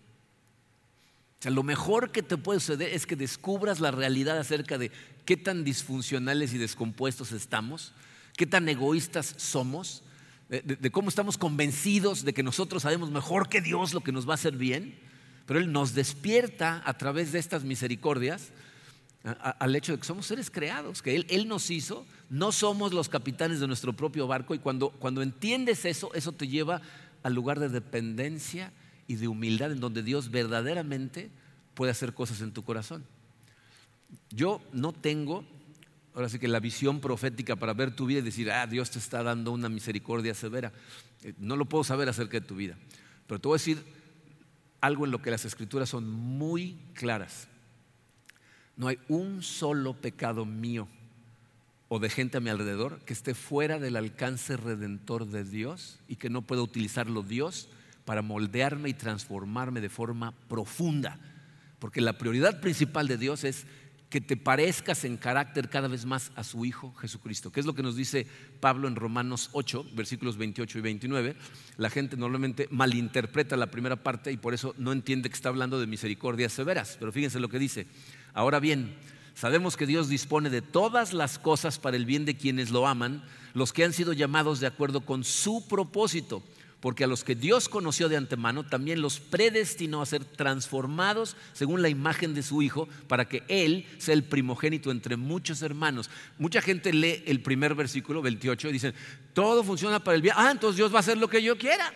O 1.39 1.41
sea, 1.41 1.51
lo 1.51 1.63
mejor 1.63 2.13
que 2.13 2.23
te 2.23 2.37
puede 2.37 2.61
suceder 2.61 2.93
es 2.93 3.05
que 3.05 3.17
descubras 3.17 3.81
la 3.81 3.91
realidad 3.91 4.37
acerca 4.39 4.77
de 4.77 4.89
qué 5.25 5.35
tan 5.35 5.65
disfuncionales 5.65 6.53
y 6.53 6.57
descompuestos 6.57 7.33
estamos, 7.33 7.91
qué 8.37 8.45
tan 8.45 8.69
egoístas 8.69 9.35
somos, 9.35 10.01
de, 10.47 10.91
cómo 10.91 11.09
estamos 11.09 11.37
convencidos 11.37 12.23
de 12.23 12.33
que 12.33 12.41
nosotros 12.41 12.83
sabemos 12.83 13.11
mejor 13.11 13.49
que 13.49 13.59
Dios 13.59 13.93
lo 13.93 13.99
que 13.99 14.13
nos 14.13 14.25
va 14.25 14.31
a 14.31 14.35
hacer 14.35 14.55
bien 14.55 14.97
pero 15.45 15.59
Él 15.59 15.71
nos 15.71 15.93
despierta 15.93 16.81
a 16.85 16.97
través 16.97 17.31
de 17.31 17.39
estas 17.39 17.63
misericordias 17.63 18.51
al 19.25 19.75
hecho 19.75 19.91
de 19.93 19.97
que 19.97 20.05
somos 20.05 20.27
seres 20.27 20.51
creados, 20.51 21.01
que 21.01 21.15
él, 21.15 21.25
él, 21.29 21.47
nos 21.47 21.71
hizo, 21.71 22.05
no 22.29 22.51
somos 22.51 22.93
los 22.93 23.09
capitanes 23.09 23.59
de 23.59 23.65
nuestro 23.65 23.93
propio 23.93 24.27
barco 24.27 24.53
y 24.53 24.59
cuando, 24.59 24.91
cuando 24.91 25.23
entiendes 25.23 25.83
eso, 25.85 26.13
eso 26.13 26.31
te 26.31 26.47
lleva 26.47 26.81
al 27.23 27.33
lugar 27.33 27.59
de 27.59 27.69
dependencia 27.69 28.71
y 29.07 29.15
de 29.15 29.27
humildad 29.27 29.71
en 29.71 29.79
donde 29.79 30.03
Dios 30.03 30.29
verdaderamente 30.29 31.31
puede 31.73 31.91
hacer 31.91 32.13
cosas 32.13 32.41
en 32.41 32.51
tu 32.51 32.63
corazón. 32.63 33.03
Yo 34.29 34.61
no 34.71 34.93
tengo, 34.93 35.43
ahora 36.13 36.29
sí 36.29 36.37
que 36.37 36.47
la 36.47 36.59
visión 36.59 36.99
profética 36.99 37.55
para 37.55 37.73
ver 37.73 37.95
tu 37.95 38.05
vida 38.05 38.19
y 38.19 38.23
decir, 38.23 38.51
ah, 38.51 38.67
Dios 38.67 38.91
te 38.91 38.99
está 38.99 39.23
dando 39.23 39.51
una 39.51 39.69
misericordia 39.69 40.35
severa. 40.35 40.71
Eh, 41.23 41.33
no 41.39 41.55
lo 41.55 41.65
puedo 41.65 41.83
saber 41.83 42.09
acerca 42.09 42.39
de 42.39 42.45
tu 42.45 42.55
vida, 42.55 42.77
pero 43.25 43.41
te 43.41 43.47
voy 43.47 43.55
a 43.55 43.59
decir 43.59 43.83
algo 44.85 45.05
en 45.05 45.11
lo 45.11 45.21
que 45.21 45.31
las 45.31 45.45
escrituras 45.45 45.89
son 45.89 46.09
muy 46.09 46.77
claras. 46.93 47.47
No 48.77 48.87
hay 48.87 48.99
un 49.07 49.41
solo 49.41 49.93
pecado 49.93 50.45
mío 50.45 50.87
o 51.87 51.99
de 51.99 52.09
gente 52.09 52.37
a 52.37 52.41
mi 52.41 52.49
alrededor 52.49 52.99
que 52.99 53.13
esté 53.13 53.33
fuera 53.33 53.79
del 53.79 53.95
alcance 53.95 54.57
redentor 54.57 55.25
de 55.27 55.43
Dios 55.43 55.99
y 56.07 56.17
que 56.17 56.29
no 56.29 56.43
pueda 56.43 56.61
utilizarlo 56.61 57.23
Dios 57.23 57.67
para 58.05 58.21
moldearme 58.21 58.89
y 58.89 58.93
transformarme 58.93 59.81
de 59.81 59.89
forma 59.89 60.33
profunda. 60.47 61.17
Porque 61.79 62.01
la 62.01 62.17
prioridad 62.17 62.61
principal 62.61 63.07
de 63.07 63.17
Dios 63.17 63.43
es 63.43 63.65
que 64.09 64.21
te 64.21 64.37
parezcas 64.37 65.03
en 65.03 65.17
carácter 65.17 65.69
cada 65.69 65.87
vez 65.87 66.05
más 66.05 66.31
a 66.35 66.43
su 66.43 66.65
Hijo 66.65 66.93
Jesucristo, 66.95 67.51
que 67.51 67.59
es 67.59 67.65
lo 67.65 67.73
que 67.73 67.83
nos 67.83 67.95
dice 67.95 68.27
Pablo 68.59 68.87
en 68.87 68.95
Romanos 68.95 69.49
8, 69.53 69.87
versículos 69.93 70.37
28 70.37 70.77
y 70.77 70.81
29. 70.81 71.35
La 71.77 71.89
gente 71.89 72.15
normalmente 72.15 72.67
malinterpreta 72.71 73.57
la 73.57 73.71
primera 73.71 73.95
parte 73.95 74.31
y 74.31 74.37
por 74.37 74.53
eso 74.53 74.75
no 74.77 74.91
entiende 74.91 75.29
que 75.29 75.35
está 75.35 75.49
hablando 75.49 75.79
de 75.79 75.87
misericordias 75.87 76.53
severas, 76.53 76.97
pero 76.99 77.11
fíjense 77.11 77.39
lo 77.39 77.49
que 77.49 77.59
dice. 77.59 77.87
Ahora 78.33 78.59
bien, 78.59 78.95
sabemos 79.33 79.75
que 79.75 79.87
Dios 79.87 80.07
dispone 80.07 80.49
de 80.49 80.61
todas 80.61 81.13
las 81.13 81.39
cosas 81.39 81.79
para 81.79 81.97
el 81.97 82.05
bien 82.05 82.25
de 82.25 82.37
quienes 82.37 82.69
lo 82.69 82.87
aman, 82.87 83.23
los 83.53 83.73
que 83.73 83.83
han 83.83 83.93
sido 83.93 84.13
llamados 84.13 84.59
de 84.59 84.67
acuerdo 84.67 85.01
con 85.01 85.23
su 85.23 85.67
propósito 85.67 86.43
porque 86.85 87.03
a 87.03 87.07
los 87.07 87.23
que 87.23 87.33
Dios 87.33 87.67
conoció 87.67 88.09
de 88.09 88.15
antemano 88.15 88.63
también 88.63 89.01
los 89.01 89.19
predestinó 89.19 90.03
a 90.03 90.05
ser 90.05 90.23
transformados 90.23 91.35
según 91.51 91.81
la 91.81 91.89
imagen 91.89 92.35
de 92.35 92.43
su 92.43 92.61
Hijo, 92.61 92.87
para 93.07 93.27
que 93.27 93.41
Él 93.47 93.87
sea 93.97 94.13
el 94.13 94.23
primogénito 94.23 94.91
entre 94.91 95.17
muchos 95.17 95.63
hermanos. 95.63 96.11
Mucha 96.37 96.61
gente 96.61 96.93
lee 96.93 97.23
el 97.25 97.41
primer 97.41 97.73
versículo 97.73 98.21
28 98.21 98.69
y 98.69 98.71
dicen, 98.71 98.93
todo 99.33 99.63
funciona 99.63 100.03
para 100.03 100.13
el 100.13 100.21
bien. 100.21 100.35
Ah, 100.37 100.51
entonces 100.51 100.77
Dios 100.77 100.93
va 100.93 100.97
a 100.97 100.99
hacer 100.99 101.17
lo 101.17 101.27
que 101.27 101.41
yo 101.41 101.57
quiera. 101.57 101.91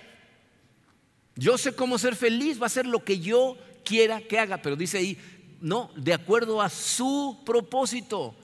Yo 1.35 1.59
sé 1.59 1.75
cómo 1.75 1.99
ser 1.99 2.15
feliz, 2.15 2.59
va 2.59 2.63
a 2.63 2.65
hacer 2.65 2.87
lo 2.87 3.03
que 3.03 3.19
yo 3.19 3.59
quiera 3.85 4.21
que 4.21 4.39
haga, 4.39 4.59
pero 4.59 4.75
dice 4.75 4.97
ahí, 4.97 5.19
no, 5.61 5.91
de 5.97 6.15
acuerdo 6.15 6.63
a 6.63 6.69
su 6.69 7.43
propósito. 7.45 8.35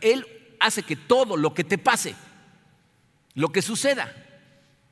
Él 0.00 0.24
hace 0.60 0.84
que 0.84 0.94
todo 0.94 1.36
lo 1.36 1.52
que 1.52 1.64
te 1.64 1.78
pase, 1.78 2.14
lo 3.34 3.48
que 3.48 3.60
suceda, 3.60 4.23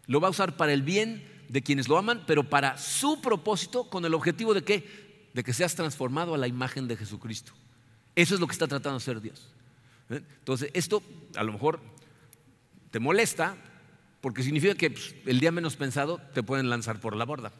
lo 0.07 0.21
va 0.21 0.29
a 0.29 0.31
usar 0.31 0.57
para 0.57 0.73
el 0.73 0.83
bien 0.83 1.27
de 1.49 1.63
quienes 1.63 1.89
lo 1.89 1.99
aman, 1.99 2.25
pero 2.27 2.49
para 2.49 2.79
su 2.79 3.21
propósito, 3.21 3.91
con 3.91 4.05
el 4.05 4.15
objetivo 4.15 4.55
de 4.55 4.63
que, 4.63 5.29
de 5.35 5.45
que 5.45 5.53
seas 5.53 5.75
transformado 5.75 6.35
a 6.35 6.39
la 6.39 6.49
imagen 6.49 6.89
de 6.89 6.97
Jesucristo. 6.97 7.53
Eso 8.15 8.35
es 8.35 8.41
lo 8.41 8.47
que 8.47 8.53
está 8.53 8.67
tratando 8.67 8.99
de 8.99 9.03
hacer 9.03 9.21
Dios. 9.21 9.49
¿Eh? 10.11 10.23
Entonces, 10.39 10.71
esto 10.75 11.03
a 11.37 11.45
lo 11.45 11.53
mejor 11.53 11.81
te 12.91 13.01
molesta 13.01 13.57
porque 14.21 14.43
significa 14.43 14.75
que 14.75 14.91
pues, 14.91 15.15
el 15.27 15.41
día 15.41 15.51
menos 15.51 15.77
pensado 15.77 16.21
te 16.33 16.43
pueden 16.43 16.71
lanzar 16.71 17.01
por 17.01 17.17
la 17.17 17.25
borda. 17.25 17.53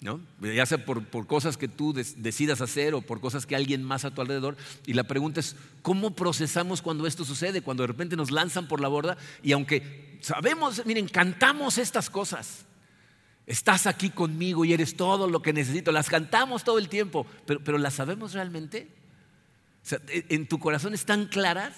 ¿No? 0.00 0.20
Ya 0.40 0.64
sea 0.64 0.84
por, 0.84 1.26
cosas 1.26 1.56
que 1.56 1.66
tú 1.66 1.92
decidas 1.92 2.60
hacer 2.60 2.94
o 2.94 3.02
por 3.02 3.20
cosas 3.20 3.46
que 3.46 3.56
alguien 3.56 3.82
más 3.82 4.04
a 4.04 4.12
tu 4.12 4.20
alrededor. 4.20 4.56
Y 4.86 4.92
la 4.92 5.04
pregunta 5.04 5.40
es, 5.40 5.56
¿cómo 5.82 6.14
procesamos 6.14 6.82
cuando 6.82 7.06
esto 7.06 7.24
sucede? 7.24 7.62
Cuando 7.62 7.82
de 7.82 7.88
repente 7.88 8.14
nos 8.14 8.30
lanzan 8.30 8.68
por 8.68 8.80
la 8.80 8.86
borda 8.86 9.16
y 9.42 9.52
aunque 9.52 10.18
sabemos, 10.20 10.86
miren, 10.86 11.08
cantamos 11.08 11.78
estas 11.78 12.10
cosas. 12.10 12.64
Estás 13.44 13.86
aquí 13.86 14.10
conmigo 14.10 14.64
y 14.64 14.72
eres 14.72 14.96
todo 14.96 15.26
lo 15.26 15.42
que 15.42 15.52
necesito. 15.52 15.90
Las 15.90 16.08
cantamos 16.08 16.62
todo 16.62 16.78
el 16.78 16.88
tiempo, 16.88 17.26
pero, 17.44 17.60
pero 17.64 17.78
¿las 17.78 17.94
sabemos 17.94 18.34
realmente? 18.34 18.88
E, 19.90 20.26
¿En 20.28 20.46
tu 20.46 20.58
corazón 20.58 20.94
están 20.94 21.26
claras? 21.26 21.74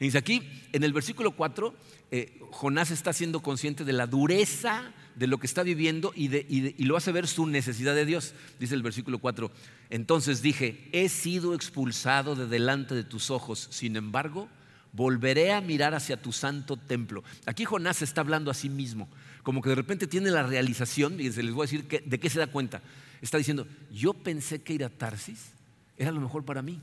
dice 0.00 0.18
aquí, 0.18 0.48
en 0.72 0.82
el 0.82 0.94
versículo 0.94 1.32
4, 1.32 1.74
eh, 2.10 2.40
Jonás 2.50 2.90
está 2.90 3.12
siendo 3.12 3.40
consciente 3.42 3.84
de 3.84 3.92
la 3.92 4.06
dureza 4.06 4.92
de 5.20 5.26
lo 5.26 5.36
que 5.36 5.46
está 5.46 5.62
viviendo 5.62 6.14
y, 6.16 6.82
lo 6.82 6.96
hace 6.96 7.12
ver 7.12 7.28
su 7.28 7.46
necesidad 7.46 7.94
de 7.94 8.06
Dios. 8.06 8.32
Dice 8.58 8.74
el 8.74 8.82
versículo 8.82 9.18
4, 9.18 9.50
entonces 9.90 10.40
dije, 10.40 10.88
he 10.92 11.10
sido 11.10 11.54
expulsado 11.54 12.34
de 12.34 12.46
delante 12.46 12.94
de 12.94 13.04
tus 13.04 13.30
ojos, 13.30 13.68
sin 13.70 13.96
embargo, 13.96 14.48
volveré 14.94 15.52
a 15.52 15.60
mirar 15.60 15.92
hacia 15.92 16.22
tu 16.22 16.32
santo 16.32 16.78
templo. 16.78 17.22
Aquí 17.44 17.66
Jonás 17.66 18.00
está 18.00 18.22
hablando 18.22 18.50
a 18.50 18.54
sí 18.54 18.70
mismo, 18.70 19.10
como 19.42 19.60
que 19.60 19.68
de 19.68 19.74
repente 19.74 20.06
tiene 20.06 20.30
la 20.30 20.42
realización, 20.42 21.20
y 21.20 21.24
les 21.24 21.52
voy 21.52 21.64
a 21.64 21.70
decir 21.70 21.86
de 21.86 22.18
qué 22.18 22.30
se 22.30 22.38
da 22.38 22.46
cuenta. 22.46 22.80
Está 23.20 23.36
diciendo, 23.36 23.66
yo 23.92 24.14
pensé 24.14 24.62
que 24.62 24.72
ir 24.72 24.84
a 24.84 24.88
Tarsis 24.88 25.52
era 25.98 26.12
lo 26.12 26.22
mejor 26.22 26.46
para 26.46 26.62
mí, 26.62 26.80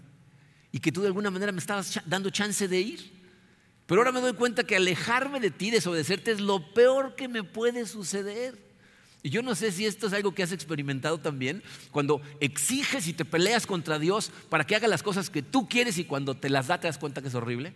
y 0.71 0.77
que 0.77 0.91
tú 0.91 1.01
de 1.01 1.07
alguna 1.07 1.31
manera 1.31 1.51
me 1.51 1.57
estabas 1.57 1.99
dando 2.05 2.29
chance 2.29 2.67
de 2.67 2.79
ir. 2.79 3.16
Pero 3.87 4.01
ahora 4.01 4.11
me 4.11 4.21
doy 4.21 4.33
cuenta 4.33 4.63
que 4.63 4.75
alejarme 4.75 5.39
de 5.39 5.49
ti, 5.49 5.71
desobedecerte, 5.71 6.31
es 6.31 6.39
lo 6.39 6.73
peor 6.73 7.15
que 7.15 7.27
me 7.27 7.43
puede 7.43 7.87
suceder. 7.87 8.67
Y 9.23 9.31
yo 9.31 9.41
no 9.41 9.55
sé 9.55 9.71
si 9.71 9.85
esto 9.85 10.07
es 10.07 10.13
algo 10.13 10.35
que 10.35 10.43
has 10.43 10.51
experimentado 10.51 11.17
también, 11.17 11.63
cuando 11.89 12.21
exiges 12.39 13.07
y 13.07 13.13
te 13.13 13.25
peleas 13.25 13.65
contra 13.65 13.97
Dios 13.97 14.31
para 14.49 14.65
que 14.65 14.75
haga 14.75 14.87
las 14.87 15.01
cosas 15.01 15.31
que 15.31 15.41
tú 15.41 15.67
quieres 15.67 15.97
y 15.97 16.05
cuando 16.05 16.35
te 16.35 16.49
las 16.49 16.67
da 16.67 16.79
te 16.79 16.87
das 16.87 16.99
cuenta 16.99 17.21
que 17.21 17.29
es 17.29 17.35
horrible 17.35 17.73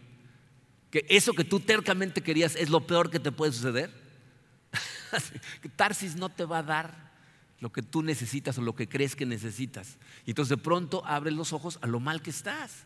que 0.91 1.05
eso 1.09 1.33
que 1.33 1.45
tú 1.45 1.61
tercamente 1.61 2.21
querías 2.21 2.55
es 2.55 2.69
lo 2.69 2.85
peor 2.85 3.09
que 3.09 3.19
te 3.19 3.31
puede 3.31 3.53
suceder. 3.53 3.89
Tarsis 5.77 6.15
no 6.15 6.29
te 6.29 6.45
va 6.45 6.59
a 6.59 6.63
dar 6.63 7.11
lo 7.59 7.71
que 7.71 7.81
tú 7.81 8.03
necesitas 8.03 8.57
o 8.57 8.61
lo 8.61 8.75
que 8.75 8.89
crees 8.89 9.15
que 9.15 9.25
necesitas. 9.25 9.97
Y 10.25 10.31
entonces 10.31 10.49
de 10.49 10.61
pronto 10.61 11.03
abres 11.05 11.33
los 11.33 11.53
ojos 11.53 11.79
a 11.81 11.87
lo 11.87 11.99
mal 11.99 12.21
que 12.21 12.29
estás. 12.29 12.85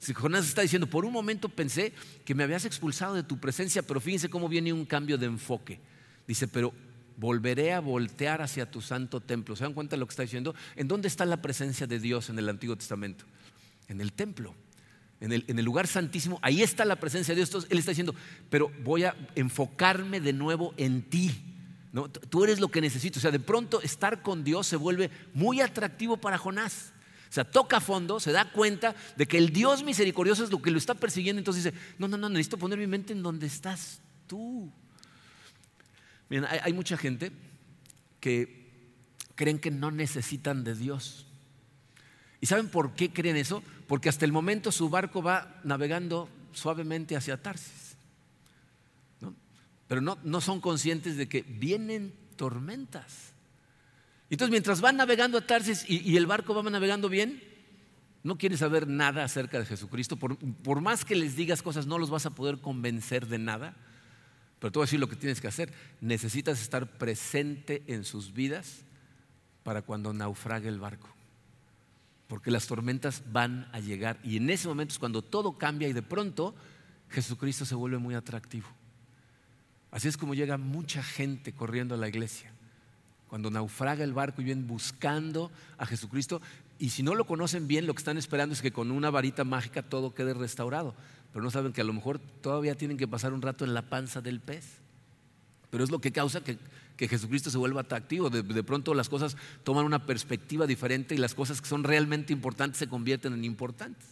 Si 0.00 0.12
Jonás 0.12 0.48
está 0.48 0.62
diciendo, 0.62 0.88
por 0.88 1.04
un 1.04 1.12
momento 1.12 1.48
pensé 1.48 1.92
que 2.24 2.34
me 2.34 2.42
habías 2.42 2.64
expulsado 2.64 3.14
de 3.14 3.22
tu 3.22 3.38
presencia, 3.38 3.82
pero 3.82 4.00
fíjense 4.00 4.28
cómo 4.28 4.48
viene 4.48 4.72
un 4.72 4.84
cambio 4.84 5.16
de 5.16 5.26
enfoque. 5.26 5.78
Dice, 6.26 6.48
pero 6.48 6.72
volveré 7.16 7.72
a 7.72 7.80
voltear 7.80 8.42
hacia 8.42 8.68
tu 8.68 8.80
santo 8.80 9.20
templo. 9.20 9.54
¿Se 9.54 9.62
dan 9.62 9.74
cuenta 9.74 9.94
de 9.94 10.00
lo 10.00 10.06
que 10.06 10.12
está 10.12 10.22
diciendo? 10.22 10.56
¿En 10.74 10.88
dónde 10.88 11.06
está 11.06 11.24
la 11.24 11.40
presencia 11.40 11.86
de 11.86 12.00
Dios 12.00 12.30
en 12.30 12.38
el 12.38 12.48
Antiguo 12.48 12.74
Testamento? 12.74 13.24
En 13.86 14.00
el 14.00 14.12
templo 14.12 14.56
en 15.20 15.58
el, 15.58 15.64
lugar 15.64 15.86
santísimo, 15.86 16.38
ahí 16.40 16.62
está 16.62 16.86
la 16.86 16.96
presencia 16.96 17.34
de 17.34 17.44
Dios. 17.44 17.66
él 17.68 17.78
está 17.78 17.90
diciendo, 17.90 18.14
pero 18.48 18.72
voy 18.82 19.04
a 19.04 19.14
enfocarme 19.34 20.18
de 20.18 20.32
nuevo 20.32 20.72
en 20.78 21.02
ti. 21.02 21.30
Tú 22.30 22.44
eres 22.44 22.58
lo 22.58 22.68
que 22.68 22.80
necesito. 22.80 23.18
O 23.18 23.22
sea, 23.22 23.30
de 23.30 23.38
pronto 23.38 23.82
estar 23.82 24.22
con 24.22 24.44
Dios 24.44 24.66
se 24.66 24.76
vuelve 24.76 25.10
muy 25.34 25.60
atractivo 25.60 26.16
para 26.16 26.38
Jonás. 26.38 26.94
O 27.30 27.32
sea, 27.32 27.44
toca 27.44 27.80
fondo, 27.80 28.18
se 28.18 28.32
da 28.32 28.50
cuenta 28.50 28.96
de 29.16 29.26
que 29.26 29.38
el 29.38 29.52
Dios 29.52 29.84
misericordioso 29.84 30.42
es 30.42 30.50
lo 30.50 30.60
que 30.60 30.72
lo 30.72 30.78
está 30.78 30.94
persiguiendo. 30.94 31.38
Entonces 31.38 31.62
dice, 31.62 31.76
no, 31.96 32.08
no, 32.08 32.16
no, 32.16 32.28
necesito 32.28 32.58
poner 32.58 32.76
mi 32.76 32.88
mente 32.88 33.12
en 33.12 33.22
donde 33.22 33.46
estás 33.46 34.00
tú. 34.26 34.68
Miren, 36.28 36.46
hay 36.50 36.72
mucha 36.72 36.96
gente 36.96 37.30
que 38.18 38.60
creen 39.36 39.60
que 39.60 39.70
no 39.70 39.92
necesitan 39.92 40.64
de 40.64 40.74
Dios. 40.74 41.24
¿Y 42.40 42.46
saben 42.46 42.68
por 42.68 42.94
qué 42.94 43.12
creen 43.12 43.36
eso? 43.36 43.62
Porque 43.86 44.08
hasta 44.08 44.24
el 44.24 44.32
momento 44.32 44.72
su 44.72 44.88
barco 44.88 45.22
va 45.22 45.60
navegando 45.62 46.28
suavemente 46.52 47.16
hacia 47.16 47.40
Tarsis. 47.40 47.96
Pero 49.86 50.00
no, 50.00 50.18
no 50.24 50.40
son 50.40 50.60
conscientes 50.60 51.16
de 51.16 51.28
que 51.28 51.42
vienen 51.42 52.12
tormentas. 52.36 53.34
Entonces, 54.30 54.50
mientras 54.50 54.80
van 54.80 54.96
navegando 54.96 55.38
a 55.38 55.40
Tarsis 55.40 55.84
y, 55.88 56.16
el 56.16 56.26
barco 56.26 56.54
va 56.54 56.62
navegando 56.70 57.08
bien, 57.08 57.42
no 58.22 58.38
quieren 58.38 58.56
saber 58.56 58.86
nada 58.86 59.24
acerca 59.24 59.58
de 59.58 59.66
Jesucristo. 59.66 60.16
Por, 60.16 60.36
por, 60.38 60.80
más 60.80 61.04
que 61.04 61.16
les 61.16 61.34
digas 61.34 61.62
cosas, 61.62 61.86
no 61.86 61.98
los 61.98 62.10
vas 62.10 62.26
a 62.26 62.30
poder 62.30 62.58
convencer 62.58 63.26
de 63.26 63.38
nada. 63.38 63.74
Pero 64.60 64.70
te 64.70 64.78
voy 64.78 64.84
a 64.84 64.86
decir 64.86 65.00
lo 65.00 65.08
que 65.08 65.16
tienes 65.16 65.40
que 65.40 65.48
hacer. 65.48 65.72
Necesitas 66.00 66.62
estar 66.62 66.86
presente 66.98 67.82
en 67.88 68.04
sus 68.04 68.32
vidas 68.32 68.84
para 69.64 69.82
cuando 69.82 70.12
naufrague 70.12 70.68
el 70.68 70.78
barco. 70.78 71.08
porque 72.28 72.52
las 72.52 72.68
tormentas 72.68 73.24
van 73.32 73.68
a 73.72 73.80
llegar. 73.80 74.20
Y 74.22 74.36
en 74.36 74.48
ese 74.50 74.68
momento 74.68 74.92
es 74.92 75.00
cuando 75.00 75.20
todo 75.20 75.58
cambia 75.58 75.88
y 75.88 75.92
de 75.92 76.02
pronto 76.02 76.54
Jesucristo 77.08 77.64
se 77.64 77.74
vuelve 77.74 77.98
muy 77.98 78.14
atractivo. 78.14 78.68
Así 79.90 80.06
es 80.06 80.16
como 80.16 80.34
llega 80.34 80.56
mucha 80.56 81.02
gente 81.02 81.52
corriendo 81.52 81.96
a 81.96 81.98
la 81.98 82.06
iglesia. 82.06 82.52
Cuando 83.30 83.48
naufraga 83.48 84.02
el 84.02 84.12
barco 84.12 84.42
y 84.42 84.44
vienen 84.44 84.66
buscando 84.66 85.52
a 85.78 85.86
Jesucristo, 85.86 86.42
y 86.80 86.90
si 86.90 87.04
no 87.04 87.14
lo 87.14 87.26
conocen 87.26 87.68
bien, 87.68 87.86
lo 87.86 87.94
que 87.94 88.00
están 88.00 88.18
esperando 88.18 88.54
es 88.54 88.60
que 88.60 88.72
con 88.72 88.90
una 88.90 89.08
varita 89.08 89.44
mágica 89.44 89.82
todo 89.82 90.14
quede 90.14 90.34
restaurado. 90.34 90.96
Pero 91.32 91.44
no 91.44 91.52
saben 91.52 91.72
que 91.72 91.80
a 91.80 91.84
lo 91.84 91.92
mejor 91.92 92.18
todavía 92.18 92.74
tienen 92.74 92.96
que 92.96 93.06
pasar 93.06 93.32
un 93.32 93.40
rato 93.40 93.64
en 93.64 93.72
la 93.72 93.82
panza 93.82 94.20
del 94.20 94.40
pez. 94.40 94.78
Pero 95.70 95.84
es 95.84 95.90
lo 95.90 96.00
que 96.00 96.10
causa 96.10 96.42
que, 96.42 96.58
Jesucristo 96.98 97.50
se 97.50 97.56
vuelva 97.56 97.82
atractivo. 97.82 98.30
De, 98.30 98.42
de, 98.42 98.62
pronto 98.64 98.94
las 98.94 99.08
cosas 99.08 99.36
toman 99.62 99.84
una 99.84 100.06
perspectiva 100.06 100.66
diferente 100.66 101.14
y 101.14 101.18
las 101.18 101.34
cosas 101.34 101.60
que 101.60 101.68
son 101.68 101.84
realmente 101.84 102.32
importantes 102.32 102.78
se 102.78 102.88
convierten 102.88 103.32
en 103.32 103.44
importantes. 103.44 104.08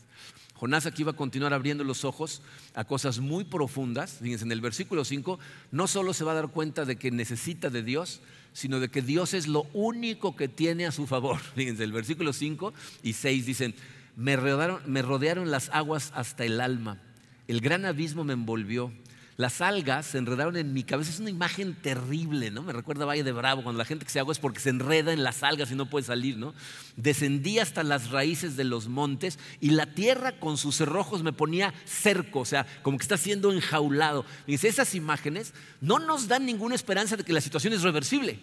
Jonás 0.54 0.86
aquí 0.86 1.04
va 1.04 1.12
a 1.12 1.16
continuar 1.16 1.54
abriendo 1.54 1.84
los 1.84 2.04
ojos 2.04 2.42
a 2.74 2.84
cosas 2.84 3.18
muy 3.18 3.44
profundas. 3.44 4.18
Fíjense, 4.20 4.44
en 4.44 4.52
el 4.52 4.60
versículo 4.60 5.04
5 5.04 5.38
no 5.70 5.86
solo 5.86 6.12
se 6.14 6.24
va 6.24 6.32
a 6.32 6.36
dar 6.36 6.48
cuenta 6.48 6.84
de 6.84 6.96
que 6.96 7.10
necesita 7.10 7.70
de 7.70 7.82
Dios, 7.82 8.20
sino 8.58 8.80
de 8.80 8.88
que 8.88 9.02
Dios 9.02 9.34
es 9.34 9.46
lo 9.46 9.68
único 9.72 10.34
que 10.34 10.48
tiene 10.48 10.84
a 10.84 10.90
su 10.90 11.06
favor. 11.06 11.38
Fíjense, 11.54 11.84
el 11.84 11.92
versículo 11.92 12.32
5 12.32 12.74
y 13.04 13.12
6 13.12 13.46
dicen, 13.46 13.74
me 14.16 14.34
rodearon, 14.34 14.80
me 14.84 15.00
rodearon 15.00 15.52
las 15.52 15.68
aguas 15.68 16.10
hasta 16.16 16.44
el 16.44 16.60
alma, 16.60 17.00
el 17.46 17.60
gran 17.60 17.84
abismo 17.84 18.24
me 18.24 18.32
envolvió 18.32 18.92
las 19.38 19.60
algas 19.60 20.04
se 20.04 20.18
enredaron 20.18 20.56
en 20.56 20.72
mi 20.72 20.82
cabeza. 20.82 21.12
Es 21.12 21.20
una 21.20 21.30
imagen 21.30 21.76
terrible, 21.76 22.50
¿no? 22.50 22.64
Me 22.64 22.72
recuerda 22.72 23.04
a 23.04 23.06
Valle 23.06 23.22
de 23.22 23.30
Bravo, 23.30 23.62
cuando 23.62 23.78
la 23.78 23.84
gente 23.84 24.04
que 24.04 24.10
se 24.10 24.18
agua 24.18 24.32
es 24.32 24.40
porque 24.40 24.58
se 24.58 24.70
enreda 24.70 25.12
en 25.12 25.22
las 25.22 25.44
algas 25.44 25.70
y 25.70 25.76
no 25.76 25.88
puede 25.88 26.04
salir, 26.04 26.36
¿no? 26.36 26.54
Descendí 26.96 27.60
hasta 27.60 27.84
las 27.84 28.10
raíces 28.10 28.56
de 28.56 28.64
los 28.64 28.88
montes 28.88 29.38
y 29.60 29.70
la 29.70 29.86
tierra 29.86 30.32
con 30.40 30.58
sus 30.58 30.74
cerrojos 30.74 31.22
me 31.22 31.32
ponía 31.32 31.72
cerco, 31.86 32.40
o 32.40 32.44
sea, 32.44 32.66
como 32.82 32.98
que 32.98 33.02
está 33.02 33.16
siendo 33.16 33.52
enjaulado. 33.52 34.26
Y 34.48 34.52
dice, 34.52 34.66
esas 34.66 34.96
imágenes 34.96 35.54
no 35.80 36.00
nos 36.00 36.26
dan 36.26 36.44
ninguna 36.44 36.74
esperanza 36.74 37.16
de 37.16 37.22
que 37.22 37.32
la 37.32 37.40
situación 37.40 37.72
es 37.72 37.82
reversible. 37.82 38.40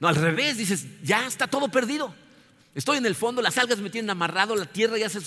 No, 0.00 0.08
al 0.08 0.16
revés, 0.16 0.58
dices, 0.58 0.86
ya 1.04 1.24
está 1.24 1.46
todo 1.46 1.68
perdido. 1.68 2.12
Estoy 2.74 2.98
en 2.98 3.06
el 3.06 3.14
fondo, 3.14 3.42
las 3.42 3.58
algas 3.58 3.78
me 3.78 3.90
tienen 3.90 4.10
amarrado, 4.10 4.56
la 4.56 4.66
tierra 4.66 4.98
ya 4.98 5.08
se 5.08 5.20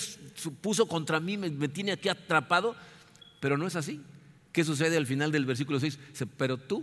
puso 0.60 0.86
contra 0.86 1.20
mí, 1.20 1.38
me 1.38 1.68
tiene 1.68 1.92
aquí 1.92 2.10
atrapado, 2.10 2.76
pero 3.40 3.56
no 3.56 3.66
es 3.66 3.76
así. 3.76 4.02
¿Qué 4.56 4.64
sucede 4.64 4.96
al 4.96 5.06
final 5.06 5.32
del 5.32 5.44
versículo 5.44 5.78
6? 5.78 5.98
pero 6.38 6.56
tú 6.56 6.82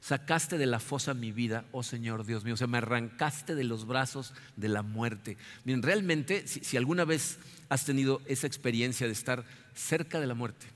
sacaste 0.00 0.58
de 0.58 0.66
la 0.66 0.80
fosa 0.80 1.14
mi 1.14 1.30
vida, 1.30 1.64
oh 1.70 1.84
Señor 1.84 2.26
Dios 2.26 2.42
mío, 2.42 2.54
o 2.54 2.56
sea, 2.56 2.66
me 2.66 2.78
arrancaste 2.78 3.54
de 3.54 3.62
los 3.62 3.86
brazos 3.86 4.34
de 4.56 4.68
la 4.68 4.82
muerte. 4.82 5.36
Miren, 5.62 5.84
realmente, 5.84 6.48
si, 6.48 6.76
alguna 6.76 7.04
vez 7.04 7.38
has 7.68 7.84
tenido 7.84 8.20
esa 8.26 8.48
experiencia 8.48 9.06
de 9.06 9.12
estar 9.12 9.44
cerca 9.74 10.18
de 10.18 10.26
la 10.26 10.34
muerte, 10.34 10.66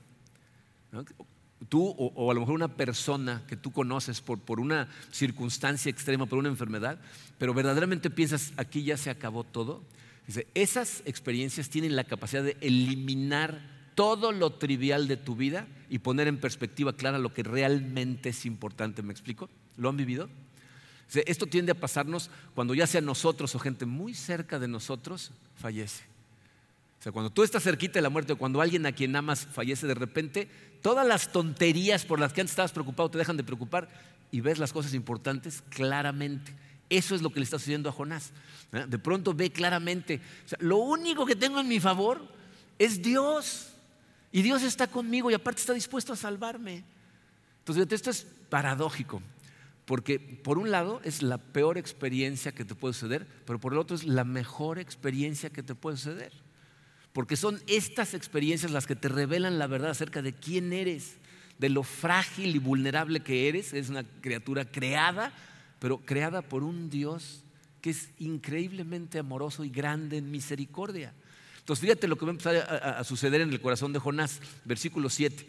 tú 1.67 1.93
o, 1.97 2.31
a 2.31 2.33
lo 2.33 2.39
mejor 2.39 2.55
una 2.55 2.77
persona 2.77 3.43
que 3.45 3.57
tú 3.57 3.73
conoces 3.73 4.21
por, 4.21 4.39
por 4.39 4.61
una 4.61 4.87
circunstancia 5.11 5.89
extrema, 5.89 6.25
por 6.25 6.39
una 6.39 6.47
enfermedad, 6.47 7.01
pero 7.37 7.53
verdaderamente 7.53 8.09
piensas, 8.09 8.53
aquí 8.55 8.85
ya 8.85 8.95
se 8.95 9.09
acabó 9.09 9.43
todo. 9.43 9.83
Dice, 10.25 10.47
esas 10.53 11.03
experiencias 11.03 11.67
tienen 11.67 11.97
la 11.97 12.05
capacidad 12.05 12.43
de 12.43 12.55
eliminar 12.61 13.72
todo 13.95 14.31
lo 14.31 14.51
trivial 14.51 15.07
de 15.07 15.17
tu 15.17 15.35
vida 15.35 15.67
y 15.89 15.99
poner 15.99 16.27
en 16.27 16.37
perspectiva 16.37 16.93
clara 16.93 17.17
lo 17.17 17.33
que 17.33 17.43
realmente 17.43 18.29
es 18.29 18.45
importante. 18.45 19.01
¿Me 19.01 19.11
explico? 19.11 19.49
¿Lo 19.77 19.89
han 19.89 19.97
vivido? 19.97 20.29
Esto 21.13 21.45
tiende 21.45 21.71
a 21.71 21.79
pasarnos 21.79 22.29
cuando 22.55 22.73
ya 22.73 22.87
sea 22.87 23.01
nosotros 23.01 23.53
o 23.53 23.59
gente 23.59 23.85
muy 23.85 24.13
cerca 24.13 24.57
de 24.57 24.67
nosotros 24.67 25.31
fallece. 25.55 26.03
O 26.99 27.03
sea, 27.03 27.11
cuando 27.11 27.29
tú 27.29 27.43
estás 27.43 27.63
cerquita 27.63 27.95
de 27.95 28.01
la 28.01 28.09
muerte 28.09 28.33
o 28.33 28.37
cuando 28.37 28.61
alguien 28.61 28.85
a 28.85 28.93
quien 28.93 29.15
amas 29.15 29.45
fallece 29.45 29.85
de 29.85 29.93
repente, 29.93 30.47
todas 30.81 31.05
las 31.05 31.31
tonterías 31.31 32.05
por 32.05 32.19
las 32.19 32.33
que 32.33 32.41
antes 32.41 32.53
estabas 32.53 32.71
preocupado 32.71 33.11
te 33.11 33.17
dejan 33.17 33.37
de 33.37 33.43
preocupar 33.43 33.89
y 34.31 34.41
ves 34.41 34.57
las 34.57 34.73
cosas 34.73 34.93
importantes 34.93 35.61
claramente. 35.69 36.53
Eso 36.89 37.13
es 37.13 37.21
lo 37.21 37.29
que 37.29 37.39
le 37.39 37.43
está 37.43 37.59
sucediendo 37.59 37.89
a 37.89 37.91
Jonás. 37.91 38.31
De 38.71 38.97
pronto 38.97 39.33
ve 39.33 39.51
claramente, 39.51 40.21
lo 40.59 40.77
único 40.77 41.25
que 41.25 41.35
tengo 41.35 41.59
en 41.59 41.67
mi 41.67 41.79
favor 41.79 42.25
es 42.79 43.01
Dios. 43.01 43.72
Y 44.33 44.41
Dios 44.41 44.63
está 44.63 44.87
conmigo 44.87 45.29
y 45.29 45.35
aparte 45.35 45.61
está 45.61 45.73
dispuesto 45.73 46.11
a 46.11 46.15
salvarme. 46.15 46.83
Entonces, 47.59 47.87
esto 47.91 48.09
es 48.09 48.25
paradójico, 48.49 49.21
porque 49.85 50.17
por 50.19 50.57
un 50.57 50.71
lado 50.71 50.99
es 51.03 51.21
la 51.21 51.37
peor 51.37 51.77
experiencia 51.77 52.51
que 52.51 52.65
te 52.65 52.73
puede 52.73 52.95
suceder, 52.95 53.27
pero 53.45 53.59
por 53.59 53.73
el 53.73 53.79
otro 53.79 53.95
es 53.95 54.03
la 54.03 54.23
mejor 54.23 54.79
experiencia 54.79 55.51
que 55.51 55.61
te 55.61 55.75
puede 55.75 55.97
suceder. 55.97 56.33
Porque 57.13 57.35
son 57.35 57.61
estas 57.67 58.15
experiencias 58.15 58.71
las 58.71 58.87
que 58.87 58.95
te 58.95 59.07
revelan 59.07 59.59
la 59.59 59.67
verdad 59.67 59.91
acerca 59.91 60.23
de 60.23 60.33
quién 60.33 60.73
eres, 60.73 61.17
de 61.59 61.69
lo 61.69 61.83
frágil 61.83 62.55
y 62.55 62.59
vulnerable 62.59 63.19
que 63.19 63.47
eres. 63.47 63.71
Es 63.71 63.89
una 63.89 64.03
criatura 64.03 64.65
creada, 64.65 65.31
pero 65.77 65.99
creada 65.99 66.41
por 66.41 66.63
un 66.63 66.89
Dios 66.89 67.43
que 67.81 67.91
es 67.91 68.09
increíblemente 68.17 69.19
amoroso 69.19 69.63
y 69.63 69.69
grande 69.69 70.17
en 70.17 70.31
misericordia. 70.31 71.13
Entonces 71.63 71.81
fíjate 71.81 72.09
lo 72.09 72.17
que 72.17 72.25
va 72.25 72.31
a 72.31 72.33
empezar 72.33 72.55
a, 72.57 73.01
suceder 73.05 73.39
en 73.39 73.49
el 73.49 73.61
corazón 73.61 73.93
de 73.93 73.99
Jonás, 73.99 74.41
versículo 74.65 75.09
7. 75.09 75.47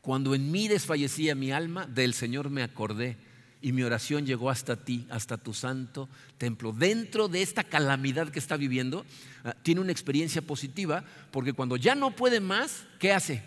Cuando 0.00 0.34
en 0.34 0.50
mí 0.50 0.68
desfallecía 0.68 1.34
mi 1.34 1.52
alma, 1.52 1.86
del 1.86 2.14
Señor 2.14 2.48
me 2.48 2.62
acordé 2.62 3.18
y 3.60 3.72
mi 3.72 3.82
oración 3.82 4.24
llegó 4.24 4.48
hasta 4.48 4.76
ti, 4.76 5.06
hasta 5.10 5.36
tu 5.36 5.52
santo 5.52 6.08
templo. 6.38 6.72
Dentro 6.72 7.28
de 7.28 7.42
esta 7.42 7.62
calamidad 7.62 8.30
que 8.30 8.38
está 8.38 8.56
viviendo, 8.56 9.04
ah, 9.44 9.54
tiene 9.62 9.82
una 9.82 9.92
experiencia 9.92 10.40
positiva 10.40 11.04
porque 11.30 11.52
cuando 11.52 11.76
ya 11.76 11.94
no 11.94 12.16
puede 12.16 12.40
más, 12.40 12.86
¿qué 12.98 13.12
hace? 13.12 13.42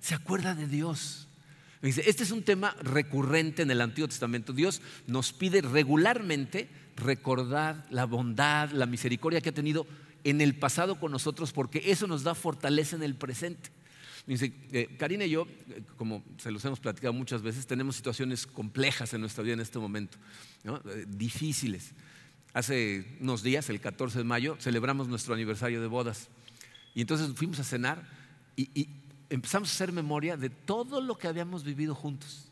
Se 0.00 0.16
acuerda 0.16 0.56
de 0.56 0.66
Dios. 0.66 1.28
Este 1.80 2.24
es 2.24 2.32
un 2.32 2.42
tema 2.42 2.74
recurrente 2.82 3.62
en 3.62 3.70
el 3.70 3.80
Antiguo 3.80 4.08
Testamento. 4.08 4.52
Dios 4.52 4.82
nos 5.06 5.32
pide 5.32 5.60
regularmente 5.60 6.68
recordar 6.96 7.86
la 7.90 8.04
bondad, 8.04 8.72
la 8.72 8.86
misericordia 8.86 9.40
que 9.40 9.50
ha 9.50 9.54
tenido 9.54 9.86
en 10.24 10.40
el 10.40 10.56
pasado 10.56 10.98
con 10.98 11.12
nosotros 11.12 11.52
porque 11.52 11.82
eso 11.86 12.06
nos 12.06 12.22
da 12.22 12.34
fortaleza 12.34 12.96
en 12.96 13.02
el 13.02 13.14
presente. 13.14 13.70
Dice, 14.26 14.52
eh, 14.72 14.94
Karina 14.98 15.24
y 15.24 15.30
yo, 15.30 15.46
eh, 15.70 15.82
como 15.96 16.22
se 16.36 16.50
los 16.50 16.62
hemos 16.66 16.80
platicado 16.80 17.14
muchas 17.14 17.40
veces, 17.40 17.66
tenemos 17.66 17.96
situaciones 17.96 18.46
complejas 18.46 19.14
en 19.14 19.22
nuestra 19.22 19.42
vida 19.42 19.54
en 19.54 19.60
este 19.60 19.78
momento, 19.78 20.18
eh, 20.64 21.06
difíciles. 21.08 21.92
Hace 22.52 23.16
unos 23.20 23.42
días, 23.42 23.70
el 23.70 23.80
14 23.80 24.18
de 24.18 24.24
mayo, 24.24 24.56
celebramos 24.60 25.08
nuestro 25.08 25.32
aniversario 25.32 25.80
de 25.80 25.86
bodas. 25.86 26.28
Y 26.94 27.00
entonces 27.00 27.30
fuimos 27.34 27.58
a 27.58 27.64
cenar 27.64 28.06
y, 28.54 28.68
y 28.78 28.88
empezamos 29.30 29.70
a 29.70 29.72
hacer 29.72 29.92
memoria 29.92 30.36
de 30.36 30.50
todo 30.50 31.00
lo 31.00 31.16
que 31.16 31.28
habíamos 31.28 31.64
vivido 31.64 31.94
juntos. 31.94 32.48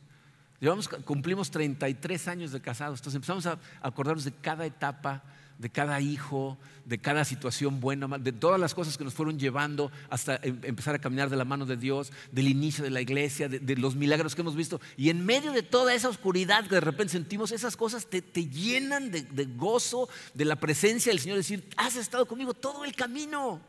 Llevamos, 0.60 0.88
cumplimos 0.88 1.50
33 1.50 2.28
años 2.28 2.52
de 2.52 2.60
casados, 2.60 3.00
entonces 3.00 3.16
empezamos 3.16 3.44
a 3.44 3.58
acordarnos 3.82 4.24
de 4.24 4.32
cada 4.32 4.64
etapa 4.64 5.22
de 5.58 5.70
cada 5.70 6.00
hijo, 6.00 6.58
de 6.84 6.98
cada 6.98 7.24
situación 7.24 7.80
buena, 7.80 8.06
de 8.18 8.32
todas 8.32 8.60
las 8.60 8.74
cosas 8.74 8.96
que 8.96 9.04
nos 9.04 9.14
fueron 9.14 9.38
llevando 9.38 9.90
hasta 10.10 10.36
em, 10.42 10.60
empezar 10.62 10.94
a 10.94 10.98
caminar 10.98 11.30
de 11.30 11.36
la 11.36 11.44
mano 11.44 11.66
de 11.66 11.76
Dios, 11.76 12.12
del 12.30 12.48
inicio 12.48 12.84
de 12.84 12.90
la 12.90 13.00
iglesia, 13.00 13.48
de, 13.48 13.76
los 13.76 13.96
milagros 13.96 14.34
que 14.34 14.42
hemos 14.42 14.56
visto. 14.56 14.80
Y 14.96 15.10
en 15.10 15.24
medio 15.24 15.52
de 15.52 15.62
toda 15.62 15.94
esa 15.94 16.08
oscuridad 16.08 16.64
que 16.66 16.76
de 16.76 16.80
repente 16.80 17.12
sentimos, 17.12 17.52
esas 17.52 17.76
cosas 17.76 18.06
te, 18.06 18.22
llenan 18.48 19.10
de, 19.10 19.22
de, 19.22 19.44
gozo, 19.46 20.08
de 20.34 20.44
la 20.44 20.56
presencia 20.56 21.10
del 21.10 21.20
Señor, 21.20 21.38
decir, 21.38 21.68
has 21.76 21.96
estado 21.96 22.26
conmigo 22.26 22.54
todo 22.54 22.84
el 22.84 22.94
camino. 22.94 23.60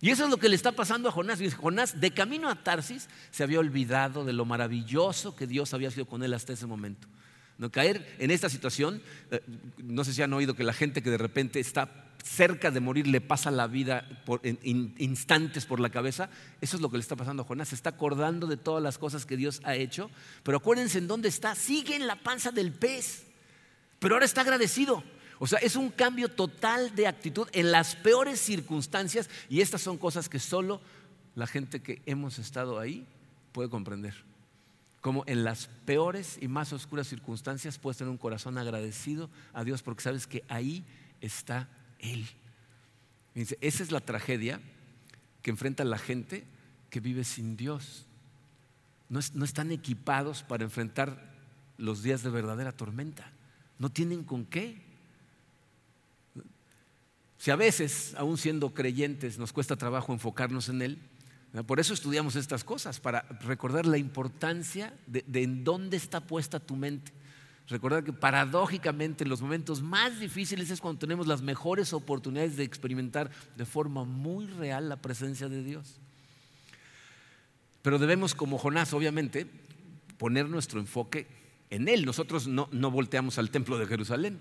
Y 0.00 0.10
eso 0.10 0.24
es 0.24 0.30
lo 0.30 0.36
que 0.36 0.48
le 0.48 0.56
está 0.56 0.72
pasando 0.72 1.08
a 1.08 1.12
Jonás. 1.12 1.40
Jonás, 1.54 2.00
de 2.00 2.10
camino 2.12 2.50
a 2.50 2.62
Tarsis, 2.62 3.08
se 3.30 3.42
había 3.42 3.60
olvidado 3.60 4.24
de 4.24 4.32
lo 4.32 4.44
maravilloso 4.44 5.34
que 5.34 5.46
Dios 5.46 5.72
había 5.72 5.90
sido 5.90 6.06
con 6.06 6.22
él 6.22 6.34
hasta 6.34 6.52
ese 6.52 6.66
momento. 6.66 7.08
¿No? 7.58 7.70
Caer 7.70 8.16
en 8.18 8.30
esta 8.30 8.48
situación, 8.48 9.02
eh, 9.30 9.40
no 9.78 10.04
sé 10.04 10.12
si 10.12 10.22
han 10.22 10.32
oído 10.32 10.54
que 10.54 10.64
la 10.64 10.72
gente 10.72 11.02
que 11.02 11.10
de 11.10 11.18
repente 11.18 11.60
está 11.60 12.06
cerca 12.22 12.70
de 12.70 12.80
morir 12.80 13.06
le 13.06 13.20
pasa 13.20 13.50
la 13.50 13.66
vida 13.66 14.22
por, 14.26 14.40
en, 14.42 14.94
instantes 14.98 15.64
por 15.64 15.80
la 15.80 15.90
cabeza, 15.90 16.28
eso 16.60 16.76
es 16.76 16.82
lo 16.82 16.90
que 16.90 16.96
le 16.96 17.02
está 17.02 17.16
pasando 17.16 17.42
a 17.42 17.46
Jonás, 17.46 17.68
se 17.68 17.74
está 17.74 17.90
acordando 17.90 18.46
de 18.46 18.56
todas 18.56 18.82
las 18.82 18.98
cosas 18.98 19.24
que 19.24 19.36
Dios 19.36 19.60
ha 19.64 19.76
hecho, 19.76 20.10
pero 20.42 20.58
acuérdense 20.58 20.98
en 20.98 21.06
dónde 21.06 21.28
está, 21.28 21.54
sigue 21.54 21.94
en 21.94 22.06
la 22.06 22.16
panza 22.16 22.50
del 22.50 22.72
pez, 22.72 23.24
pero 23.98 24.14
ahora 24.14 24.26
está 24.26 24.40
agradecido. 24.40 25.02
O 25.38 25.46
sea, 25.46 25.58
es 25.58 25.76
un 25.76 25.90
cambio 25.90 26.30
total 26.30 26.94
de 26.94 27.06
actitud 27.06 27.46
en 27.52 27.70
las 27.70 27.94
peores 27.94 28.40
circunstancias 28.40 29.28
y 29.50 29.60
estas 29.60 29.82
son 29.82 29.98
cosas 29.98 30.30
que 30.30 30.38
solo 30.38 30.80
la 31.34 31.46
gente 31.46 31.82
que 31.82 32.00
hemos 32.06 32.38
estado 32.38 32.78
ahí 32.78 33.06
puede 33.52 33.68
comprender 33.68 34.14
como 35.06 35.22
en 35.28 35.44
las 35.44 35.68
peores 35.84 36.36
y 36.40 36.48
más 36.48 36.72
oscuras 36.72 37.06
circunstancias 37.06 37.78
puedes 37.78 37.96
tener 37.96 38.10
un 38.10 38.18
corazón 38.18 38.58
agradecido 38.58 39.30
a 39.52 39.62
Dios 39.62 39.80
porque 39.80 40.02
sabes 40.02 40.26
que 40.26 40.42
ahí 40.48 40.84
está 41.20 41.68
Él. 42.00 42.26
esa 43.32 43.82
es 43.84 43.92
la 43.92 44.00
tragedia 44.00 44.60
que 45.42 45.50
enfrenta 45.50 45.84
la 45.84 45.98
gente 45.98 46.44
que 46.90 46.98
vive 46.98 47.22
sin 47.22 47.56
Dios. 47.56 48.06
No, 49.08 49.20
no 49.34 49.44
están 49.44 49.70
equipados 49.70 50.42
para 50.42 50.64
enfrentar 50.64 51.36
los 51.78 52.02
días 52.02 52.24
de 52.24 52.30
verdadera 52.30 52.72
tormenta. 52.72 53.30
No 53.78 53.90
tienen 53.90 54.24
con 54.24 54.44
qué. 54.44 54.82
Si 57.38 57.52
a 57.52 57.56
veces, 57.56 58.12
aún 58.16 58.38
siendo 58.38 58.74
creyentes, 58.74 59.38
nos 59.38 59.52
cuesta 59.52 59.76
trabajo 59.76 60.12
enfocarnos 60.12 60.68
en 60.68 60.82
Él, 60.82 60.98
por 61.62 61.80
eso 61.80 61.94
estudiamos 61.94 62.36
estas 62.36 62.64
cosas, 62.64 63.00
para 63.00 63.22
recordar 63.40 63.86
la 63.86 63.98
importancia 63.98 64.92
de, 65.06 65.24
en 65.42 65.64
dónde 65.64 65.96
está 65.96 66.20
puesta 66.20 66.60
tu 66.60 66.76
mente. 66.76 67.12
Recordar 67.68 68.04
que 68.04 68.12
paradójicamente 68.12 69.24
en 69.24 69.30
los 69.30 69.42
momentos 69.42 69.82
más 69.82 70.20
difíciles 70.20 70.70
es 70.70 70.80
cuando 70.80 71.00
tenemos 71.00 71.26
las 71.26 71.42
mejores 71.42 71.92
oportunidades 71.92 72.56
de 72.56 72.64
experimentar 72.64 73.30
de 73.56 73.64
forma 73.64 74.04
muy 74.04 74.46
real 74.46 74.88
la 74.88 74.96
presencia 75.02 75.48
de 75.48 75.64
Dios. 75.64 75.98
Pero 77.82 77.98
debemos, 77.98 78.34
como 78.34 78.58
Jonás, 78.58 78.92
obviamente, 78.92 79.46
poner 80.18 80.48
nuestro 80.48 80.80
enfoque 80.80 81.26
en 81.70 81.88
Él. 81.88 82.04
Nosotros 82.04 82.46
no, 82.46 82.66
volteamos 82.90 83.38
al 83.38 83.50
templo 83.50 83.78
de 83.78 83.86
Jerusalén, 83.86 84.38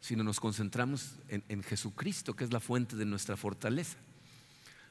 sino 0.00 0.24
nos 0.24 0.40
concentramos 0.40 1.16
en, 1.28 1.62
Jesucristo, 1.62 2.34
que 2.34 2.44
es 2.44 2.52
la 2.52 2.60
fuente 2.60 2.96
de 2.96 3.04
nuestra 3.04 3.36
fortaleza. 3.36 3.96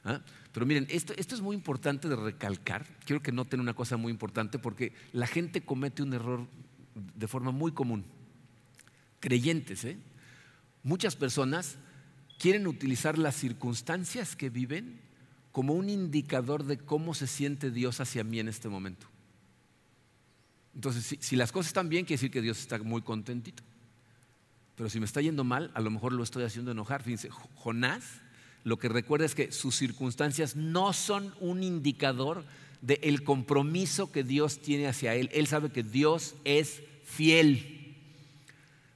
¿Ah? 0.04 0.20
Pero 0.52 0.66
miren, 0.66 0.86
esto, 0.90 1.12
esto, 1.16 1.34
es 1.34 1.40
muy 1.40 1.54
importante 1.54 2.08
de 2.08 2.16
recalcar. 2.16 2.86
Quiero 3.04 3.22
que 3.22 3.32
noten 3.32 3.60
una 3.60 3.74
cosa 3.74 3.96
muy 3.96 4.10
importante 4.10 4.58
porque 4.58 4.92
la 5.12 5.26
gente 5.26 5.62
comete 5.62 6.02
un 6.02 6.12
error 6.12 6.46
de 6.94 7.28
forma 7.28 7.52
muy 7.52 7.72
común. 7.72 8.04
Creyentes, 9.20 9.84
¿eh? 9.84 9.96
Muchas 10.82 11.14
personas 11.14 11.76
quieren 12.38 12.66
utilizar 12.66 13.18
las 13.18 13.36
circunstancias 13.36 14.34
que 14.34 14.50
viven 14.50 15.00
como 15.52 15.74
un 15.74 15.88
indicador 15.88 16.64
de 16.64 16.78
cómo 16.78 17.14
se 17.14 17.28
siente 17.28 17.70
Dios 17.70 18.00
hacia 18.00 18.24
mí 18.24 18.40
en 18.40 18.48
este 18.48 18.68
momento. 18.68 19.06
Entonces, 20.74 21.18
si, 21.20 21.36
las 21.36 21.52
cosas 21.52 21.68
están 21.68 21.88
bien, 21.88 22.04
quiere 22.04 22.18
decir 22.18 22.30
que 22.30 22.40
Dios 22.40 22.58
está 22.58 22.78
muy 22.78 23.02
contentito. 23.02 23.62
Pero 24.74 24.88
si 24.88 24.98
me 24.98 25.06
está 25.06 25.20
yendo 25.20 25.44
mal, 25.44 25.70
a 25.74 25.80
lo 25.80 25.90
mejor 25.90 26.12
lo 26.14 26.22
estoy 26.22 26.44
haciendo 26.44 26.72
enojar. 26.72 27.02
Fíjense, 27.02 27.28
Jonás 27.54 28.22
lo 28.64 28.78
que 28.78 28.88
recuerda 28.88 29.26
es 29.26 29.34
que 29.34 29.52
sus 29.52 29.76
circunstancias 29.76 30.56
no 30.56 30.92
son 30.92 31.34
un 31.40 31.62
indicador 31.62 32.44
del 32.80 33.22
compromiso 33.24 34.12
que 34.12 34.24
Dios 34.24 34.60
tiene 34.60 34.86
hacia 34.86 35.14
él. 35.14 35.30
Él 35.32 35.46
sabe 35.46 35.70
que 35.70 35.82
Dios 35.82 36.34
es 36.44 36.82
fiel. 37.04 37.96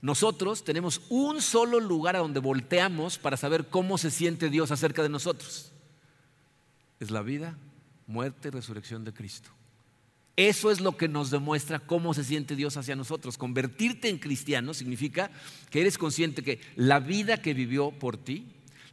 Nosotros 0.02 0.62
tenemos 0.62 1.02
un 1.08 1.40
solo 1.40 1.80
lugar 1.80 2.16
a 2.16 2.20
donde 2.20 2.40
volteamos 2.40 3.18
para 3.18 3.36
saber 3.36 3.66
cómo 3.66 3.98
se 3.98 4.10
siente 4.10 4.50
Dios 4.50 4.70
acerca 4.70 5.02
de 5.02 5.08
nosotros. 5.08 5.72
Es 7.00 7.10
la 7.10 7.22
vida, 7.22 7.58
muerte 8.06 8.48
y 8.48 8.50
resurrección 8.52 9.04
de 9.04 9.12
Cristo. 9.12 9.50
Eso 10.36 10.70
es 10.70 10.80
lo 10.80 10.96
que 10.96 11.08
nos 11.08 11.30
demuestra 11.30 11.78
cómo 11.78 12.12
se 12.12 12.22
siente 12.22 12.56
Dios 12.56 12.76
hacia 12.76 12.94
nosotros. 12.94 13.38
Convertirte 13.38 14.08
en 14.08 14.18
cristiano 14.18 14.74
significa 14.74 15.30
que 15.70 15.80
eres 15.80 15.96
consciente 15.96 16.42
que 16.42 16.60
la 16.76 17.00
vida 17.00 17.40
que 17.40 17.54
vivió 17.54 17.90
por 17.90 18.18
ti, 18.18 18.46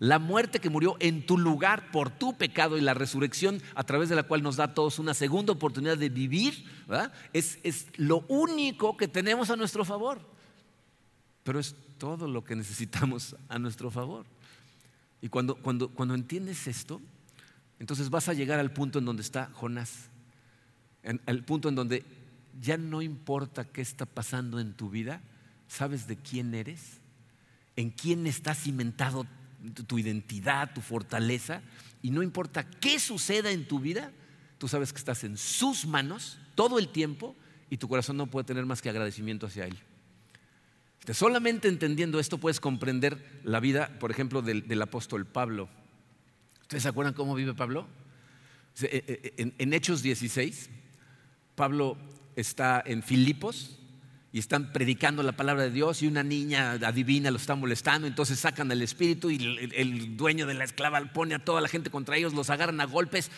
la 0.03 0.19
muerte 0.19 0.59
que 0.59 0.69
murió 0.69 0.97
en 0.99 1.25
tu 1.25 1.37
lugar 1.37 1.89
por 1.89 2.09
tu 2.09 2.37
pecado 2.37 2.77
y 2.77 2.81
la 2.81 2.93
resurrección 2.93 3.61
a 3.73 3.85
través 3.85 4.09
de 4.09 4.17
la 4.17 4.23
cual 4.23 4.43
nos 4.43 4.57
da 4.57 4.65
a 4.65 4.73
todos 4.73 4.99
una 4.99 5.13
segunda 5.13 5.53
oportunidad 5.53 5.97
de 5.97 6.09
vivir, 6.09 6.65
es, 7.31 7.57
es 7.63 7.87
lo 7.95 8.25
único 8.27 8.97
que 8.97 9.07
tenemos 9.07 9.49
a 9.49 9.55
nuestro 9.55 9.85
favor. 9.85 10.19
Pero 11.43 11.57
es 11.57 11.73
todo 11.97 12.27
lo 12.27 12.43
que 12.43 12.53
necesitamos 12.53 13.37
a 13.47 13.57
nuestro 13.59 13.89
favor. 13.91 14.25
Y 15.21 15.29
cuando, 15.29 15.55
cuando, 15.55 15.87
cuando 15.87 16.15
entiendes 16.15 16.67
esto, 16.67 16.99
entonces 17.79 18.09
vas 18.09 18.27
a 18.27 18.33
llegar 18.33 18.59
al 18.59 18.73
punto 18.73 18.99
en 18.99 19.05
donde 19.05 19.21
está 19.21 19.51
Jonás 19.53 20.09
al 21.25 21.45
punto 21.45 21.69
en 21.69 21.75
donde 21.75 22.03
ya 22.59 22.77
no 22.77 23.01
importa 23.01 23.63
qué 23.63 23.79
está 23.79 24.05
pasando 24.05 24.59
en 24.59 24.73
tu 24.73 24.89
vida, 24.89 25.21
sabes 25.69 26.07
de 26.07 26.17
quién 26.17 26.53
eres, 26.53 26.99
en 27.77 27.89
quién 27.89 28.27
está 28.27 28.53
cimentado 28.53 29.25
tu 29.87 29.97
identidad, 29.99 30.73
tu 30.73 30.81
fortaleza, 30.81 31.61
y 32.01 32.11
no 32.11 32.21
importa 32.21 32.69
qué 32.69 32.99
suceda 32.99 33.51
en 33.51 33.67
tu 33.67 33.79
vida, 33.79 34.11
tú 34.57 34.67
sabes 34.67 34.91
que 34.91 34.99
estás 34.99 35.23
en 35.23 35.37
sus 35.37 35.85
manos 35.85 36.37
todo 36.55 36.79
el 36.79 36.89
tiempo 36.89 37.35
y 37.69 37.77
tu 37.77 37.87
corazón 37.87 38.17
no 38.17 38.27
puede 38.27 38.45
tener 38.45 38.65
más 38.65 38.81
que 38.81 38.89
agradecimiento 38.89 39.47
hacia 39.47 39.65
Él. 39.65 39.77
Solamente 41.11 41.67
entendiendo 41.67 42.19
esto 42.19 42.37
puedes 42.37 42.59
comprender 42.59 43.41
la 43.43 43.59
vida, 43.59 43.97
por 43.99 44.11
ejemplo, 44.11 44.41
del, 44.41 44.81
apóstol 44.81 45.25
Pablo. 45.25 45.69
¿Ustedes 46.61 46.83
se 46.83 46.89
acuerdan 46.89 47.13
cómo 47.13 47.35
vive 47.35 47.53
Pablo? 47.53 47.87
Eh, 48.81 49.33
eh, 49.37 49.53
en 49.57 49.73
Hechos 49.73 50.01
16, 50.01 50.69
Pablo 51.55 51.97
está 52.35 52.81
en 52.85 53.03
Filipos 53.03 53.79
y 54.33 54.39
están 54.39 54.73
predicando 54.73 55.21
la 55.21 55.33
palabra 55.33 55.61
de 55.61 55.69
Dios 55.69 56.01
y 56.01 56.07
una 56.07 56.23
niña 56.23 56.71
adivina 56.71 57.29
lo 57.29 57.37
está 57.37 57.53
molestando, 57.53 58.07
entonces 58.07 58.39
sacan 58.39 58.71
al 58.71 58.81
espíritu 58.81 59.29
y 59.29 59.35
el, 59.75 60.17
dueño 60.17 60.47
de 60.47 60.55
la 60.55 60.63
esclava 60.63 60.99
pone 61.13 61.35
a 61.35 61.39
toda 61.39 61.61
la 61.61 61.67
gente 61.67 61.91
contra 61.91 62.17
ellos, 62.17 62.33
los 62.33 62.49
agarran 62.49 62.81
a 62.81 62.85
golpes, 62.85 63.29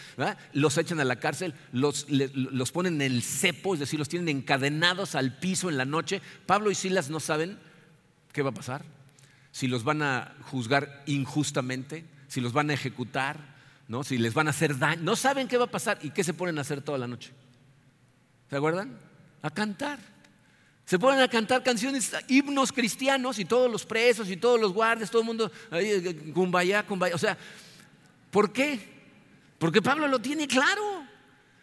los 0.54 0.78
echan 0.78 1.02
a 1.02 1.04
la 1.04 1.18
cárcel, 1.18 1.54
los, 1.74 2.08
los 2.10 2.72
ponen 2.72 3.02
en 3.02 3.12
el 3.12 3.24
cepo, 3.24 3.74
es 3.74 3.82
decir, 3.82 4.00
los 4.00 4.08
tienen 4.08 4.30
encadenados 4.30 5.16
al 5.16 5.38
piso 5.38 5.70
en 5.70 5.76
la 5.76 5.84
noche. 5.84 6.22
Pablo 6.46 6.72
y 6.72 6.76
Silas 6.76 7.10
no 7.10 7.20
saben 7.20 7.60
qué 8.32 8.42
va 8.42 8.52
a 8.52 8.54
pasar, 8.54 8.86
si 9.52 9.68
los 9.68 9.84
van 9.84 10.02
a 10.02 10.34
juzgar 10.44 11.04
injustamente, 11.08 12.06
si 12.30 12.40
los 12.40 12.54
van 12.54 12.70
a 12.70 12.74
ejecutar, 12.74 13.38
¿no? 13.90 14.06
si 14.06 14.18
les 14.18 14.34
van 14.34 14.48
a 14.48 14.52
hacer 14.52 14.80
daño, 14.80 15.02
no 15.04 15.18
saben 15.18 15.50
qué 15.50 15.58
va 15.58 15.66
a 15.66 15.72
pasar 15.72 16.00
y 16.04 16.12
qué 16.12 16.24
se 16.24 16.34
ponen 16.34 16.58
a 16.58 16.62
hacer 16.62 16.82
toda 16.82 16.98
la 16.98 17.08
noche. 17.08 17.34
¿Se 18.50 18.56
acuerdan? 18.56 18.98
A 19.42 19.50
cantar. 19.50 20.15
Se 20.86 21.00
ponen 21.00 21.20
a 21.20 21.28
cantar 21.28 21.64
canciones, 21.64 22.12
himnos 22.28 22.72
cristianos 22.72 23.40
y 23.40 23.46
todos 23.46 23.72
los 23.72 23.86
presos 23.86 24.30
y 24.30 24.38
todos 24.38 24.60
los 24.60 24.72
guardias, 24.72 25.10
todo 25.10 25.24
el 25.24 25.26
mundo, 25.26 25.52
ahí, 25.72 26.32
cumbaya, 26.32 26.86
cumbaya. 26.86 27.16
O 27.16 27.18
sea, 27.18 27.36
¿por 28.30 28.54
qué? 28.54 28.80
Porque 29.58 29.82
Pablo 29.82 30.08
lo 30.08 30.20
tiene 30.20 30.48
claro. 30.48 31.04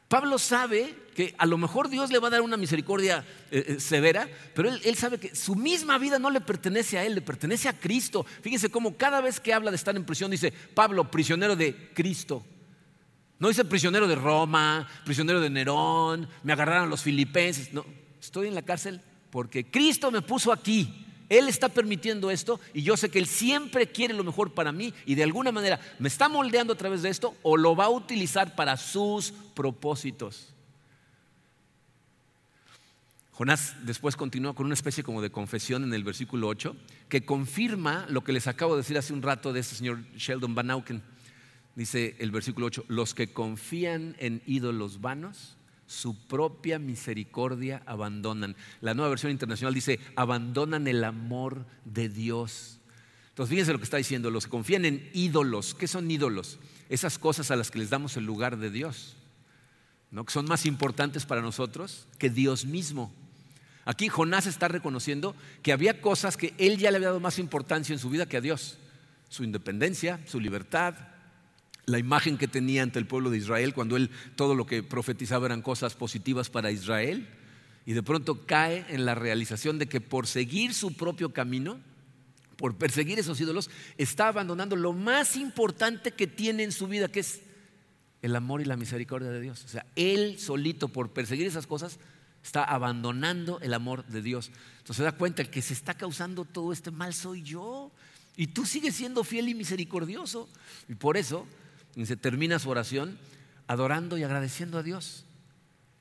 Pablo 0.08 0.38
sabe 0.38 0.94
que 1.14 1.34
a 1.38 1.46
lo 1.46 1.56
mejor 1.56 1.88
Dios 1.88 2.10
le 2.10 2.18
va 2.18 2.28
a 2.28 2.32
dar 2.32 2.42
una 2.42 2.56
misericordia 2.56 3.24
eh, 3.50 3.64
eh, 3.68 3.80
severa, 3.80 4.28
pero 4.54 4.68
él, 4.68 4.80
él, 4.84 4.96
sabe 4.96 5.18
que 5.18 5.34
su 5.36 5.54
misma 5.54 5.98
vida 5.98 6.18
no 6.18 6.28
le 6.28 6.40
pertenece 6.40 6.98
a 6.98 7.04
él, 7.04 7.14
le 7.14 7.22
pertenece 7.22 7.68
a 7.68 7.78
Cristo. 7.78 8.26
Fíjense 8.42 8.70
cómo 8.70 8.96
cada 8.96 9.20
vez 9.20 9.38
que 9.38 9.54
habla 9.54 9.70
de 9.70 9.76
estar 9.76 9.94
en 9.94 10.04
prisión 10.04 10.32
dice, 10.32 10.52
Pablo, 10.74 11.10
prisionero 11.10 11.54
de 11.54 11.90
Cristo. 11.94 12.44
No 13.38 13.48
dice 13.48 13.64
prisionero 13.64 14.08
de 14.08 14.16
Roma, 14.16 14.88
prisionero 15.04 15.40
de 15.40 15.48
Nerón, 15.48 16.28
me 16.42 16.52
agarraron 16.52 16.90
los 16.90 17.02
filipenses. 17.02 17.72
No, 17.72 17.86
estoy 18.20 18.48
en 18.48 18.54
la 18.54 18.62
cárcel 18.62 19.00
porque 19.32 19.64
Cristo 19.64 20.12
me 20.12 20.22
puso 20.22 20.52
aquí. 20.52 21.06
Él 21.28 21.48
está 21.48 21.70
permitiendo 21.70 22.30
esto 22.30 22.60
y 22.74 22.82
yo 22.82 22.94
sé 22.96 23.08
que 23.08 23.18
Él 23.18 23.26
siempre 23.26 23.90
quiere 23.90 24.12
lo 24.12 24.22
mejor 24.22 24.52
para 24.52 24.70
mí 24.70 24.92
y 25.06 25.14
de 25.14 25.24
alguna 25.24 25.50
manera 25.50 25.80
me 25.98 26.08
está 26.08 26.28
moldeando 26.28 26.74
a 26.74 26.76
través 26.76 27.00
de 27.00 27.08
esto 27.08 27.34
o 27.42 27.56
lo 27.56 27.74
va 27.74 27.86
a 27.86 27.90
utilizar 27.90 28.54
para 28.54 28.76
sus 28.76 29.32
propósitos. 29.54 30.52
Jonás 33.32 33.74
después 33.86 34.14
continúa 34.14 34.54
con 34.54 34.66
una 34.66 34.74
especie 34.74 35.02
como 35.02 35.22
de 35.22 35.30
confesión 35.30 35.84
en 35.84 35.94
el 35.94 36.04
versículo 36.04 36.48
8 36.48 36.76
que 37.08 37.24
confirma 37.24 38.04
lo 38.10 38.22
que 38.22 38.34
les 38.34 38.46
acabo 38.46 38.74
de 38.74 38.82
decir 38.82 38.98
hace 38.98 39.14
un 39.14 39.22
rato 39.22 39.54
de 39.54 39.60
este 39.60 39.74
señor 39.74 40.02
Sheldon 40.14 40.54
Van 40.54 40.70
Auken 40.70 41.02
dice 41.74 42.16
el 42.18 42.30
versículo 42.30 42.66
8, 42.66 42.84
los 42.88 43.14
que 43.14 43.32
confían 43.32 44.16
en 44.18 44.42
ídolos 44.46 45.00
vanos, 45.00 45.56
su 45.92 46.16
propia 46.26 46.78
misericordia 46.78 47.82
abandonan. 47.84 48.56
La 48.80 48.94
nueva 48.94 49.10
versión 49.10 49.30
internacional 49.30 49.74
dice, 49.74 50.00
abandonan 50.16 50.88
el 50.88 51.04
amor 51.04 51.66
de 51.84 52.08
Dios. 52.08 52.78
Entonces, 53.28 53.50
fíjense 53.50 53.72
lo 53.72 53.78
que 53.78 53.84
está 53.84 53.98
diciendo, 53.98 54.30
los 54.30 54.46
que 54.46 54.50
confían 54.50 54.86
en 54.86 55.10
ídolos, 55.12 55.74
¿qué 55.74 55.86
son 55.86 56.10
ídolos? 56.10 56.58
Esas 56.88 57.18
cosas 57.18 57.50
a 57.50 57.56
las 57.56 57.70
que 57.70 57.78
les 57.78 57.90
damos 57.90 58.16
el 58.16 58.24
lugar 58.24 58.56
de 58.56 58.70
Dios, 58.70 59.16
¿no? 60.10 60.24
que 60.24 60.32
son 60.32 60.46
más 60.46 60.64
importantes 60.64 61.26
para 61.26 61.42
nosotros 61.42 62.08
que 62.18 62.30
Dios 62.30 62.64
mismo. 62.64 63.12
Aquí 63.84 64.08
Jonás 64.08 64.46
está 64.46 64.68
reconociendo 64.68 65.36
que 65.62 65.72
había 65.72 66.00
cosas 66.00 66.38
que 66.38 66.54
él 66.56 66.78
ya 66.78 66.90
le 66.90 66.96
había 66.96 67.08
dado 67.08 67.20
más 67.20 67.38
importancia 67.38 67.92
en 67.92 67.98
su 67.98 68.08
vida 68.08 68.26
que 68.26 68.38
a 68.38 68.40
Dios. 68.40 68.78
Su 69.28 69.44
independencia, 69.44 70.20
su 70.26 70.40
libertad, 70.40 70.94
la 71.86 71.98
imagen 71.98 72.38
que 72.38 72.48
tenía 72.48 72.82
ante 72.82 72.98
el 72.98 73.06
pueblo 73.06 73.30
de 73.30 73.38
Israel 73.38 73.74
cuando 73.74 73.96
él 73.96 74.10
todo 74.36 74.54
lo 74.54 74.66
que 74.66 74.82
profetizaba 74.82 75.46
eran 75.46 75.62
cosas 75.62 75.94
positivas 75.94 76.48
para 76.48 76.70
Israel 76.70 77.28
y 77.84 77.92
de 77.92 78.02
pronto 78.02 78.46
cae 78.46 78.86
en 78.88 79.04
la 79.04 79.14
realización 79.14 79.78
de 79.78 79.88
que 79.88 80.00
por 80.00 80.26
seguir 80.26 80.74
su 80.74 80.94
propio 80.94 81.32
camino, 81.32 81.80
por 82.56 82.76
perseguir 82.76 83.18
esos 83.18 83.40
ídolos, 83.40 83.70
está 83.98 84.28
abandonando 84.28 84.76
lo 84.76 84.92
más 84.92 85.36
importante 85.36 86.12
que 86.12 86.28
tiene 86.28 86.62
en 86.62 86.72
su 86.72 86.86
vida, 86.86 87.08
que 87.08 87.20
es 87.20 87.40
el 88.22 88.36
amor 88.36 88.60
y 88.60 88.64
la 88.64 88.76
misericordia 88.76 89.30
de 89.30 89.40
Dios. 89.40 89.64
O 89.64 89.68
sea, 89.68 89.84
él 89.96 90.38
solito 90.38 90.88
por 90.88 91.10
perseguir 91.10 91.46
esas 91.46 91.66
cosas 91.66 91.98
está 92.44 92.62
abandonando 92.64 93.58
el 93.60 93.74
amor 93.74 94.06
de 94.06 94.22
Dios. 94.22 94.50
Entonces 94.78 94.96
se 94.96 95.02
da 95.02 95.12
cuenta, 95.12 95.44
que 95.44 95.62
se 95.62 95.74
está 95.74 95.94
causando 95.94 96.44
todo 96.44 96.72
este 96.72 96.92
mal 96.92 97.14
soy 97.14 97.42
yo. 97.42 97.90
Y 98.36 98.48
tú 98.48 98.64
sigues 98.64 98.94
siendo 98.94 99.24
fiel 99.24 99.48
y 99.48 99.54
misericordioso. 99.54 100.48
Y 100.88 100.94
por 100.94 101.16
eso 101.16 101.46
se 102.04 102.16
termina 102.16 102.58
su 102.58 102.70
oración 102.70 103.18
adorando 103.66 104.18
y 104.18 104.22
agradeciendo 104.22 104.78
a 104.78 104.82
Dios. 104.82 105.24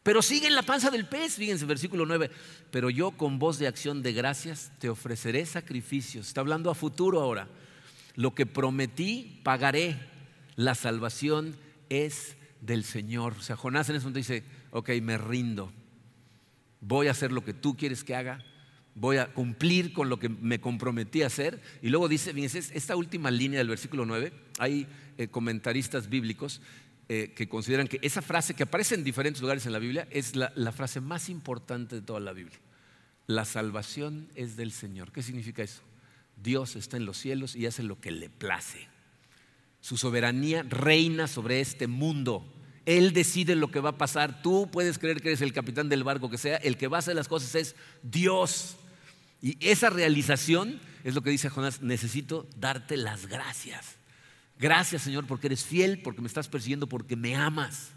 Pero 0.04 0.22
sigue 0.22 0.48
en 0.48 0.56
la 0.56 0.64
panza 0.64 0.90
del 0.90 1.08
pez, 1.08 1.36
fíjense, 1.36 1.66
versículo 1.66 2.06
9. 2.06 2.32
Pero 2.72 2.90
yo 2.90 3.12
con 3.12 3.38
voz 3.38 3.60
de 3.60 3.68
acción 3.68 4.02
de 4.02 4.14
gracias 4.14 4.72
te 4.80 4.90
ofreceré 4.90 5.46
sacrificios. 5.46 6.28
Está 6.28 6.42
hablando 6.42 6.72
a 6.72 6.76
futuro 6.76 7.22
ahora. 7.22 7.48
Lo 8.16 8.34
que 8.34 8.46
prometí, 8.46 9.40
pagaré. 9.44 9.98
La 10.56 10.76
salvación 10.76 11.56
es 11.90 12.36
del 12.62 12.84
Señor. 12.84 13.34
O 13.38 13.42
sea, 13.42 13.56
Jonás 13.56 13.90
en 13.90 13.96
ese 13.96 14.04
momento 14.04 14.18
dice, 14.18 14.44
ok, 14.72 14.90
me 15.02 15.18
rindo. 15.18 15.72
Voy 16.80 17.08
a 17.08 17.12
hacer 17.12 17.32
lo 17.32 17.44
que 17.44 17.54
tú 17.54 17.78
quieres 17.78 18.04
que 18.04 18.16
haga. 18.16 18.44
Voy 18.94 19.18
a 19.18 19.34
cumplir 19.34 19.94
con 19.94 20.10
lo 20.10 20.20
que 20.20 20.30
me 20.30 20.60
comprometí 20.60 21.22
a 21.22 21.28
hacer. 21.28 21.62
Y 21.82 21.90
luego 21.90 22.10
dice, 22.10 22.34
esta 22.74 22.96
última 22.96 23.32
línea 23.32 23.60
del 23.60 23.70
versículo 23.70 24.06
9, 24.06 24.34
hay 24.60 24.88
eh, 25.18 25.28
comentaristas 25.28 26.10
bíblicos 26.10 26.62
eh, 27.08 27.34
que 27.36 27.48
consideran 27.50 27.88
que 27.88 28.00
esa 28.02 28.22
frase 28.22 28.54
que 28.54 28.64
aparece 28.64 28.96
en 28.96 29.04
diferentes 29.04 29.42
lugares 29.42 29.66
en 29.66 29.74
la 29.74 29.80
Biblia 29.80 30.08
es 30.12 30.36
la, 30.36 30.52
la 30.56 30.72
frase 30.72 31.02
más 31.02 31.30
importante 31.30 31.96
de 31.96 32.02
toda 32.02 32.20
la 32.20 32.34
Biblia. 32.34 32.60
La 33.28 33.46
salvación 33.46 34.30
es 34.36 34.58
del 34.58 34.72
Señor. 34.72 35.12
¿Qué 35.12 35.24
significa 35.24 35.64
eso? 35.64 35.82
Dios 36.42 36.76
está 36.76 36.98
en 36.98 37.06
los 37.06 37.18
cielos 37.18 37.56
y 37.56 37.66
hace 37.66 37.84
lo 37.84 38.00
que 38.00 38.12
le 38.12 38.30
place. 38.30 38.88
Su 39.80 39.98
soberanía 39.98 40.64
reina 40.64 41.28
sobre 41.28 41.62
este 41.62 41.88
mundo. 41.88 42.46
Él 42.86 43.14
decide 43.14 43.56
lo 43.56 43.72
que 43.72 43.80
va 43.80 43.92
a 43.92 43.98
pasar. 43.98 44.42
Tú 44.42 44.70
puedes 44.72 44.98
creer 44.98 45.22
que 45.22 45.30
eres 45.30 45.42
el 45.42 45.54
capitán 45.54 45.90
del 45.90 46.04
barco 46.04 46.30
que 46.30 46.38
sea. 46.38 46.58
El 46.58 46.78
que 46.78 46.88
va 46.88 46.98
a 46.98 47.00
hacer 47.00 47.16
las 47.16 47.28
cosas 47.28 47.56
es 47.56 47.76
Dios. 48.04 48.78
Y 49.42 49.58
esa 49.60 49.90
realización 49.90 50.80
es 51.04 51.16
lo 51.16 51.22
que 51.22 51.32
dice 51.32 51.50
Jonás, 51.50 51.82
necesito 51.82 52.48
darte 52.58 52.98
las 52.98 53.26
gracias. 53.28 53.96
Gracias 54.60 55.02
Señor 55.02 55.26
porque 55.26 55.48
eres 55.48 55.66
fiel, 55.66 56.02
porque 56.02 56.22
me 56.22 56.28
estás 56.28 56.48
persiguiendo, 56.48 56.88
porque 56.88 57.16
me 57.16 57.36
amas. 57.36 57.90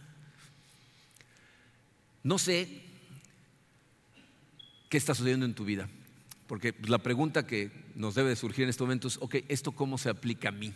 No 2.23 2.39
sé 2.39 2.83
qué 4.89 4.97
está 4.97 5.15
sucediendo 5.15 5.45
en 5.45 5.55
tu 5.55 5.65
vida, 5.65 5.89
porque 6.47 6.75
la 6.87 6.99
pregunta 6.99 7.47
que 7.47 7.71
nos 7.95 8.15
debe 8.15 8.31
de 8.31 8.37
surgir 8.37 8.65
en 8.65 8.71
este 8.71 8.83
momento 8.83 9.09
es, 9.09 9.19
ok, 9.19 9.37
¿esto 9.49 9.73
cómo 9.73 9.99
se 9.99 10.09
aplica 10.09 10.49
a 10.49 10.53
mí? 10.53 10.73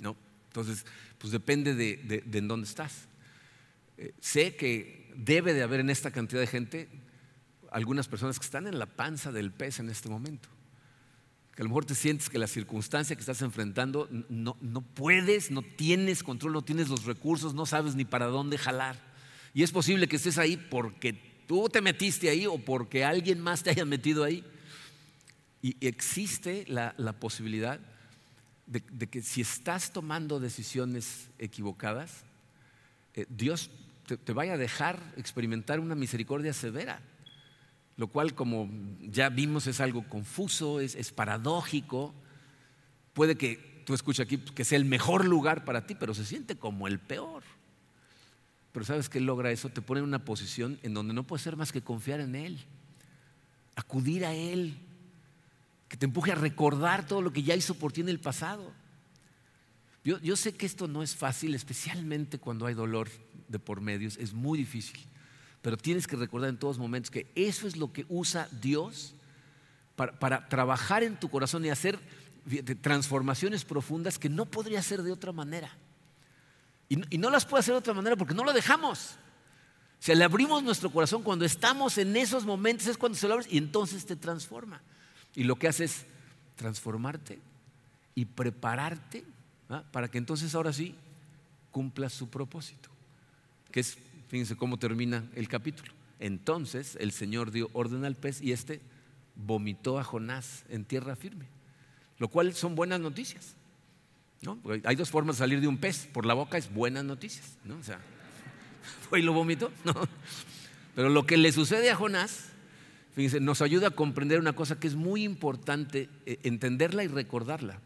¿No? 0.00 0.16
Entonces, 0.48 0.84
pues 1.18 1.32
depende 1.32 1.74
de, 1.74 2.24
en 2.32 2.48
dónde 2.48 2.66
estás. 2.66 3.06
Eh, 3.98 4.12
sé 4.20 4.56
que 4.56 5.12
debe 5.16 5.54
de 5.54 5.62
haber 5.62 5.80
en 5.80 5.90
esta 5.90 6.10
cantidad 6.10 6.40
de 6.40 6.46
gente 6.48 6.88
algunas 7.74 8.08
personas 8.08 8.38
que 8.38 8.44
están 8.44 8.66
en 8.66 8.78
la 8.78 8.86
panza 8.86 9.32
del 9.32 9.50
pez 9.50 9.80
en 9.80 9.90
este 9.90 10.08
momento. 10.08 10.48
Que 11.54 11.62
a 11.62 11.64
lo 11.64 11.70
mejor 11.70 11.84
te 11.84 11.94
sientes 11.94 12.30
que 12.30 12.38
la 12.38 12.46
circunstancia 12.46 13.16
que 13.16 13.20
estás 13.20 13.42
enfrentando 13.42 14.08
no, 14.28 14.56
no 14.60 14.80
puedes, 14.80 15.50
no 15.50 15.62
tienes 15.62 16.22
control, 16.22 16.52
no 16.52 16.62
tienes 16.62 16.88
los 16.88 17.04
recursos, 17.04 17.52
no 17.52 17.66
sabes 17.66 17.96
ni 17.96 18.04
para 18.04 18.26
dónde 18.26 18.58
jalar. 18.58 18.96
Y 19.52 19.62
es 19.64 19.72
posible 19.72 20.08
que 20.08 20.16
estés 20.16 20.38
ahí 20.38 20.56
porque 20.56 21.12
tú 21.46 21.68
te 21.68 21.80
metiste 21.80 22.30
ahí 22.30 22.46
o 22.46 22.58
porque 22.58 23.04
alguien 23.04 23.40
más 23.40 23.62
te 23.62 23.70
haya 23.70 23.84
metido 23.84 24.24
ahí. 24.24 24.44
Y 25.60 25.76
existe 25.84 26.64
la, 26.68 26.94
la 26.96 27.12
posibilidad 27.12 27.80
de, 28.66 29.08
que 29.08 29.20
si 29.22 29.40
estás 29.40 29.92
tomando 29.92 30.40
decisiones 30.40 31.28
equivocadas, 31.38 32.24
eh, 33.14 33.26
Dios 33.28 33.70
te, 34.06 34.32
vaya 34.32 34.54
a 34.54 34.58
dejar 34.58 35.00
experimentar 35.16 35.80
una 35.80 35.94
misericordia 35.94 36.52
severa, 36.52 37.00
lo 37.96 38.08
cual 38.08 38.34
como 38.34 38.68
ya 39.00 39.28
vimos 39.28 39.66
es 39.66 39.80
algo 39.80 40.08
confuso, 40.08 40.80
es, 40.80 41.12
paradójico, 41.12 42.14
puede 43.12 43.36
que 43.36 43.82
tú 43.86 43.94
escuches 43.94 44.26
aquí 44.26 44.38
que 44.38 44.64
sea 44.64 44.78
el 44.78 44.84
mejor 44.84 45.24
lugar 45.24 45.64
para 45.64 45.86
ti, 45.86 45.94
pero 45.94 46.14
se 46.14 46.24
siente 46.24 46.56
como 46.56 46.88
el 46.88 46.98
peor. 46.98 47.42
Pero 48.72 48.84
¿sabes 48.84 49.08
qué 49.08 49.20
logra 49.20 49.52
eso? 49.52 49.68
Te 49.68 49.82
pone 49.82 50.00
en 50.00 50.06
una 50.06 50.24
posición 50.24 50.80
en 50.82 50.94
donde 50.94 51.14
no 51.14 51.22
puedes 51.22 51.42
ser 51.42 51.56
más 51.56 51.70
que 51.70 51.82
confiar 51.82 52.18
en 52.18 52.34
Él, 52.34 52.58
acudir 53.76 54.24
a 54.24 54.34
Él, 54.34 54.76
que 55.88 55.96
te 55.96 56.06
empuje 56.06 56.32
a 56.32 56.36
recordar 56.36 57.06
todo 57.06 57.22
lo 57.22 57.32
que 57.32 57.44
ya 57.44 57.54
hizo 57.54 57.74
por 57.74 57.92
ti 57.92 58.00
en 58.00 58.08
el 58.08 58.18
pasado. 58.18 58.72
Yo, 60.02 60.18
yo 60.20 60.34
sé 60.34 60.54
que 60.54 60.66
esto 60.66 60.88
no 60.88 61.04
es 61.04 61.14
fácil, 61.14 61.54
especialmente 61.54 62.38
cuando 62.38 62.66
hay 62.66 62.74
dolor 62.74 63.08
de 63.48 63.60
por 63.60 63.80
medios, 63.80 64.16
es 64.16 64.32
muy 64.32 64.58
difícil, 64.58 64.98
pero 65.64 65.78
tienes 65.78 66.06
que 66.06 66.14
recordar 66.14 66.50
en 66.50 66.58
todos 66.58 66.76
momentos 66.76 67.10
que 67.10 67.26
eso 67.34 67.66
es 67.66 67.78
lo 67.78 67.90
que 67.90 68.04
usa 68.10 68.46
Dios 68.60 69.14
para, 69.96 70.46
trabajar 70.46 71.02
en 71.02 71.18
tu 71.18 71.30
corazón 71.30 71.64
y 71.64 71.70
hacer 71.70 71.98
transformaciones 72.82 73.64
profundas 73.64 74.18
que 74.18 74.28
no 74.28 74.44
podría 74.44 74.80
hacer 74.80 75.02
de 75.02 75.10
otra 75.10 75.32
manera. 75.32 75.74
Y, 76.90 77.16
no 77.16 77.30
las 77.30 77.46
puede 77.46 77.60
hacer 77.60 77.72
de 77.72 77.78
otra 77.78 77.94
manera 77.94 78.14
porque 78.14 78.34
no 78.34 78.44
lo 78.44 78.52
dejamos. 78.52 79.12
Si 80.00 80.14
le 80.14 80.24
abrimos 80.24 80.62
nuestro 80.62 80.90
corazón 80.90 81.22
cuando 81.22 81.46
estamos 81.46 81.96
en 81.96 82.14
esos 82.14 82.44
momentos, 82.44 82.86
es 82.86 82.98
cuando 82.98 83.16
se 83.16 83.26
lo 83.26 83.32
abres 83.32 83.50
y 83.50 83.56
entonces 83.56 84.04
te 84.04 84.16
transforma. 84.16 84.82
Y 85.34 85.44
lo 85.44 85.56
que 85.56 85.68
hace 85.68 85.84
es 85.84 86.04
transformarte 86.56 87.38
y 88.14 88.26
prepararte 88.26 89.24
para 89.90 90.10
que 90.10 90.18
entonces 90.18 90.54
ahora 90.54 90.74
sí 90.74 90.94
cumpla 91.70 92.10
su 92.10 92.28
propósito. 92.28 92.90
Que 93.72 93.80
es, 93.80 93.96
fíjense 94.34 94.56
cómo 94.56 94.80
termina 94.80 95.30
el 95.36 95.46
capítulo. 95.46 95.92
Entonces 96.18 96.98
el 96.98 97.12
Señor 97.12 97.52
dio 97.52 97.70
orden 97.72 98.04
al 98.04 98.16
pez 98.16 98.42
y 98.42 98.50
este 98.50 98.80
vomitó 99.36 99.96
a 99.96 100.02
Jonás 100.02 100.64
en 100.68 100.84
tierra 100.84 101.14
firme. 101.14 101.46
Lo 102.18 102.26
cual 102.26 102.52
son 102.52 102.74
buenas 102.74 102.98
noticias. 102.98 103.54
Hay 104.82 104.96
dos 104.96 105.08
formas 105.08 105.36
de 105.36 105.38
salir 105.38 105.60
de 105.60 105.68
un 105.68 105.78
pez. 105.78 106.08
Por 106.12 106.26
la 106.26 106.34
boca 106.34 106.58
es 106.58 106.74
buenas 106.74 107.04
noticias. 107.04 107.58
¿no? 107.62 107.76
O 107.76 107.82
sea, 107.84 108.00
fue 109.08 109.20
y 109.20 109.22
lo 109.22 109.32
vomitó. 109.32 109.70
Pero 110.96 111.10
lo 111.10 111.26
que 111.26 111.36
le 111.36 111.52
sucede 111.52 111.92
a 111.92 111.94
Jonás 111.94 112.48
Fíjense, 113.14 113.38
nos 113.38 113.62
ayuda 113.62 113.86
a 113.86 113.90
comprender 113.92 114.40
una 114.40 114.54
cosa 114.54 114.80
que 114.80 114.88
es 114.88 114.96
muy 114.96 115.22
importante 115.22 116.08
eh, 116.26 116.40
entenderla 116.42 117.04
y 117.04 117.06
recordarla. 117.06 117.78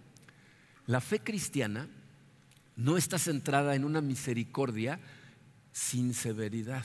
La 0.87 1.03
fe 1.03 1.21
cristiana 1.21 1.89
no 2.75 2.97
está 2.97 3.19
centrada 3.19 3.75
en 3.75 3.85
una 3.85 4.01
misericordia 4.01 4.99
sin 5.73 6.15
severidad, 6.15 6.85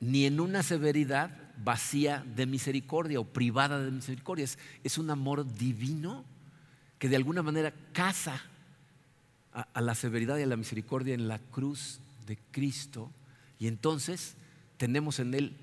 ni 0.00 0.26
en 0.26 0.40
una 0.40 0.62
severidad 0.62 1.30
vacía 1.62 2.24
de 2.36 2.46
misericordia 2.46 3.20
o 3.20 3.24
privada 3.24 3.80
de 3.80 3.90
misericordia. 3.90 4.46
Es, 4.84 4.98
un 4.98 5.10
amor 5.10 5.52
divino 5.54 6.24
que 6.98 7.08
de 7.08 7.16
alguna 7.16 7.42
manera 7.42 7.72
casa 7.92 8.42
a 9.52 9.80
la 9.80 9.94
severidad 9.94 10.38
y 10.38 10.42
a 10.42 10.46
la 10.46 10.56
misericordia 10.56 11.14
en 11.14 11.26
la 11.26 11.38
cruz 11.38 12.00
de 12.26 12.38
Cristo 12.52 13.10
y 13.58 13.66
entonces 13.66 14.34
tenemos 14.76 15.18
en 15.18 15.34
Él 15.34 15.56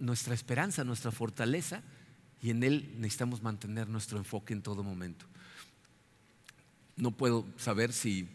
nuestra 0.00 0.34
esperanza, 0.34 0.84
nuestra 0.84 1.10
fortaleza, 1.10 1.82
y 2.42 2.50
en 2.50 2.62
Él 2.62 2.94
necesitamos 2.98 3.42
mantener 3.42 3.88
nuestro 3.88 4.18
enfoque 4.18 4.52
en 4.52 4.62
todo 4.62 4.82
momento. 4.82 5.24
No 6.96 7.10
puedo 7.12 7.46
saber 7.56 7.92
si 7.92 8.28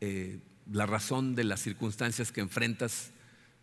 eh, 0.00 0.40
la 0.72 0.86
razón 0.86 1.34
de 1.34 1.44
las 1.44 1.60
circunstancias 1.60 2.32
que 2.32 2.40
enfrentas 2.40 3.10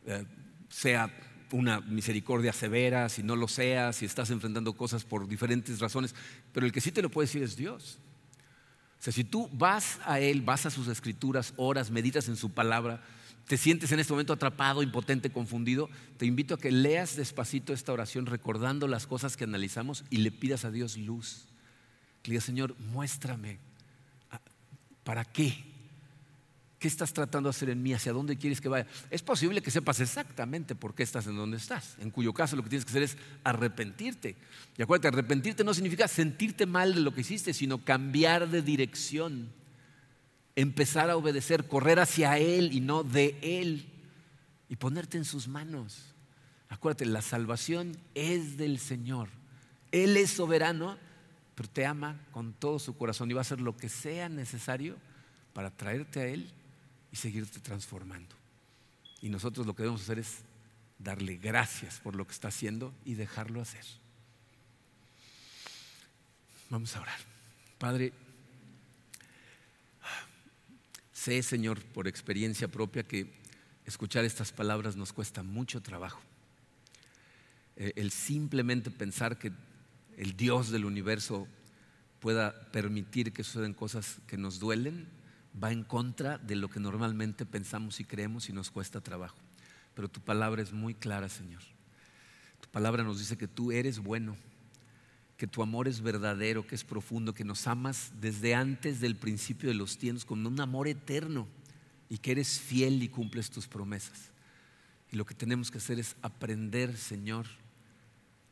eh, 0.06 0.26
sea 0.70 1.12
una 1.52 1.80
misericordia 1.82 2.52
severa, 2.52 3.08
si 3.10 3.24
no 3.24 3.36
lo 3.36 3.48
sea, 3.48 3.94
si 3.94 4.06
estás 4.06 4.30
enfrentando 4.30 4.74
cosas 4.74 5.06
por 5.06 5.28
diferentes 5.28 5.80
razones, 5.80 6.16
pero 6.52 6.66
el 6.66 6.72
que 6.72 6.82
sí 6.82 6.92
te 6.92 7.02
lo 7.02 7.10
puede 7.10 7.28
decir 7.28 7.44
es 7.44 7.56
Dios. 7.56 8.00
O 9.00 9.04
sea, 9.06 9.14
si 9.14 9.24
tú 9.24 9.50
vas 9.54 10.00
a 10.06 10.20
Él, 10.20 10.42
vas 10.42 10.66
a 10.66 10.72
sus 10.72 10.88
escrituras, 10.88 11.54
oras, 11.58 11.92
meditas 11.92 12.28
en 12.28 12.36
su 12.36 12.52
palabra, 12.52 13.02
te 13.48 13.58
sientes 13.58 13.92
en 13.92 14.00
este 14.00 14.12
momento 14.12 14.34
atrapado, 14.34 14.82
impotente, 14.82 15.32
confundido, 15.32 15.90
te 16.18 16.26
invito 16.26 16.56
a 16.56 16.60
que 16.60 16.72
leas 16.72 17.16
despacito 17.16 17.74
esta 17.74 17.94
oración 17.94 18.26
recordando 18.26 18.88
las 18.88 19.06
cosas 19.06 19.38
que 19.38 19.44
analizamos 19.44 20.04
y 20.10 20.18
le 20.18 20.32
pidas 20.32 20.66
a 20.66 20.72
Dios 20.72 20.98
luz. 20.98 21.46
Que 22.24 22.32
digas, 22.32 22.46
Señor, 22.46 22.76
muéstrame. 22.80 23.60
Ah, 24.32 24.42
¿Para 25.04 25.24
qué? 25.26 25.75
¿Qué 26.86 26.90
estás 26.90 27.14
tratando 27.14 27.50
de 27.50 27.50
hacer 27.50 27.72
en 27.72 27.82
mí? 27.82 27.96
¿Hacia 27.96 28.14
dónde 28.14 28.38
quieres 28.38 28.62
que 28.62 28.70
vaya? 28.70 28.86
Es 29.10 29.24
posible 29.24 29.64
que 29.64 29.72
sepas 29.72 30.00
exactamente 30.02 30.76
por 30.76 30.94
qué 30.94 31.02
estás 31.02 31.26
en 31.26 31.36
donde 31.36 31.58
estás, 31.58 31.96
en 32.00 32.12
cuyo 32.12 32.32
caso 32.32 32.56
lo 32.56 32.62
que 32.62 32.70
tienes 32.70 32.86
que 32.86 32.92
hacer 32.92 33.02
es 33.02 33.18
arrepentirte. 33.44 34.36
Y 34.78 34.84
acuérdate, 34.84 35.08
arrepentirte 35.08 35.64
no 35.64 35.74
significa 35.74 36.08
sentirte 36.08 36.68
mal 36.68 36.94
de 36.94 37.02
lo 37.02 37.12
que 37.12 37.22
hiciste, 37.22 37.56
sino 37.56 37.84
cambiar 37.84 38.50
de 38.50 38.62
dirección 38.62 39.50
empezar 40.56 41.10
a 41.10 41.18
obedecer, 41.18 41.68
correr 41.68 42.00
hacia 42.00 42.38
Él 42.38 42.72
y 42.72 42.82
no 42.82 43.02
de 43.02 43.36
Él 43.42 43.88
y 44.70 44.76
ponerte 44.76 45.18
en 45.18 45.26
sus 45.26 45.48
manos. 45.48 46.14
Acuérdate, 46.70 47.08
la 47.08 47.24
salvación 47.24 47.98
es 48.14 48.58
del 48.58 48.78
Señor. 48.78 49.30
Él 49.92 50.16
es 50.18 50.30
soberano, 50.30 51.00
pero 51.56 51.68
te 51.68 51.84
ama 51.88 52.22
con 52.30 52.54
todo 52.54 52.78
su 52.78 52.96
corazón 52.96 53.32
y 53.32 53.34
va 53.34 53.40
a 53.40 53.42
hacer 53.42 53.60
lo 53.60 53.76
que 53.76 53.90
sea 53.90 54.30
necesario 54.30 54.98
para 55.52 55.72
traerte 55.72 56.20
a 56.20 56.28
Él 56.28 56.52
y 57.16 57.18
seguirte 57.18 57.62
transformando. 57.62 58.36
Y 59.22 59.30
nosotros 59.30 59.66
lo 59.66 59.74
que 59.74 59.84
debemos 59.84 60.02
hacer 60.02 60.20
es 60.20 60.40
darle 61.00 61.38
gracias 61.38 62.02
por 62.02 62.14
lo 62.14 62.28
que 62.28 62.34
está 62.34 62.50
haciendo 62.50 62.94
y 63.06 63.14
dejarlo 63.14 63.62
hacer. 63.62 63.86
Vamos 66.70 66.94
a 66.94 67.00
orar. 67.00 67.20
Padre, 67.78 68.12
Sé, 71.14 71.42
Señor, 71.42 71.82
por 71.82 72.10
experiencia 72.10 72.68
propia, 72.68 73.04
que 73.04 73.32
escuchar 73.86 74.26
estas 74.26 74.52
palabras 74.52 74.98
nos 74.98 75.14
cuesta 75.14 75.42
mucho 75.42 75.82
trabajo. 75.82 76.22
Eh, 77.78 77.94
el 77.96 78.12
simplemente 78.12 78.92
pensar 78.92 79.40
que 79.40 79.54
el 80.18 80.36
Dios 80.36 80.70
del 80.70 80.84
universo 80.84 81.48
pueda 82.20 82.70
permitir 82.72 83.32
que 83.32 83.46
sucedan 83.46 83.74
cosas 83.74 84.18
que 84.28 84.36
nos 84.36 84.60
duelen, 84.60 85.08
va 85.62 85.72
en 85.72 85.84
contra 85.84 86.38
de 86.38 86.56
lo 86.56 86.70
que 86.70 86.80
normalmente 86.80 87.46
pensamos 87.46 88.00
y 88.00 88.06
creemos 88.06 88.50
y 88.50 88.54
nos 88.54 88.72
cuesta 88.72 89.02
trabajo. 89.02 89.38
Pero 89.94 90.10
tu 90.10 90.20
palabra 90.20 90.62
es 90.62 90.74
muy 90.74 90.94
clara, 90.94 91.30
Señor. 91.30 91.62
Tu 92.60 92.68
palabra 92.70 93.04
nos 93.04 93.20
dice 93.20 93.38
que 93.38 93.48
tú 93.48 93.72
eres 93.72 94.00
bueno, 94.00 94.36
que 95.38 95.48
tu 95.48 95.62
amor 95.62 95.88
es 95.88 96.02
verdadero, 96.02 96.68
que 96.68 96.76
es 96.76 96.84
profundo, 96.84 97.34
que 97.34 97.44
nos 97.44 97.68
amas 97.68 98.12
desde 98.20 98.56
antes 98.56 99.00
del 99.00 99.16
principio 99.16 99.70
de 99.70 99.76
los 99.76 99.98
tiempos 99.98 100.26
con 100.26 100.46
un 100.46 100.60
amor 100.60 100.88
eterno 100.88 101.48
y 102.10 102.18
que 102.18 102.32
eres 102.32 102.60
fiel 102.60 103.02
y 103.04 103.10
cumples 103.10 103.50
tus 103.50 103.68
promesas. 103.68 104.32
Y 105.12 105.16
lo 105.16 105.26
que 105.26 105.36
tenemos 105.36 105.72
que 105.72 105.78
hacer 105.78 106.00
es 106.00 106.16
aprender, 106.22 106.98
Señor, 106.98 107.46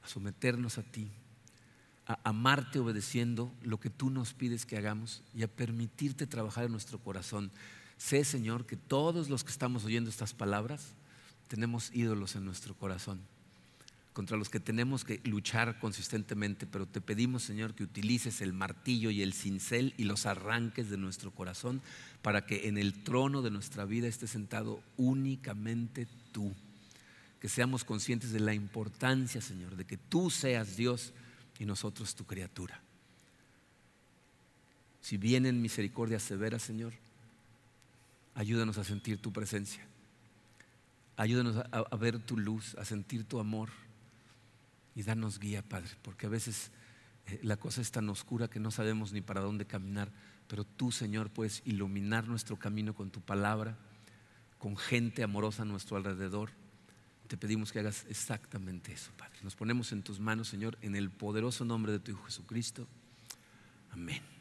a 0.01 0.07
someternos 0.07 0.77
a 0.77 0.83
ti, 0.83 1.09
a 2.05 2.19
amarte 2.23 2.79
obedeciendo 2.79 3.53
lo 3.61 3.79
que 3.79 3.89
tú 3.89 4.09
nos 4.09 4.33
pides 4.33 4.65
que 4.65 4.77
hagamos 4.77 5.23
y 5.33 5.43
a 5.43 5.47
permitirte 5.47 6.27
trabajar 6.27 6.65
en 6.65 6.71
nuestro 6.71 6.99
corazón. 6.99 7.51
Sé, 7.97 8.25
Señor, 8.25 8.65
que 8.65 8.75
todos 8.75 9.29
los 9.29 9.43
que 9.43 9.51
estamos 9.51 9.85
oyendo 9.85 10.09
estas 10.09 10.33
palabras 10.33 10.95
tenemos 11.47 11.91
ídolos 11.93 12.35
en 12.35 12.45
nuestro 12.45 12.73
corazón, 12.73 13.21
contra 14.13 14.37
los 14.37 14.49
que 14.49 14.59
tenemos 14.59 15.03
que 15.03 15.21
luchar 15.23 15.79
consistentemente, 15.79 16.65
pero 16.65 16.85
te 16.85 17.01
pedimos, 17.01 17.43
Señor, 17.43 17.73
que 17.73 17.83
utilices 17.83 18.41
el 18.41 18.53
martillo 18.53 19.09
y 19.09 19.21
el 19.21 19.33
cincel 19.33 19.93
y 19.97 20.03
los 20.03 20.25
arranques 20.25 20.89
de 20.89 20.97
nuestro 20.97 21.31
corazón 21.31 21.81
para 22.21 22.45
que 22.45 22.67
en 22.67 22.77
el 22.77 23.03
trono 23.03 23.41
de 23.41 23.51
nuestra 23.51 23.85
vida 23.85 24.07
esté 24.07 24.27
sentado 24.27 24.81
únicamente 24.97 26.07
tú. 26.31 26.53
Que 27.39 27.49
seamos 27.49 27.83
conscientes 27.83 28.31
de 28.31 28.39
la 28.39 28.53
importancia, 28.53 29.41
Señor, 29.41 29.75
de 29.75 29.85
que 29.85 29.97
tú 29.97 30.29
seas 30.29 30.75
Dios 30.75 31.13
y 31.59 31.65
nosotros 31.65 32.15
tu 32.15 32.25
criatura. 32.25 32.81
Si 35.01 35.17
vienen 35.17 35.61
misericordias 35.61 36.23
severas, 36.23 36.61
Señor, 36.61 36.93
ayúdanos 38.35 38.77
a 38.77 38.83
sentir 38.83 39.17
tu 39.17 39.33
presencia. 39.33 39.85
Ayúdanos 41.17 41.57
a, 41.57 41.95
ver 41.97 42.19
tu 42.19 42.37
luz, 42.37 42.75
a 42.75 42.85
sentir 42.85 43.23
tu 43.23 43.39
amor 43.39 43.69
y 44.95 45.03
danos 45.03 45.39
guía, 45.39 45.61
Padre, 45.61 45.91
porque 46.01 46.25
a 46.25 46.29
veces 46.29 46.71
eh, 47.27 47.39
la 47.43 47.57
cosa 47.57 47.81
es 47.81 47.91
tan 47.91 48.09
oscura 48.09 48.47
que 48.47 48.59
no 48.59 48.71
sabemos 48.71 49.11
ni 49.13 49.21
para 49.21 49.41
dónde 49.41 49.65
caminar, 49.65 50.09
pero 50.47 50.63
tú, 50.63 50.91
Señor, 50.91 51.29
puedes 51.29 51.61
iluminar 51.65 52.27
nuestro 52.27 52.57
camino 52.57 52.95
con 52.95 53.11
tu 53.11 53.21
palabra, 53.21 53.77
con 54.57 54.75
gente 54.77 55.21
amorosa 55.21 55.63
a 55.63 55.65
nuestro 55.65 55.97
alrededor. 55.97 56.49
Te 57.33 57.37
pedimos 57.37 57.71
que 57.71 57.79
hagas 57.79 58.05
exactamente 58.09 58.93
eso, 58.93 59.09
Padre. 59.17 59.39
Nos 59.41 59.55
ponemos 59.55 59.91
en 59.91 60.03
tus 60.03 60.19
manos, 60.19 60.47
Señor, 60.47 60.77
en 60.83 60.95
el 60.95 61.09
poderoso 61.09 61.65
nombre 61.65 61.91
de 61.91 61.97
tu 61.97 62.11
Hijo 62.11 62.25
Jesucristo. 62.25 62.87
Amén. 63.89 64.32